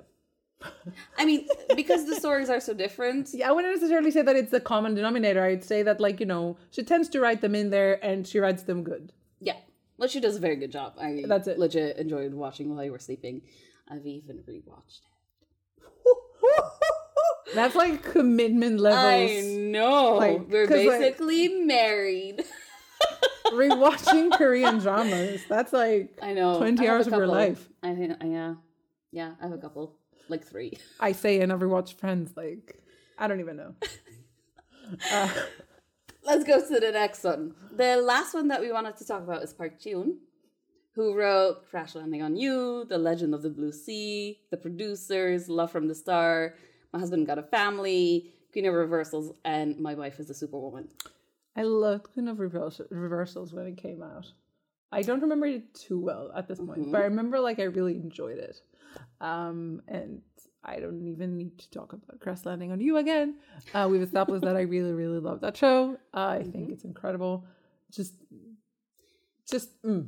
I 1.17 1.23
mean, 1.25 1.47
because 1.77 2.05
the 2.07 2.15
stories 2.15 2.49
are 2.49 2.59
so 2.59 2.73
different. 2.73 3.29
yeah 3.33 3.47
i 3.47 3.51
wouldn't 3.53 3.73
necessarily 3.73 4.11
say 4.11 4.21
that 4.21 4.35
it's 4.35 4.51
the 4.51 4.59
common 4.59 4.95
denominator 4.95 5.43
i'd 5.45 5.63
say 5.63 5.81
that 5.83 6.01
like 6.01 6.19
you 6.19 6.25
know 6.25 6.57
she 6.71 6.83
tends 6.83 7.07
to 7.09 7.21
write 7.21 7.39
them 7.39 7.55
in 7.55 7.69
there 7.69 8.03
and 8.03 8.27
she 8.27 8.37
writes 8.39 8.63
them 8.63 8.83
good 8.83 9.13
Well, 9.97 10.09
she 10.09 10.19
does 10.19 10.35
a 10.35 10.39
very 10.39 10.55
good 10.55 10.71
job. 10.71 10.93
I 10.99 11.23
That's 11.27 11.47
it. 11.47 11.59
legit 11.59 11.97
enjoyed 11.97 12.33
watching 12.33 12.73
while 12.75 12.83
you 12.83 12.91
were 12.91 12.99
sleeping. 12.99 13.41
I've 13.89 14.05
even 14.05 14.37
rewatched 14.47 15.01
it. 15.01 16.17
that's 17.55 17.75
like 17.75 18.01
commitment 18.03 18.79
levels. 18.79 19.03
I 19.03 19.41
know. 19.59 20.15
Like, 20.15 20.47
we're 20.49 20.67
'cause, 20.67 20.85
like- 20.85 20.99
basically 20.99 21.47
married. 21.49 22.43
rewatching 23.51 24.31
korean 24.31 24.79
dramas 24.79 25.41
that's 25.49 25.73
like 25.73 26.17
I 26.21 26.33
know. 26.33 26.57
20 26.57 26.87
I 26.87 26.91
hours 26.91 27.05
of 27.07 27.13
your 27.13 27.27
life. 27.27 27.69
I 27.83 27.93
think, 27.93 28.13
yeah. 28.23 28.55
Yeah, 29.11 29.33
I 29.39 29.43
have 29.43 29.51
a 29.53 29.57
couple. 29.57 29.97
Like 30.29 30.45
three. 30.47 30.71
i 31.01 31.11
say 31.11 31.41
and 31.41 31.51
i've 31.51 31.59
rewatched 31.59 31.95
friends 31.95 32.31
like 32.37 32.79
i 33.19 33.27
don't 33.27 33.41
even 33.41 33.57
know 33.57 33.75
uh, 35.11 35.29
Let's 36.25 36.43
go 36.45 36.61
to 36.65 36.79
the 36.79 36.91
next 36.91 37.23
one. 37.23 37.53
The 37.75 37.97
last 37.97 38.33
one 38.33 38.47
that 38.47 38.61
we 38.61 38.71
wanted 38.71 38.95
to 38.97 39.05
talk 39.05 39.23
about 39.23 39.43
is 39.43 39.53
Park 39.53 39.79
Ji-eun, 39.79 40.15
who 40.95 41.15
wrote 41.15 41.67
Crash 41.69 41.95
Landing 41.95 42.21
on 42.21 42.35
You, 42.37 42.85
The 42.87 42.97
Legend 42.97 43.33
of 43.33 43.41
the 43.41 43.49
Blue 43.49 43.71
Sea, 43.71 44.39
The 44.49 44.57
Producers, 44.57 45.49
Love 45.49 45.71
from 45.71 45.87
the 45.87 45.95
Star, 45.95 46.55
My 46.93 46.99
Husband 46.99 47.27
Got 47.27 47.39
a 47.39 47.43
Family, 47.43 48.31
Queen 48.53 48.65
of 48.65 48.73
Reversals, 48.73 49.33
and 49.43 49.77
My 49.79 49.95
Wife 49.95 50.19
is 50.19 50.29
a 50.29 50.33
Superwoman. 50.33 50.87
I 51.57 51.63
loved 51.63 52.03
Queen 52.13 52.27
of 52.27 52.39
Revers- 52.39 52.81
Reversals 52.89 53.53
when 53.53 53.67
it 53.67 53.77
came 53.77 54.01
out. 54.01 54.31
I 54.91 55.01
don't 55.01 55.21
remember 55.21 55.47
it 55.47 55.73
too 55.73 55.99
well 55.99 56.31
at 56.35 56.47
this 56.47 56.59
point, 56.59 56.91
but 56.91 57.01
I 57.01 57.05
remember 57.05 57.39
like 57.39 57.59
I 57.59 57.63
really 57.63 57.95
enjoyed 57.95 58.37
it. 58.37 58.61
Um, 59.19 59.81
and 59.87 60.21
I 60.63 60.79
don't 60.79 61.05
even 61.07 61.37
need 61.37 61.57
to 61.59 61.69
talk 61.69 61.93
about 61.93 62.19
Crash 62.19 62.45
Landing 62.45 62.71
on 62.71 62.79
You 62.79 62.97
again. 62.97 63.35
Uh, 63.73 63.87
we've 63.91 64.01
established 64.01 64.43
that 64.45 64.55
I 64.55 64.61
really, 64.61 64.93
really 64.93 65.19
love 65.19 65.41
that 65.41 65.57
show. 65.57 65.97
Uh, 66.13 66.37
I 66.39 66.43
think 66.43 66.69
it's 66.69 66.83
incredible. 66.83 67.45
Just, 67.91 68.13
just 69.49 69.81
mm. 69.83 70.07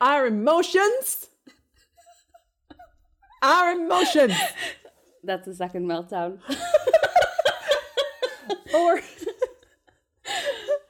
our 0.00 0.26
emotions, 0.26 1.28
our 3.42 3.72
emotions. 3.72 4.34
That's 5.24 5.46
the 5.46 5.54
second 5.54 5.86
meltdown. 5.86 6.38
Or 8.74 9.00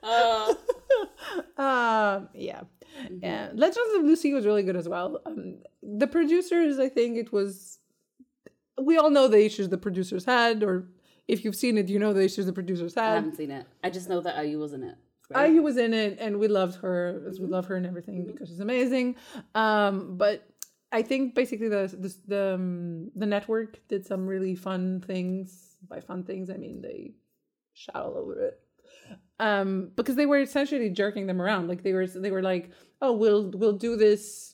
Uh, 0.02 0.54
um, 1.60 2.28
yeah. 2.34 2.62
Yeah. 3.22 3.50
Legends 3.54 3.94
of 3.96 4.04
Lucy 4.04 4.32
was 4.32 4.46
really 4.46 4.62
good 4.62 4.76
as 4.76 4.88
well. 4.88 5.20
Um, 5.26 5.58
the 5.82 6.06
producers, 6.06 6.78
I 6.78 6.88
think 6.88 7.16
it 7.16 7.32
was. 7.32 7.78
We 8.82 8.96
all 8.96 9.10
know 9.10 9.28
the 9.28 9.44
issues 9.44 9.68
the 9.68 9.78
producers 9.78 10.24
had, 10.24 10.62
or 10.62 10.88
if 11.28 11.44
you've 11.44 11.54
seen 11.54 11.78
it, 11.78 11.88
you 11.88 11.98
know 11.98 12.12
the 12.12 12.24
issues 12.24 12.46
the 12.46 12.52
producers 12.52 12.94
had. 12.94 13.12
I 13.12 13.14
haven't 13.14 13.36
seen 13.36 13.50
it. 13.50 13.66
I 13.82 13.90
just 13.90 14.08
know 14.08 14.20
that 14.20 14.44
IU 14.44 14.58
was 14.58 14.72
in 14.72 14.82
it. 14.82 14.96
I 15.34 15.48
was 15.60 15.76
in 15.76 15.94
it, 15.94 16.18
and 16.20 16.38
we 16.38 16.48
loved 16.48 16.76
her, 16.76 17.24
as 17.28 17.40
we 17.40 17.46
love 17.46 17.66
her 17.66 17.76
and 17.76 17.86
everything 17.86 18.26
because 18.26 18.48
she's 18.48 18.60
amazing. 18.60 19.16
Um, 19.54 20.16
but 20.16 20.46
I 20.92 21.02
think 21.02 21.34
basically 21.34 21.68
the 21.68 21.86
the 21.98 22.14
the, 22.26 22.54
um, 22.54 23.10
the 23.16 23.26
network 23.26 23.80
did 23.88 24.06
some 24.06 24.26
really 24.26 24.54
fun 24.54 25.00
things. 25.00 25.76
By 25.88 26.00
fun 26.00 26.24
things, 26.24 26.50
I 26.50 26.56
mean 26.56 26.82
they 26.82 27.14
shot 27.74 27.96
all 27.96 28.16
over 28.16 28.40
it 28.40 28.60
um 29.40 29.90
because 29.96 30.14
they 30.14 30.26
were 30.26 30.38
essentially 30.38 30.88
jerking 30.90 31.26
them 31.26 31.42
around 31.42 31.68
like 31.68 31.82
they 31.82 31.92
were 31.92 32.06
they 32.06 32.30
were 32.30 32.42
like 32.42 32.70
oh 33.02 33.12
we'll 33.12 33.50
we'll 33.54 33.72
do 33.72 33.96
this 33.96 34.53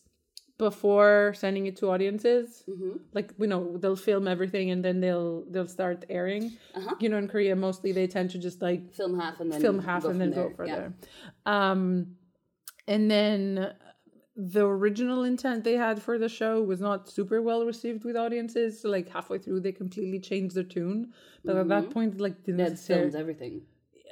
before 0.69 1.33
sending 1.43 1.65
it 1.71 1.75
to 1.81 1.85
audiences 1.95 2.49
hmm 2.71 2.97
like 3.19 3.29
you 3.43 3.49
know 3.53 3.63
they'll 3.83 4.03
film 4.11 4.25
everything 4.35 4.67
and 4.75 4.81
then 4.87 4.97
they'll 5.05 5.37
they'll 5.53 5.73
start 5.79 5.99
airing 6.19 6.45
Uh-huh. 6.79 6.95
you 7.03 7.09
know 7.11 7.19
in 7.23 7.29
korea 7.35 7.55
mostly 7.69 7.91
they 7.99 8.07
tend 8.17 8.29
to 8.35 8.39
just 8.49 8.59
like 8.69 8.83
Film 9.01 9.15
half 9.23 9.37
and 9.43 9.49
then 9.53 9.61
film 9.65 9.79
half 9.91 10.05
and 10.11 10.19
then 10.21 10.31
there. 10.31 10.43
go 10.43 10.49
Yeah. 10.51 10.57
further 10.61 10.85
um 11.57 11.83
and 12.95 13.03
then 13.17 13.43
the 14.57 14.65
original 14.79 15.21
intent 15.33 15.59
they 15.69 15.77
had 15.87 15.97
for 16.07 16.15
the 16.25 16.29
show 16.41 16.55
was 16.73 16.81
not 16.89 17.09
super 17.17 17.39
well 17.49 17.63
received 17.73 18.03
with 18.09 18.17
audiences 18.25 18.71
so 18.81 18.87
like 18.97 19.07
halfway 19.17 19.39
through 19.43 19.61
they 19.67 19.75
completely 19.83 20.21
changed 20.31 20.55
their 20.57 20.69
tune 20.77 20.99
but 21.47 21.57
at 21.63 21.69
that 21.75 21.87
point 21.97 22.21
like 22.27 22.37
didn't 22.47 22.65
That 22.67 22.79
films 22.91 23.15
everything. 23.25 23.55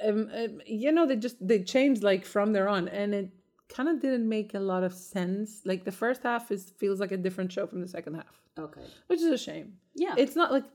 um, 0.07 0.19
um, 0.41 0.53
you 0.81 0.91
know, 0.95 1.05
they 1.09 1.17
just 1.27 1.37
they 1.51 1.59
changed 1.75 2.01
like 2.11 2.23
from 2.33 2.47
there 2.55 2.69
on, 2.75 2.83
and 3.01 3.09
it 3.21 3.29
kind 3.69 3.87
of 3.89 3.99
didn't 4.01 4.27
make 4.27 4.53
a 4.53 4.59
lot 4.59 4.83
of 4.83 4.93
sense. 4.93 5.61
Like 5.65 5.85
the 5.85 5.91
first 5.91 6.23
half 6.23 6.51
is 6.51 6.71
feels 6.77 6.99
like 6.99 7.11
a 7.11 7.17
different 7.17 7.51
show 7.51 7.65
from 7.67 7.81
the 7.81 7.87
second 7.87 8.15
half, 8.15 8.41
Okay. 8.57 8.81
which 9.07 9.19
is 9.19 9.27
a 9.27 9.37
shame. 9.37 9.73
Yeah. 9.95 10.15
It's 10.17 10.35
not 10.35 10.51
like 10.51 10.65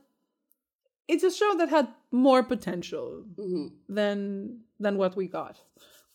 it's 1.07 1.23
a 1.23 1.31
show 1.31 1.55
that 1.57 1.69
had 1.69 1.87
more 2.11 2.41
potential 2.43 3.23
hmm 3.37 3.67
than 3.89 4.61
than 4.79 4.97
what 4.97 5.15
we 5.15 5.27
got, 5.27 5.59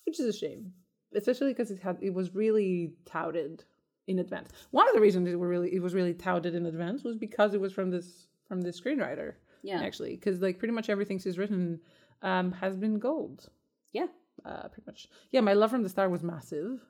which 0.06 0.18
is 0.20 0.26
a 0.26 0.32
shame, 0.36 0.72
especially 1.14 1.48
because 1.52 1.70
it 1.70 1.80
had 1.80 1.98
it 2.00 2.12
was 2.14 2.34
really 2.34 2.94
touted 3.04 3.64
in 4.06 4.18
advance. 4.18 4.50
One 4.70 4.88
of 4.88 4.94
the 4.94 5.00
reasons 5.00 5.28
it 5.28 5.38
were 5.38 5.48
really 5.48 5.72
it 5.74 5.82
was 5.82 5.94
really 5.94 6.14
touted 6.14 6.54
in 6.54 6.66
advance 6.66 7.04
was 7.04 7.16
because 7.16 7.54
it 7.54 7.60
was 7.60 7.72
from 7.72 7.90
this 7.90 8.26
from 8.48 8.60
this 8.62 8.80
screenwriter 8.80 9.34
Yeah. 9.62 9.80
actually 9.82 10.16
because 10.16 10.40
like 10.40 10.58
pretty 10.58 10.74
much 10.74 10.88
everything 10.90 11.18
she's 11.20 11.38
written 11.38 11.80
um 12.22 12.50
has 12.52 12.76
been 12.76 12.98
gold 12.98 13.48
Yeah. 13.92 14.06
Uh 14.44 14.68
pretty 14.68 14.84
much. 14.86 15.08
Yeah 15.30 15.40
my 15.40 15.52
love 15.54 15.70
from 15.70 15.82
the 15.82 15.88
star 15.88 16.08
was 16.08 16.22
massive. 16.22 16.80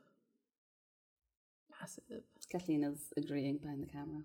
Massive. 1.81 2.23
Kathleen 2.51 2.85
is 2.85 3.13
agreeing 3.17 3.59
behind 3.59 3.83
the 3.83 3.87
camera. 3.87 4.23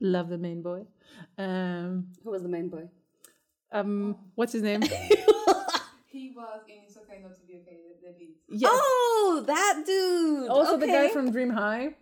love 0.00 0.28
the 0.28 0.38
main 0.38 0.62
boy. 0.62 0.84
Um 1.38 2.08
Who 2.24 2.30
was 2.30 2.42
the 2.42 2.48
main 2.48 2.68
boy? 2.68 2.88
um 3.72 4.16
what's 4.34 4.52
his 4.52 4.62
name? 4.62 4.82
He 6.06 6.32
was 6.34 6.62
in 6.66 6.76
It's 6.86 6.96
Okay 6.96 7.20
Not 7.22 7.34
to 7.38 7.46
Be 7.46 7.56
Okay, 7.56 7.76
the, 8.00 8.08
the 8.08 8.18
lead. 8.18 8.34
yes 8.48 8.70
Oh, 8.72 9.44
that 9.46 9.82
dude. 9.84 10.48
also 10.48 10.78
the 10.78 10.86
guy 10.86 11.08
from 11.10 11.30
dream 11.30 11.50
high. 11.50 11.94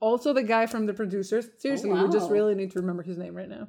Also 0.00 0.34
the 0.34 0.42
guy 0.42 0.66
from 0.66 0.84
the 0.84 0.92
producers. 0.92 1.48
Seriously 1.58 1.90
we 1.90 2.08
just 2.10 2.30
really 2.30 2.54
need 2.54 2.72
to 2.72 2.80
remember 2.80 3.02
his 3.02 3.16
name 3.16 3.34
right 3.34 3.48
now. 3.48 3.68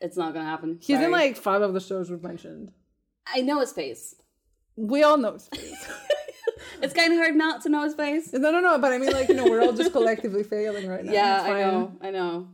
It's 0.00 0.16
not 0.16 0.34
gonna 0.34 0.44
happen. 0.46 0.78
he's 0.80 1.00
in 1.00 1.10
like 1.10 1.36
five 1.36 1.62
of 1.62 1.74
the 1.74 1.80
shows 1.80 2.10
we've 2.10 2.22
mentioned. 2.22 2.72
I 3.26 3.40
know 3.40 3.58
his 3.60 3.72
face. 3.72 4.14
We 4.76 5.02
all 5.02 5.16
know 5.16 5.32
his 5.34 5.48
face 5.48 5.88
It's 6.82 6.92
kind 6.92 7.10
of 7.12 7.18
hard 7.18 7.34
not 7.36 7.62
to 7.62 7.68
know 7.70 7.84
his 7.84 7.94
face. 7.94 8.32
no 8.34 8.50
no 8.50 8.60
no 8.60 8.78
but 8.78 8.92
i 8.92 8.98
mean 8.98 9.12
like 9.12 9.28
you 9.28 9.34
know 9.34 9.44
we're 9.44 9.62
all 9.62 9.72
just 9.72 9.92
collectively 9.92 10.42
failing 10.42 10.86
right 10.88 11.04
now 11.04 11.12
Yeah, 11.12 11.42
I 11.42 11.60
know. 11.62 11.92
I 12.02 12.10
know. 12.10 12.48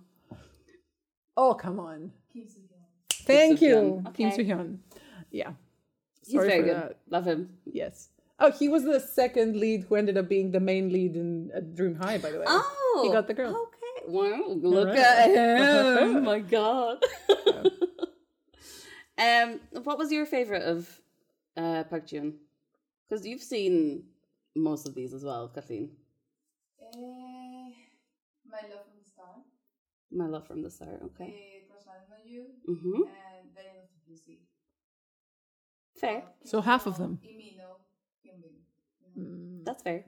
oh 1.37 1.55
come 1.55 1.81
on 1.81 2.13
Kim 2.33 2.47
Soo 2.49 2.61
Hyun. 2.61 3.25
Thank 3.27 3.59
Soo-hyun. 3.59 3.69
you, 3.69 4.03
Okay. 4.09 4.13
Kim 4.25 4.31
Soo 4.33 4.45
Hyun. 4.45 4.79
Yeah. 5.31 5.53
He's 6.25 6.35
Sorry 6.35 6.49
very 6.49 6.61
for 6.63 6.67
good. 6.69 6.77
that. 6.77 6.97
Love 7.11 7.25
him. 7.27 7.51
Yes. 7.67 8.09
Oh, 8.39 8.51
he 8.51 8.69
was 8.69 8.85
the 8.85 8.99
second 9.01 9.57
lead 9.57 9.85
who 9.89 9.97
ended 9.97 10.17
up 10.17 10.29
being 10.29 10.51
the 10.51 10.61
main 10.61 10.91
lead 10.93 11.15
in 11.17 11.51
uh, 11.55 11.61
Dream 11.61 11.95
High, 11.97 12.19
by 12.19 12.31
the 12.31 12.39
way. 12.39 12.45
Oh, 12.49 13.01
He 13.05 13.13
got 13.13 13.27
the 13.27 13.35
girl. 13.35 13.51
Okay. 13.51 14.07
Wow. 14.09 14.45
Look 14.49 14.89
right. 14.89 14.99
at 14.99 15.31
him. 15.31 16.17
oh 16.17 16.21
my 16.23 16.39
god. 16.41 17.03
um, 19.19 19.61
what 19.85 19.99
was 19.99 20.11
your 20.11 20.27
favorite 20.27 20.63
of 20.63 21.01
uh, 21.57 21.85
Park 21.85 22.07
Ji-eun? 22.07 22.35
Because 23.09 23.27
you've 23.27 23.43
seen 23.43 24.05
most 24.55 24.87
of 24.89 24.95
these 24.95 25.13
as 25.13 25.25
well, 25.25 25.49
Kathleen. 25.49 25.91
Eh, 26.81 27.73
My 28.47 28.61
Love 28.69 28.85
from 28.85 28.99
the 29.03 29.09
Star. 29.09 29.35
My 30.11 30.27
love 30.27 30.47
from 30.47 30.63
the 30.63 30.71
star. 30.71 31.01
Okay. 31.05 31.63
Crash 31.71 31.87
Landing 31.87 32.13
on 32.13 32.29
You. 32.29 32.45
Mm-hmm. 32.69 33.03
And 33.03 33.49
The 33.55 33.61
End 33.61 33.79
of 33.83 33.89
the 34.07 34.25
Blue 34.27 34.37
Fair. 35.99 36.19
Uh, 36.19 36.31
So 36.45 36.61
half 36.61 36.87
of 36.87 36.99
them. 36.99 37.19
Lee 37.25 37.37
Min-ho, 37.37 37.77
Hyunbin. 38.27 38.57
Mm. 39.19 39.65
That's 39.65 39.83
fair. 39.83 40.05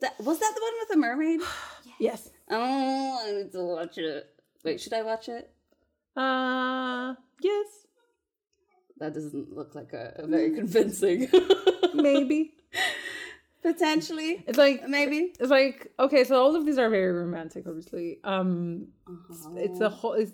That 0.00 0.18
was 0.18 0.38
that 0.40 0.52
the 0.54 0.60
one 0.60 0.72
with 0.80 0.88
the 0.88 0.96
mermaid? 0.96 1.40
Yes. 2.00 2.30
Oh, 2.50 3.20
I 3.24 3.30
need 3.32 3.52
to 3.52 3.62
watch 3.62 3.96
it. 3.98 4.26
Wait, 4.64 4.80
should 4.80 4.92
I 4.92 5.02
watch 5.02 5.28
it? 5.28 5.48
Uh, 6.16 7.14
yes. 7.40 7.81
That 9.02 9.14
doesn't 9.14 9.52
look 9.52 9.74
like 9.74 9.92
a, 9.94 10.12
a 10.16 10.26
very 10.28 10.54
convincing. 10.54 11.28
Maybe. 11.94 12.52
Potentially, 13.62 14.44
It's 14.46 14.58
like, 14.58 14.88
maybe. 14.88 15.32
it's 15.38 15.50
like, 15.50 15.92
okay, 15.98 16.24
so 16.24 16.34
all 16.42 16.56
of 16.56 16.66
these 16.66 16.78
are 16.78 16.88
very 16.90 17.12
romantic, 17.12 17.64
obviously. 17.66 18.18
Um, 18.24 18.88
Uh-huh. 19.08 19.54
it's 19.56 19.80
a 19.80 19.88
whole, 19.88 20.14
it's, 20.14 20.32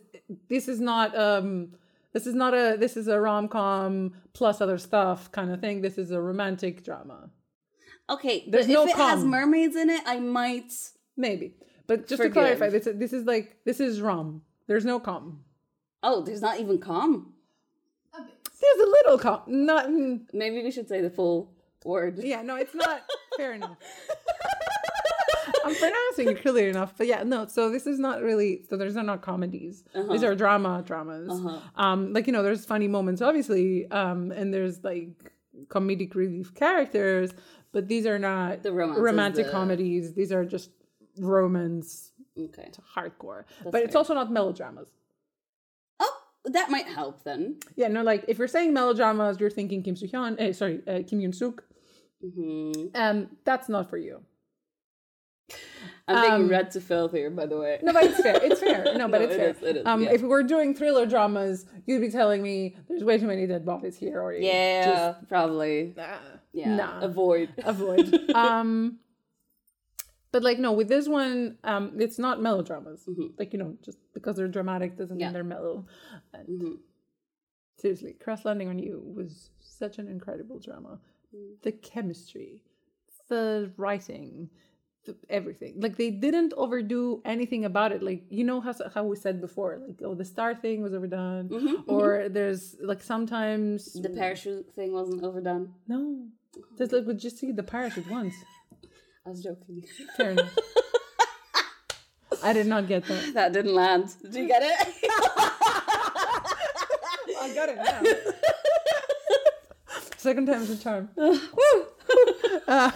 this 0.48 0.66
is 0.68 0.80
not, 0.80 1.16
um, 1.16 1.72
this 2.14 2.26
is 2.26 2.34
not 2.34 2.52
a, 2.54 2.76
this 2.78 2.96
is 2.96 3.06
a 3.08 3.18
rom-com 3.20 4.12
plus 4.32 4.60
other 4.62 4.78
stuff 4.78 5.30
kind 5.32 5.50
of 5.50 5.60
thing. 5.60 5.82
This 5.82 5.98
is 5.98 6.10
a 6.10 6.20
romantic 6.20 6.82
drama. 6.84 7.30
Okay, 8.10 8.44
There's 8.50 8.66
but 8.66 8.72
no 8.72 8.84
if 8.84 8.90
it 8.90 8.96
has 8.96 9.22
mermaids 9.24 9.76
in 9.76 9.88
it, 9.90 10.02
I 10.06 10.20
might. 10.20 10.72
Maybe. 11.16 11.54
But 11.86 12.06
just 12.08 12.20
Forgive. 12.22 12.32
to 12.34 12.40
clarify, 12.40 12.68
this 12.70 12.86
is, 12.86 12.98
this 12.98 13.12
is 13.12 13.24
like, 13.24 13.56
this 13.66 13.78
is 13.80 14.00
rom. 14.00 14.42
There's 14.68 14.86
no 14.86 15.00
com. 15.00 15.40
Oh, 16.02 16.22
there's 16.22 16.40
not 16.42 16.60
even 16.60 16.78
com. 16.78 17.34
There's 18.60 18.86
a 18.86 18.90
little 18.90 19.18
com. 19.18 19.42
Not, 19.46 19.86
mm, 19.86 20.20
Maybe 20.32 20.62
we 20.62 20.70
should 20.70 20.88
say 20.88 21.00
the 21.00 21.10
full 21.10 21.52
word. 21.84 22.18
yeah, 22.22 22.42
no, 22.42 22.56
it's 22.56 22.74
not 22.74 23.02
fair 23.36 23.52
enough. 23.54 23.76
I'm 25.64 25.74
pronouncing 25.74 26.28
it 26.28 26.42
clearly 26.42 26.68
enough, 26.68 26.94
but 26.96 27.06
yeah, 27.06 27.22
no. 27.22 27.46
So 27.46 27.70
this 27.70 27.86
is 27.86 27.98
not 27.98 28.22
really. 28.22 28.64
So 28.68 28.76
there's 28.76 28.94
not 28.94 29.22
comedies. 29.22 29.84
These 30.10 30.22
are 30.22 30.34
drama 30.34 30.82
dramas. 30.86 31.30
Uh-huh. 31.30 31.58
Um, 31.76 32.12
like 32.12 32.26
you 32.26 32.32
know, 32.32 32.42
there's 32.42 32.64
funny 32.64 32.88
moments, 32.88 33.20
obviously, 33.22 33.90
um, 33.90 34.30
and 34.32 34.52
there's 34.52 34.82
like 34.84 35.32
comedic 35.68 36.14
relief 36.14 36.54
characters, 36.54 37.30
but 37.72 37.88
these 37.88 38.06
are 38.06 38.18
not 38.18 38.62
The 38.62 38.72
romance 38.72 38.98
romantic 39.00 39.46
the- 39.46 39.52
comedies. 39.52 40.14
These 40.14 40.32
are 40.32 40.44
just 40.44 40.70
romance 41.18 42.12
Okay. 42.38 42.70
hardcore. 42.94 43.44
That's 43.60 43.72
but 43.72 43.82
it's 43.82 43.96
also 43.96 44.14
not 44.14 44.30
melodramas. 44.30 44.88
That 46.44 46.70
might 46.70 46.86
help 46.86 47.24
then. 47.24 47.56
Yeah, 47.76 47.88
no, 47.88 48.02
like 48.02 48.24
if 48.28 48.38
you're 48.38 48.48
saying 48.48 48.72
melodramas, 48.72 49.38
you're 49.40 49.50
thinking 49.50 49.82
Kim 49.82 49.96
Soo 49.96 50.06
Hyun. 50.06 50.36
Eh, 50.38 50.52
sorry, 50.52 50.80
uh, 50.86 51.02
Kim 51.06 51.20
Eun 51.20 51.34
Sook. 51.34 51.64
hmm 52.22 52.72
Um, 52.94 53.28
that's 53.44 53.68
not 53.68 53.90
for 53.90 53.98
you. 53.98 54.22
I'm 56.06 56.20
being 56.22 56.42
Um, 56.44 56.48
read 56.48 56.70
to 56.72 56.80
filth 56.80 57.12
here, 57.12 57.30
by 57.30 57.46
the 57.46 57.58
way. 57.58 57.78
No, 57.82 57.92
but 57.92 58.04
it's 58.04 58.20
fair. 58.20 58.42
It's 58.42 58.60
fair. 58.60 58.84
No, 58.96 59.08
but 59.12 59.20
No, 59.20 59.26
it's 59.26 59.34
it 59.34 59.36
fair. 59.38 59.48
is, 59.50 59.62
it 59.62 59.76
is, 59.78 59.86
um, 59.86 60.02
yeah. 60.02 60.10
If 60.12 60.22
we 60.22 60.28
were 60.28 60.42
doing 60.42 60.74
thriller 60.74 61.04
dramas, 61.06 61.66
you'd 61.86 62.00
be 62.00 62.10
telling 62.10 62.42
me 62.42 62.76
there's 62.88 63.04
way 63.04 63.18
too 63.18 63.26
many 63.26 63.46
dead 63.46 63.64
bodies 63.66 63.96
here, 63.96 64.20
or 64.22 64.32
yeah, 64.32 65.14
probably. 65.28 65.92
just, 65.94 65.98
ah, 66.08 66.20
Yeah. 66.52 66.76
nah. 66.76 67.00
Avoid. 67.00 67.50
avoid. 67.64 68.30
um, 68.34 68.98
but 70.32 70.42
like 70.42 70.58
no, 70.58 70.72
with 70.72 70.88
this 70.88 71.08
one, 71.08 71.58
um, 71.64 71.92
it's 71.98 72.18
not 72.18 72.40
melodramas. 72.42 73.08
Like 73.38 73.52
you 73.52 73.58
know, 73.58 73.76
just 73.82 73.98
because 74.14 74.36
they're 74.36 74.48
dramatic 74.48 74.96
doesn't 74.96 75.16
Mm-hmm. 75.16 75.20
Yeah. 75.20 75.26
mean 75.28 75.32
they're 75.34 75.44
mellow. 75.44 75.86
And 76.34 76.48
Mhm. 76.48 76.78
seriously, 77.78 78.14
Crash 78.14 78.44
Landing 78.44 78.68
on 78.68 78.78
You 78.78 79.00
was 79.14 79.50
such 79.60 79.98
an 79.98 80.08
incredible 80.08 80.58
drama. 80.58 80.98
Mm. 81.34 81.60
The 81.62 81.72
chemistry, 81.72 82.62
the 83.28 83.70
writing, 83.76 84.48
the, 85.04 85.14
everything. 85.30 85.74
Like 85.80 85.96
they 85.96 86.10
didn't 86.10 86.52
overdo 86.56 87.20
anything 87.24 87.64
about 87.64 87.92
it. 87.92 88.02
Like 88.02 88.24
you 88.30 88.44
know 88.44 88.60
how 88.60 88.74
how 88.94 89.04
we 89.04 89.16
said 89.16 89.40
before, 89.40 89.78
like 89.86 90.00
oh 90.02 90.14
the 90.14 90.24
star 90.24 90.54
thing 90.54 90.82
was 90.82 90.92
overdone, 90.94 91.48
Mhm, 91.50 91.84
or 91.86 92.28
there's 92.28 92.76
like 92.80 93.02
sometimes 93.02 93.92
The 93.94 94.10
parachute 94.10 94.72
thing 94.74 94.92
wasn't 94.92 95.22
overdone. 95.22 95.74
no. 95.86 96.26
just 96.76 96.92
like 96.92 97.06
we 97.06 97.14
just 97.14 97.38
see 97.38 97.52
the 97.52 97.62
parachute 97.62 98.08
once. 98.10 98.34
I 99.28 99.30
was 99.30 99.42
joking. 99.42 99.84
Fair 100.16 100.30
enough. 100.30 100.56
I 102.42 102.54
did 102.54 102.66
not 102.66 102.88
get 102.88 103.04
that. 103.04 103.34
that 103.34 103.52
didn't 103.52 103.74
land. 103.74 104.14
Did 104.22 104.34
you 104.34 104.48
get 104.48 104.62
it? 104.62 104.88
I 107.40 107.52
got 107.54 107.68
it 107.68 107.76
now. 107.76 108.02
Second 110.16 110.46
time's 110.46 110.70
a 110.70 110.78
charm. 110.78 111.10
Uh, 112.66 112.90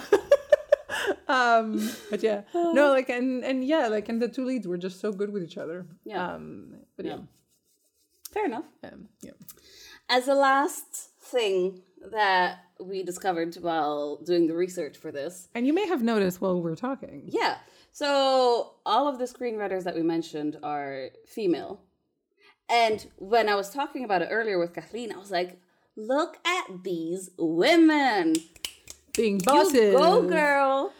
um, 1.27 1.91
but 2.09 2.21
yeah, 2.23 2.41
no, 2.53 2.91
like 2.91 3.09
and 3.09 3.43
and 3.43 3.63
yeah, 3.63 3.87
like 3.87 4.09
and 4.09 4.21
the 4.21 4.27
two 4.27 4.45
leads 4.45 4.67
were 4.67 4.77
just 4.77 4.99
so 4.99 5.11
good 5.11 5.31
with 5.31 5.43
each 5.43 5.57
other. 5.57 5.85
Yeah. 6.03 6.33
Um, 6.33 6.75
but 6.95 7.05
yeah, 7.05 7.17
Fair 8.31 8.45
enough. 8.45 8.65
um, 8.83 9.09
yeah. 9.21 9.31
As 10.09 10.27
a 10.27 10.33
last 10.35 11.09
thing 11.21 11.81
that 12.11 12.59
we 12.79 13.03
discovered 13.03 13.55
while 13.55 14.17
doing 14.17 14.47
the 14.47 14.55
research 14.55 14.97
for 14.97 15.11
this, 15.11 15.47
And 15.55 15.65
you 15.67 15.73
may 15.73 15.87
have 15.87 16.03
noticed 16.03 16.41
while 16.41 16.61
we're 16.61 16.75
talking. 16.75 17.23
yeah. 17.27 17.57
So 17.91 18.73
all 18.87 19.07
of 19.07 19.19
the 19.19 19.25
screenwriters 19.25 19.83
that 19.83 19.93
we 19.95 20.01
mentioned 20.01 20.57
are 20.63 21.09
female. 21.27 21.81
And 22.67 23.05
when 23.17 23.47
I 23.49 23.55
was 23.55 23.69
talking 23.69 24.03
about 24.03 24.23
it 24.23 24.29
earlier 24.31 24.57
with 24.57 24.73
Kathleen, 24.73 25.11
I 25.13 25.17
was 25.17 25.29
like, 25.29 25.59
look 25.95 26.37
at 26.45 26.83
these 26.83 27.29
women. 27.37 28.33
Being 29.15 29.37
bosses. 29.37 29.73
You 29.75 29.91
go, 29.91 30.23
girl. 30.27 30.91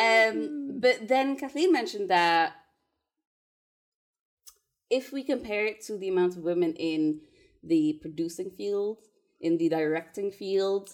Um, 0.00 0.80
but 0.80 1.06
then 1.06 1.36
Kathleen 1.36 1.72
mentioned 1.72 2.10
that 2.10 2.54
if 4.90 5.12
we 5.12 5.22
compare 5.22 5.66
it 5.66 5.80
to 5.82 5.96
the 5.96 6.08
amount 6.08 6.36
of 6.36 6.42
women 6.42 6.74
in 6.74 7.20
the 7.62 7.98
producing 8.00 8.50
field, 8.50 8.98
in 9.40 9.58
the 9.58 9.68
directing 9.68 10.30
field, 10.30 10.90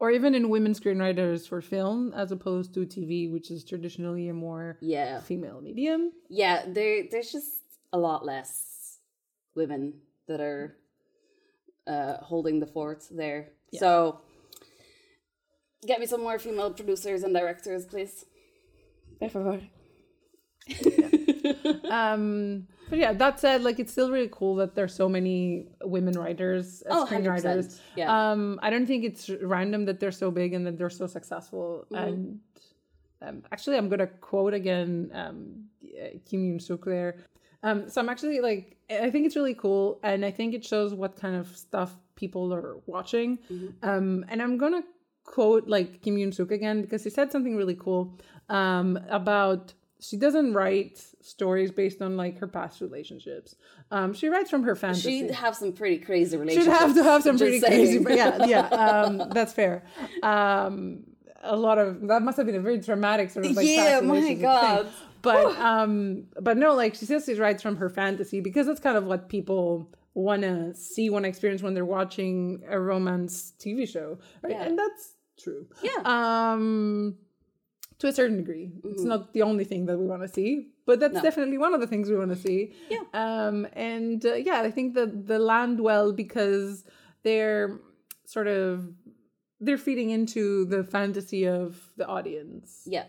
Or 0.00 0.10
even 0.10 0.34
in 0.34 0.48
women 0.50 0.72
screenwriters 0.74 1.48
for 1.48 1.60
film, 1.62 2.12
as 2.14 2.32
opposed 2.32 2.74
to 2.74 2.80
TV, 2.86 3.30
which 3.30 3.50
is 3.50 3.64
traditionally 3.64 4.28
a 4.28 4.34
more 4.34 4.76
yeah, 4.80 5.20
female 5.20 5.60
medium. 5.60 6.12
yeah, 6.28 6.64
there 6.66 7.04
there's 7.10 7.30
just 7.32 7.52
a 7.92 7.98
lot 7.98 8.24
less 8.24 8.98
women 9.54 9.94
that 10.26 10.40
are 10.40 10.76
uh, 11.86 12.16
holding 12.30 12.60
the 12.60 12.66
fort 12.66 13.04
there. 13.10 13.52
So 13.78 14.20
get 15.86 16.00
me 16.00 16.06
some 16.06 16.22
more 16.22 16.38
female 16.38 16.72
producers 16.72 17.22
and 17.24 17.32
directors, 17.34 17.84
please. 17.86 18.24
Por 19.20 19.28
favor. 19.28 19.60
Um, 21.90 22.66
but 22.88 22.98
yeah, 22.98 23.12
that 23.12 23.40
said, 23.40 23.62
like 23.62 23.78
it's 23.78 23.92
still 23.92 24.10
really 24.10 24.28
cool 24.30 24.56
that 24.56 24.74
there's 24.74 24.94
so 24.94 25.08
many 25.08 25.66
women 25.82 26.18
writers, 26.18 26.82
as 26.82 26.92
Oh, 26.94 27.06
screenwriters. 27.06 27.66
100%, 27.66 27.80
yeah. 27.96 28.30
Um, 28.30 28.58
I 28.62 28.70
don't 28.70 28.86
think 28.86 29.04
it's 29.04 29.30
random 29.42 29.84
that 29.86 30.00
they're 30.00 30.12
so 30.12 30.30
big 30.30 30.54
and 30.54 30.66
that 30.66 30.78
they're 30.78 30.90
so 30.90 31.06
successful. 31.06 31.86
Mm-hmm. 31.90 32.04
And 32.04 32.40
um, 33.22 33.42
actually, 33.52 33.76
I'm 33.76 33.88
gonna 33.88 34.06
quote 34.06 34.54
again 34.54 35.10
um, 35.14 35.64
uh, 35.84 36.18
Kim 36.28 36.40
Eun 36.40 36.60
Sook 36.60 36.84
there. 36.84 37.16
Um, 37.62 37.88
so 37.88 38.00
I'm 38.00 38.10
actually 38.10 38.40
like, 38.40 38.76
I 38.90 39.10
think 39.10 39.24
it's 39.26 39.36
really 39.36 39.54
cool, 39.54 39.98
and 40.02 40.24
I 40.24 40.30
think 40.30 40.54
it 40.54 40.64
shows 40.64 40.92
what 40.92 41.16
kind 41.16 41.34
of 41.34 41.56
stuff 41.56 41.96
people 42.16 42.52
are 42.52 42.76
watching. 42.86 43.38
Mm-hmm. 43.50 43.88
Um, 43.88 44.24
and 44.28 44.42
I'm 44.42 44.58
gonna 44.58 44.82
quote 45.24 45.66
like 45.66 46.02
Kim 46.02 46.16
Eun 46.16 46.34
Sook 46.34 46.52
again 46.52 46.82
because 46.82 47.02
he 47.02 47.10
said 47.10 47.32
something 47.32 47.56
really 47.56 47.74
cool 47.76 48.18
um, 48.48 48.98
about 49.08 49.72
she 50.08 50.16
doesn't 50.16 50.52
write 50.52 51.02
stories 51.20 51.70
based 51.70 52.02
on 52.02 52.16
like 52.16 52.38
her 52.38 52.46
past 52.46 52.80
relationships. 52.80 53.56
Um, 53.90 54.12
she 54.12 54.28
writes 54.28 54.50
from 54.50 54.64
her 54.64 54.74
fantasy. 54.74 55.20
She'd 55.20 55.30
have 55.30 55.56
some 55.56 55.72
pretty 55.72 55.98
crazy 55.98 56.36
relationships. 56.36 56.76
She'd 56.76 56.78
have 56.86 56.94
to 56.94 57.02
have 57.02 57.22
some 57.22 57.38
pretty 57.38 57.60
crazy, 57.60 57.92
saying. 57.92 58.04
but 58.04 58.16
yeah, 58.16 58.44
yeah, 58.46 58.66
um, 58.68 59.30
that's 59.30 59.52
fair. 59.52 59.84
Um, 60.22 61.04
a 61.42 61.56
lot 61.56 61.78
of 61.78 62.06
that 62.08 62.22
must 62.22 62.36
have 62.36 62.46
been 62.46 62.54
a 62.54 62.60
very 62.60 62.78
dramatic 62.78 63.30
sort 63.30 63.46
of 63.46 63.52
like 63.52 63.66
Yeah, 63.66 64.00
my 64.00 64.34
God. 64.34 64.84
thing. 64.86 64.92
But 65.22 65.58
um, 65.58 66.24
but 66.40 66.58
no, 66.58 66.74
like 66.74 66.94
she 66.94 67.06
says, 67.06 67.24
she 67.24 67.34
writes 67.34 67.62
from 67.62 67.76
her 67.76 67.88
fantasy 67.88 68.40
because 68.40 68.66
that's 68.66 68.80
kind 68.80 68.96
of 68.96 69.04
what 69.04 69.28
people 69.30 69.90
want 70.12 70.42
to 70.42 70.74
see, 70.74 71.08
want 71.10 71.24
to 71.24 71.28
experience 71.28 71.62
when 71.62 71.74
they're 71.74 71.84
watching 71.84 72.62
a 72.68 72.78
romance 72.78 73.52
TV 73.58 73.88
show, 73.88 74.18
right? 74.42 74.52
Yeah. 74.52 74.64
And 74.64 74.78
that's 74.78 75.14
true. 75.42 75.66
Yeah. 75.82 76.02
Um, 76.04 77.16
to 77.98 78.08
a 78.08 78.12
certain 78.12 78.36
degree, 78.36 78.72
it's 78.84 79.02
not 79.04 79.32
the 79.32 79.42
only 79.42 79.64
thing 79.64 79.86
that 79.86 79.98
we 79.98 80.06
want 80.06 80.22
to 80.22 80.28
see, 80.28 80.68
but 80.86 81.00
that's 81.00 81.14
No. 81.14 81.22
definitely 81.22 81.58
one 81.58 81.74
of 81.74 81.80
the 81.80 81.86
things 81.86 82.10
we 82.10 82.16
want 82.16 82.30
to 82.30 82.36
see. 82.36 82.72
Yeah. 82.90 83.02
Um, 83.12 83.66
and 83.72 84.24
uh, 84.26 84.34
yeah, 84.34 84.60
I 84.62 84.70
think 84.70 84.94
that 84.94 85.26
the 85.26 85.38
land 85.38 85.80
well 85.80 86.12
because 86.12 86.84
they're 87.22 87.80
sort 88.26 88.48
of 88.48 88.92
they're 89.60 89.78
feeding 89.78 90.10
into 90.10 90.64
the 90.66 90.82
fantasy 90.84 91.46
of 91.46 91.92
the 91.96 92.06
audience. 92.06 92.82
Yeah. 92.86 93.06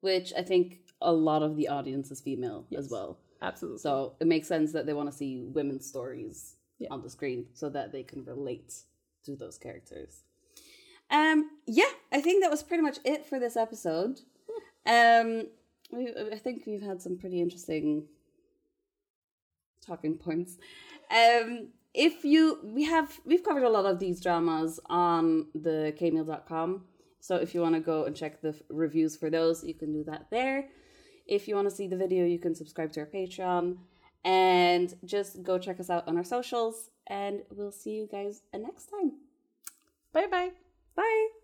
Which 0.00 0.32
I 0.36 0.42
think 0.42 0.80
a 1.00 1.12
lot 1.12 1.42
of 1.42 1.56
the 1.56 1.68
audience 1.68 2.10
is 2.10 2.20
female 2.20 2.66
as 2.76 2.90
well. 2.90 3.18
Absolutely. 3.42 3.78
So 3.78 4.14
it 4.20 4.26
makes 4.26 4.46
sense 4.46 4.72
that 4.72 4.84
they 4.86 4.92
want 4.92 5.10
to 5.10 5.16
see 5.16 5.44
women's 5.46 5.86
stories 5.86 6.56
Yeah. 6.78 6.88
on 6.90 7.02
the 7.02 7.10
screen 7.10 7.46
so 7.54 7.68
that 7.70 7.90
they 7.92 8.02
can 8.04 8.24
relate 8.24 8.74
to 9.24 9.34
those 9.36 9.58
characters. 9.58 10.22
Um, 11.10 11.50
yeah, 11.66 11.90
I 12.12 12.20
think 12.20 12.42
that 12.42 12.50
was 12.50 12.62
pretty 12.62 12.82
much 12.82 12.98
it 13.04 13.26
for 13.26 13.38
this 13.38 13.56
episode. 13.56 14.20
Um, 14.86 15.48
we, 15.90 16.12
I 16.32 16.38
think 16.38 16.64
we've 16.66 16.82
had 16.82 17.00
some 17.00 17.18
pretty 17.18 17.40
interesting 17.40 18.04
talking 19.86 20.16
points. 20.16 20.58
Um, 21.10 21.68
if 21.94 22.24
you 22.24 22.58
we 22.62 22.84
have 22.84 23.18
we've 23.24 23.42
covered 23.42 23.64
a 23.64 23.68
lot 23.68 23.86
of 23.86 23.98
these 23.98 24.20
dramas 24.20 24.78
on 24.86 25.46
the 25.54 25.94
kmeal.com. 25.98 26.84
So 27.20 27.36
if 27.36 27.54
you 27.54 27.60
want 27.60 27.74
to 27.74 27.80
go 27.80 28.04
and 28.04 28.14
check 28.14 28.40
the 28.40 28.54
reviews 28.68 29.16
for 29.16 29.30
those, 29.30 29.64
you 29.64 29.74
can 29.74 29.92
do 29.92 30.04
that 30.04 30.26
there. 30.30 30.68
If 31.26 31.48
you 31.48 31.56
want 31.56 31.68
to 31.68 31.74
see 31.74 31.88
the 31.88 31.96
video, 31.96 32.24
you 32.24 32.38
can 32.38 32.54
subscribe 32.54 32.92
to 32.92 33.00
our 33.00 33.06
Patreon 33.06 33.76
and 34.24 34.94
just 35.04 35.42
go 35.42 35.58
check 35.58 35.80
us 35.80 35.90
out 35.90 36.06
on 36.08 36.16
our 36.16 36.24
socials. 36.24 36.90
And 37.06 37.42
we'll 37.50 37.72
see 37.72 37.90
you 37.90 38.08
guys 38.10 38.42
next 38.54 38.86
time. 38.86 39.12
bye 40.12 40.26
bye. 40.30 40.67
Bye. 40.98 41.37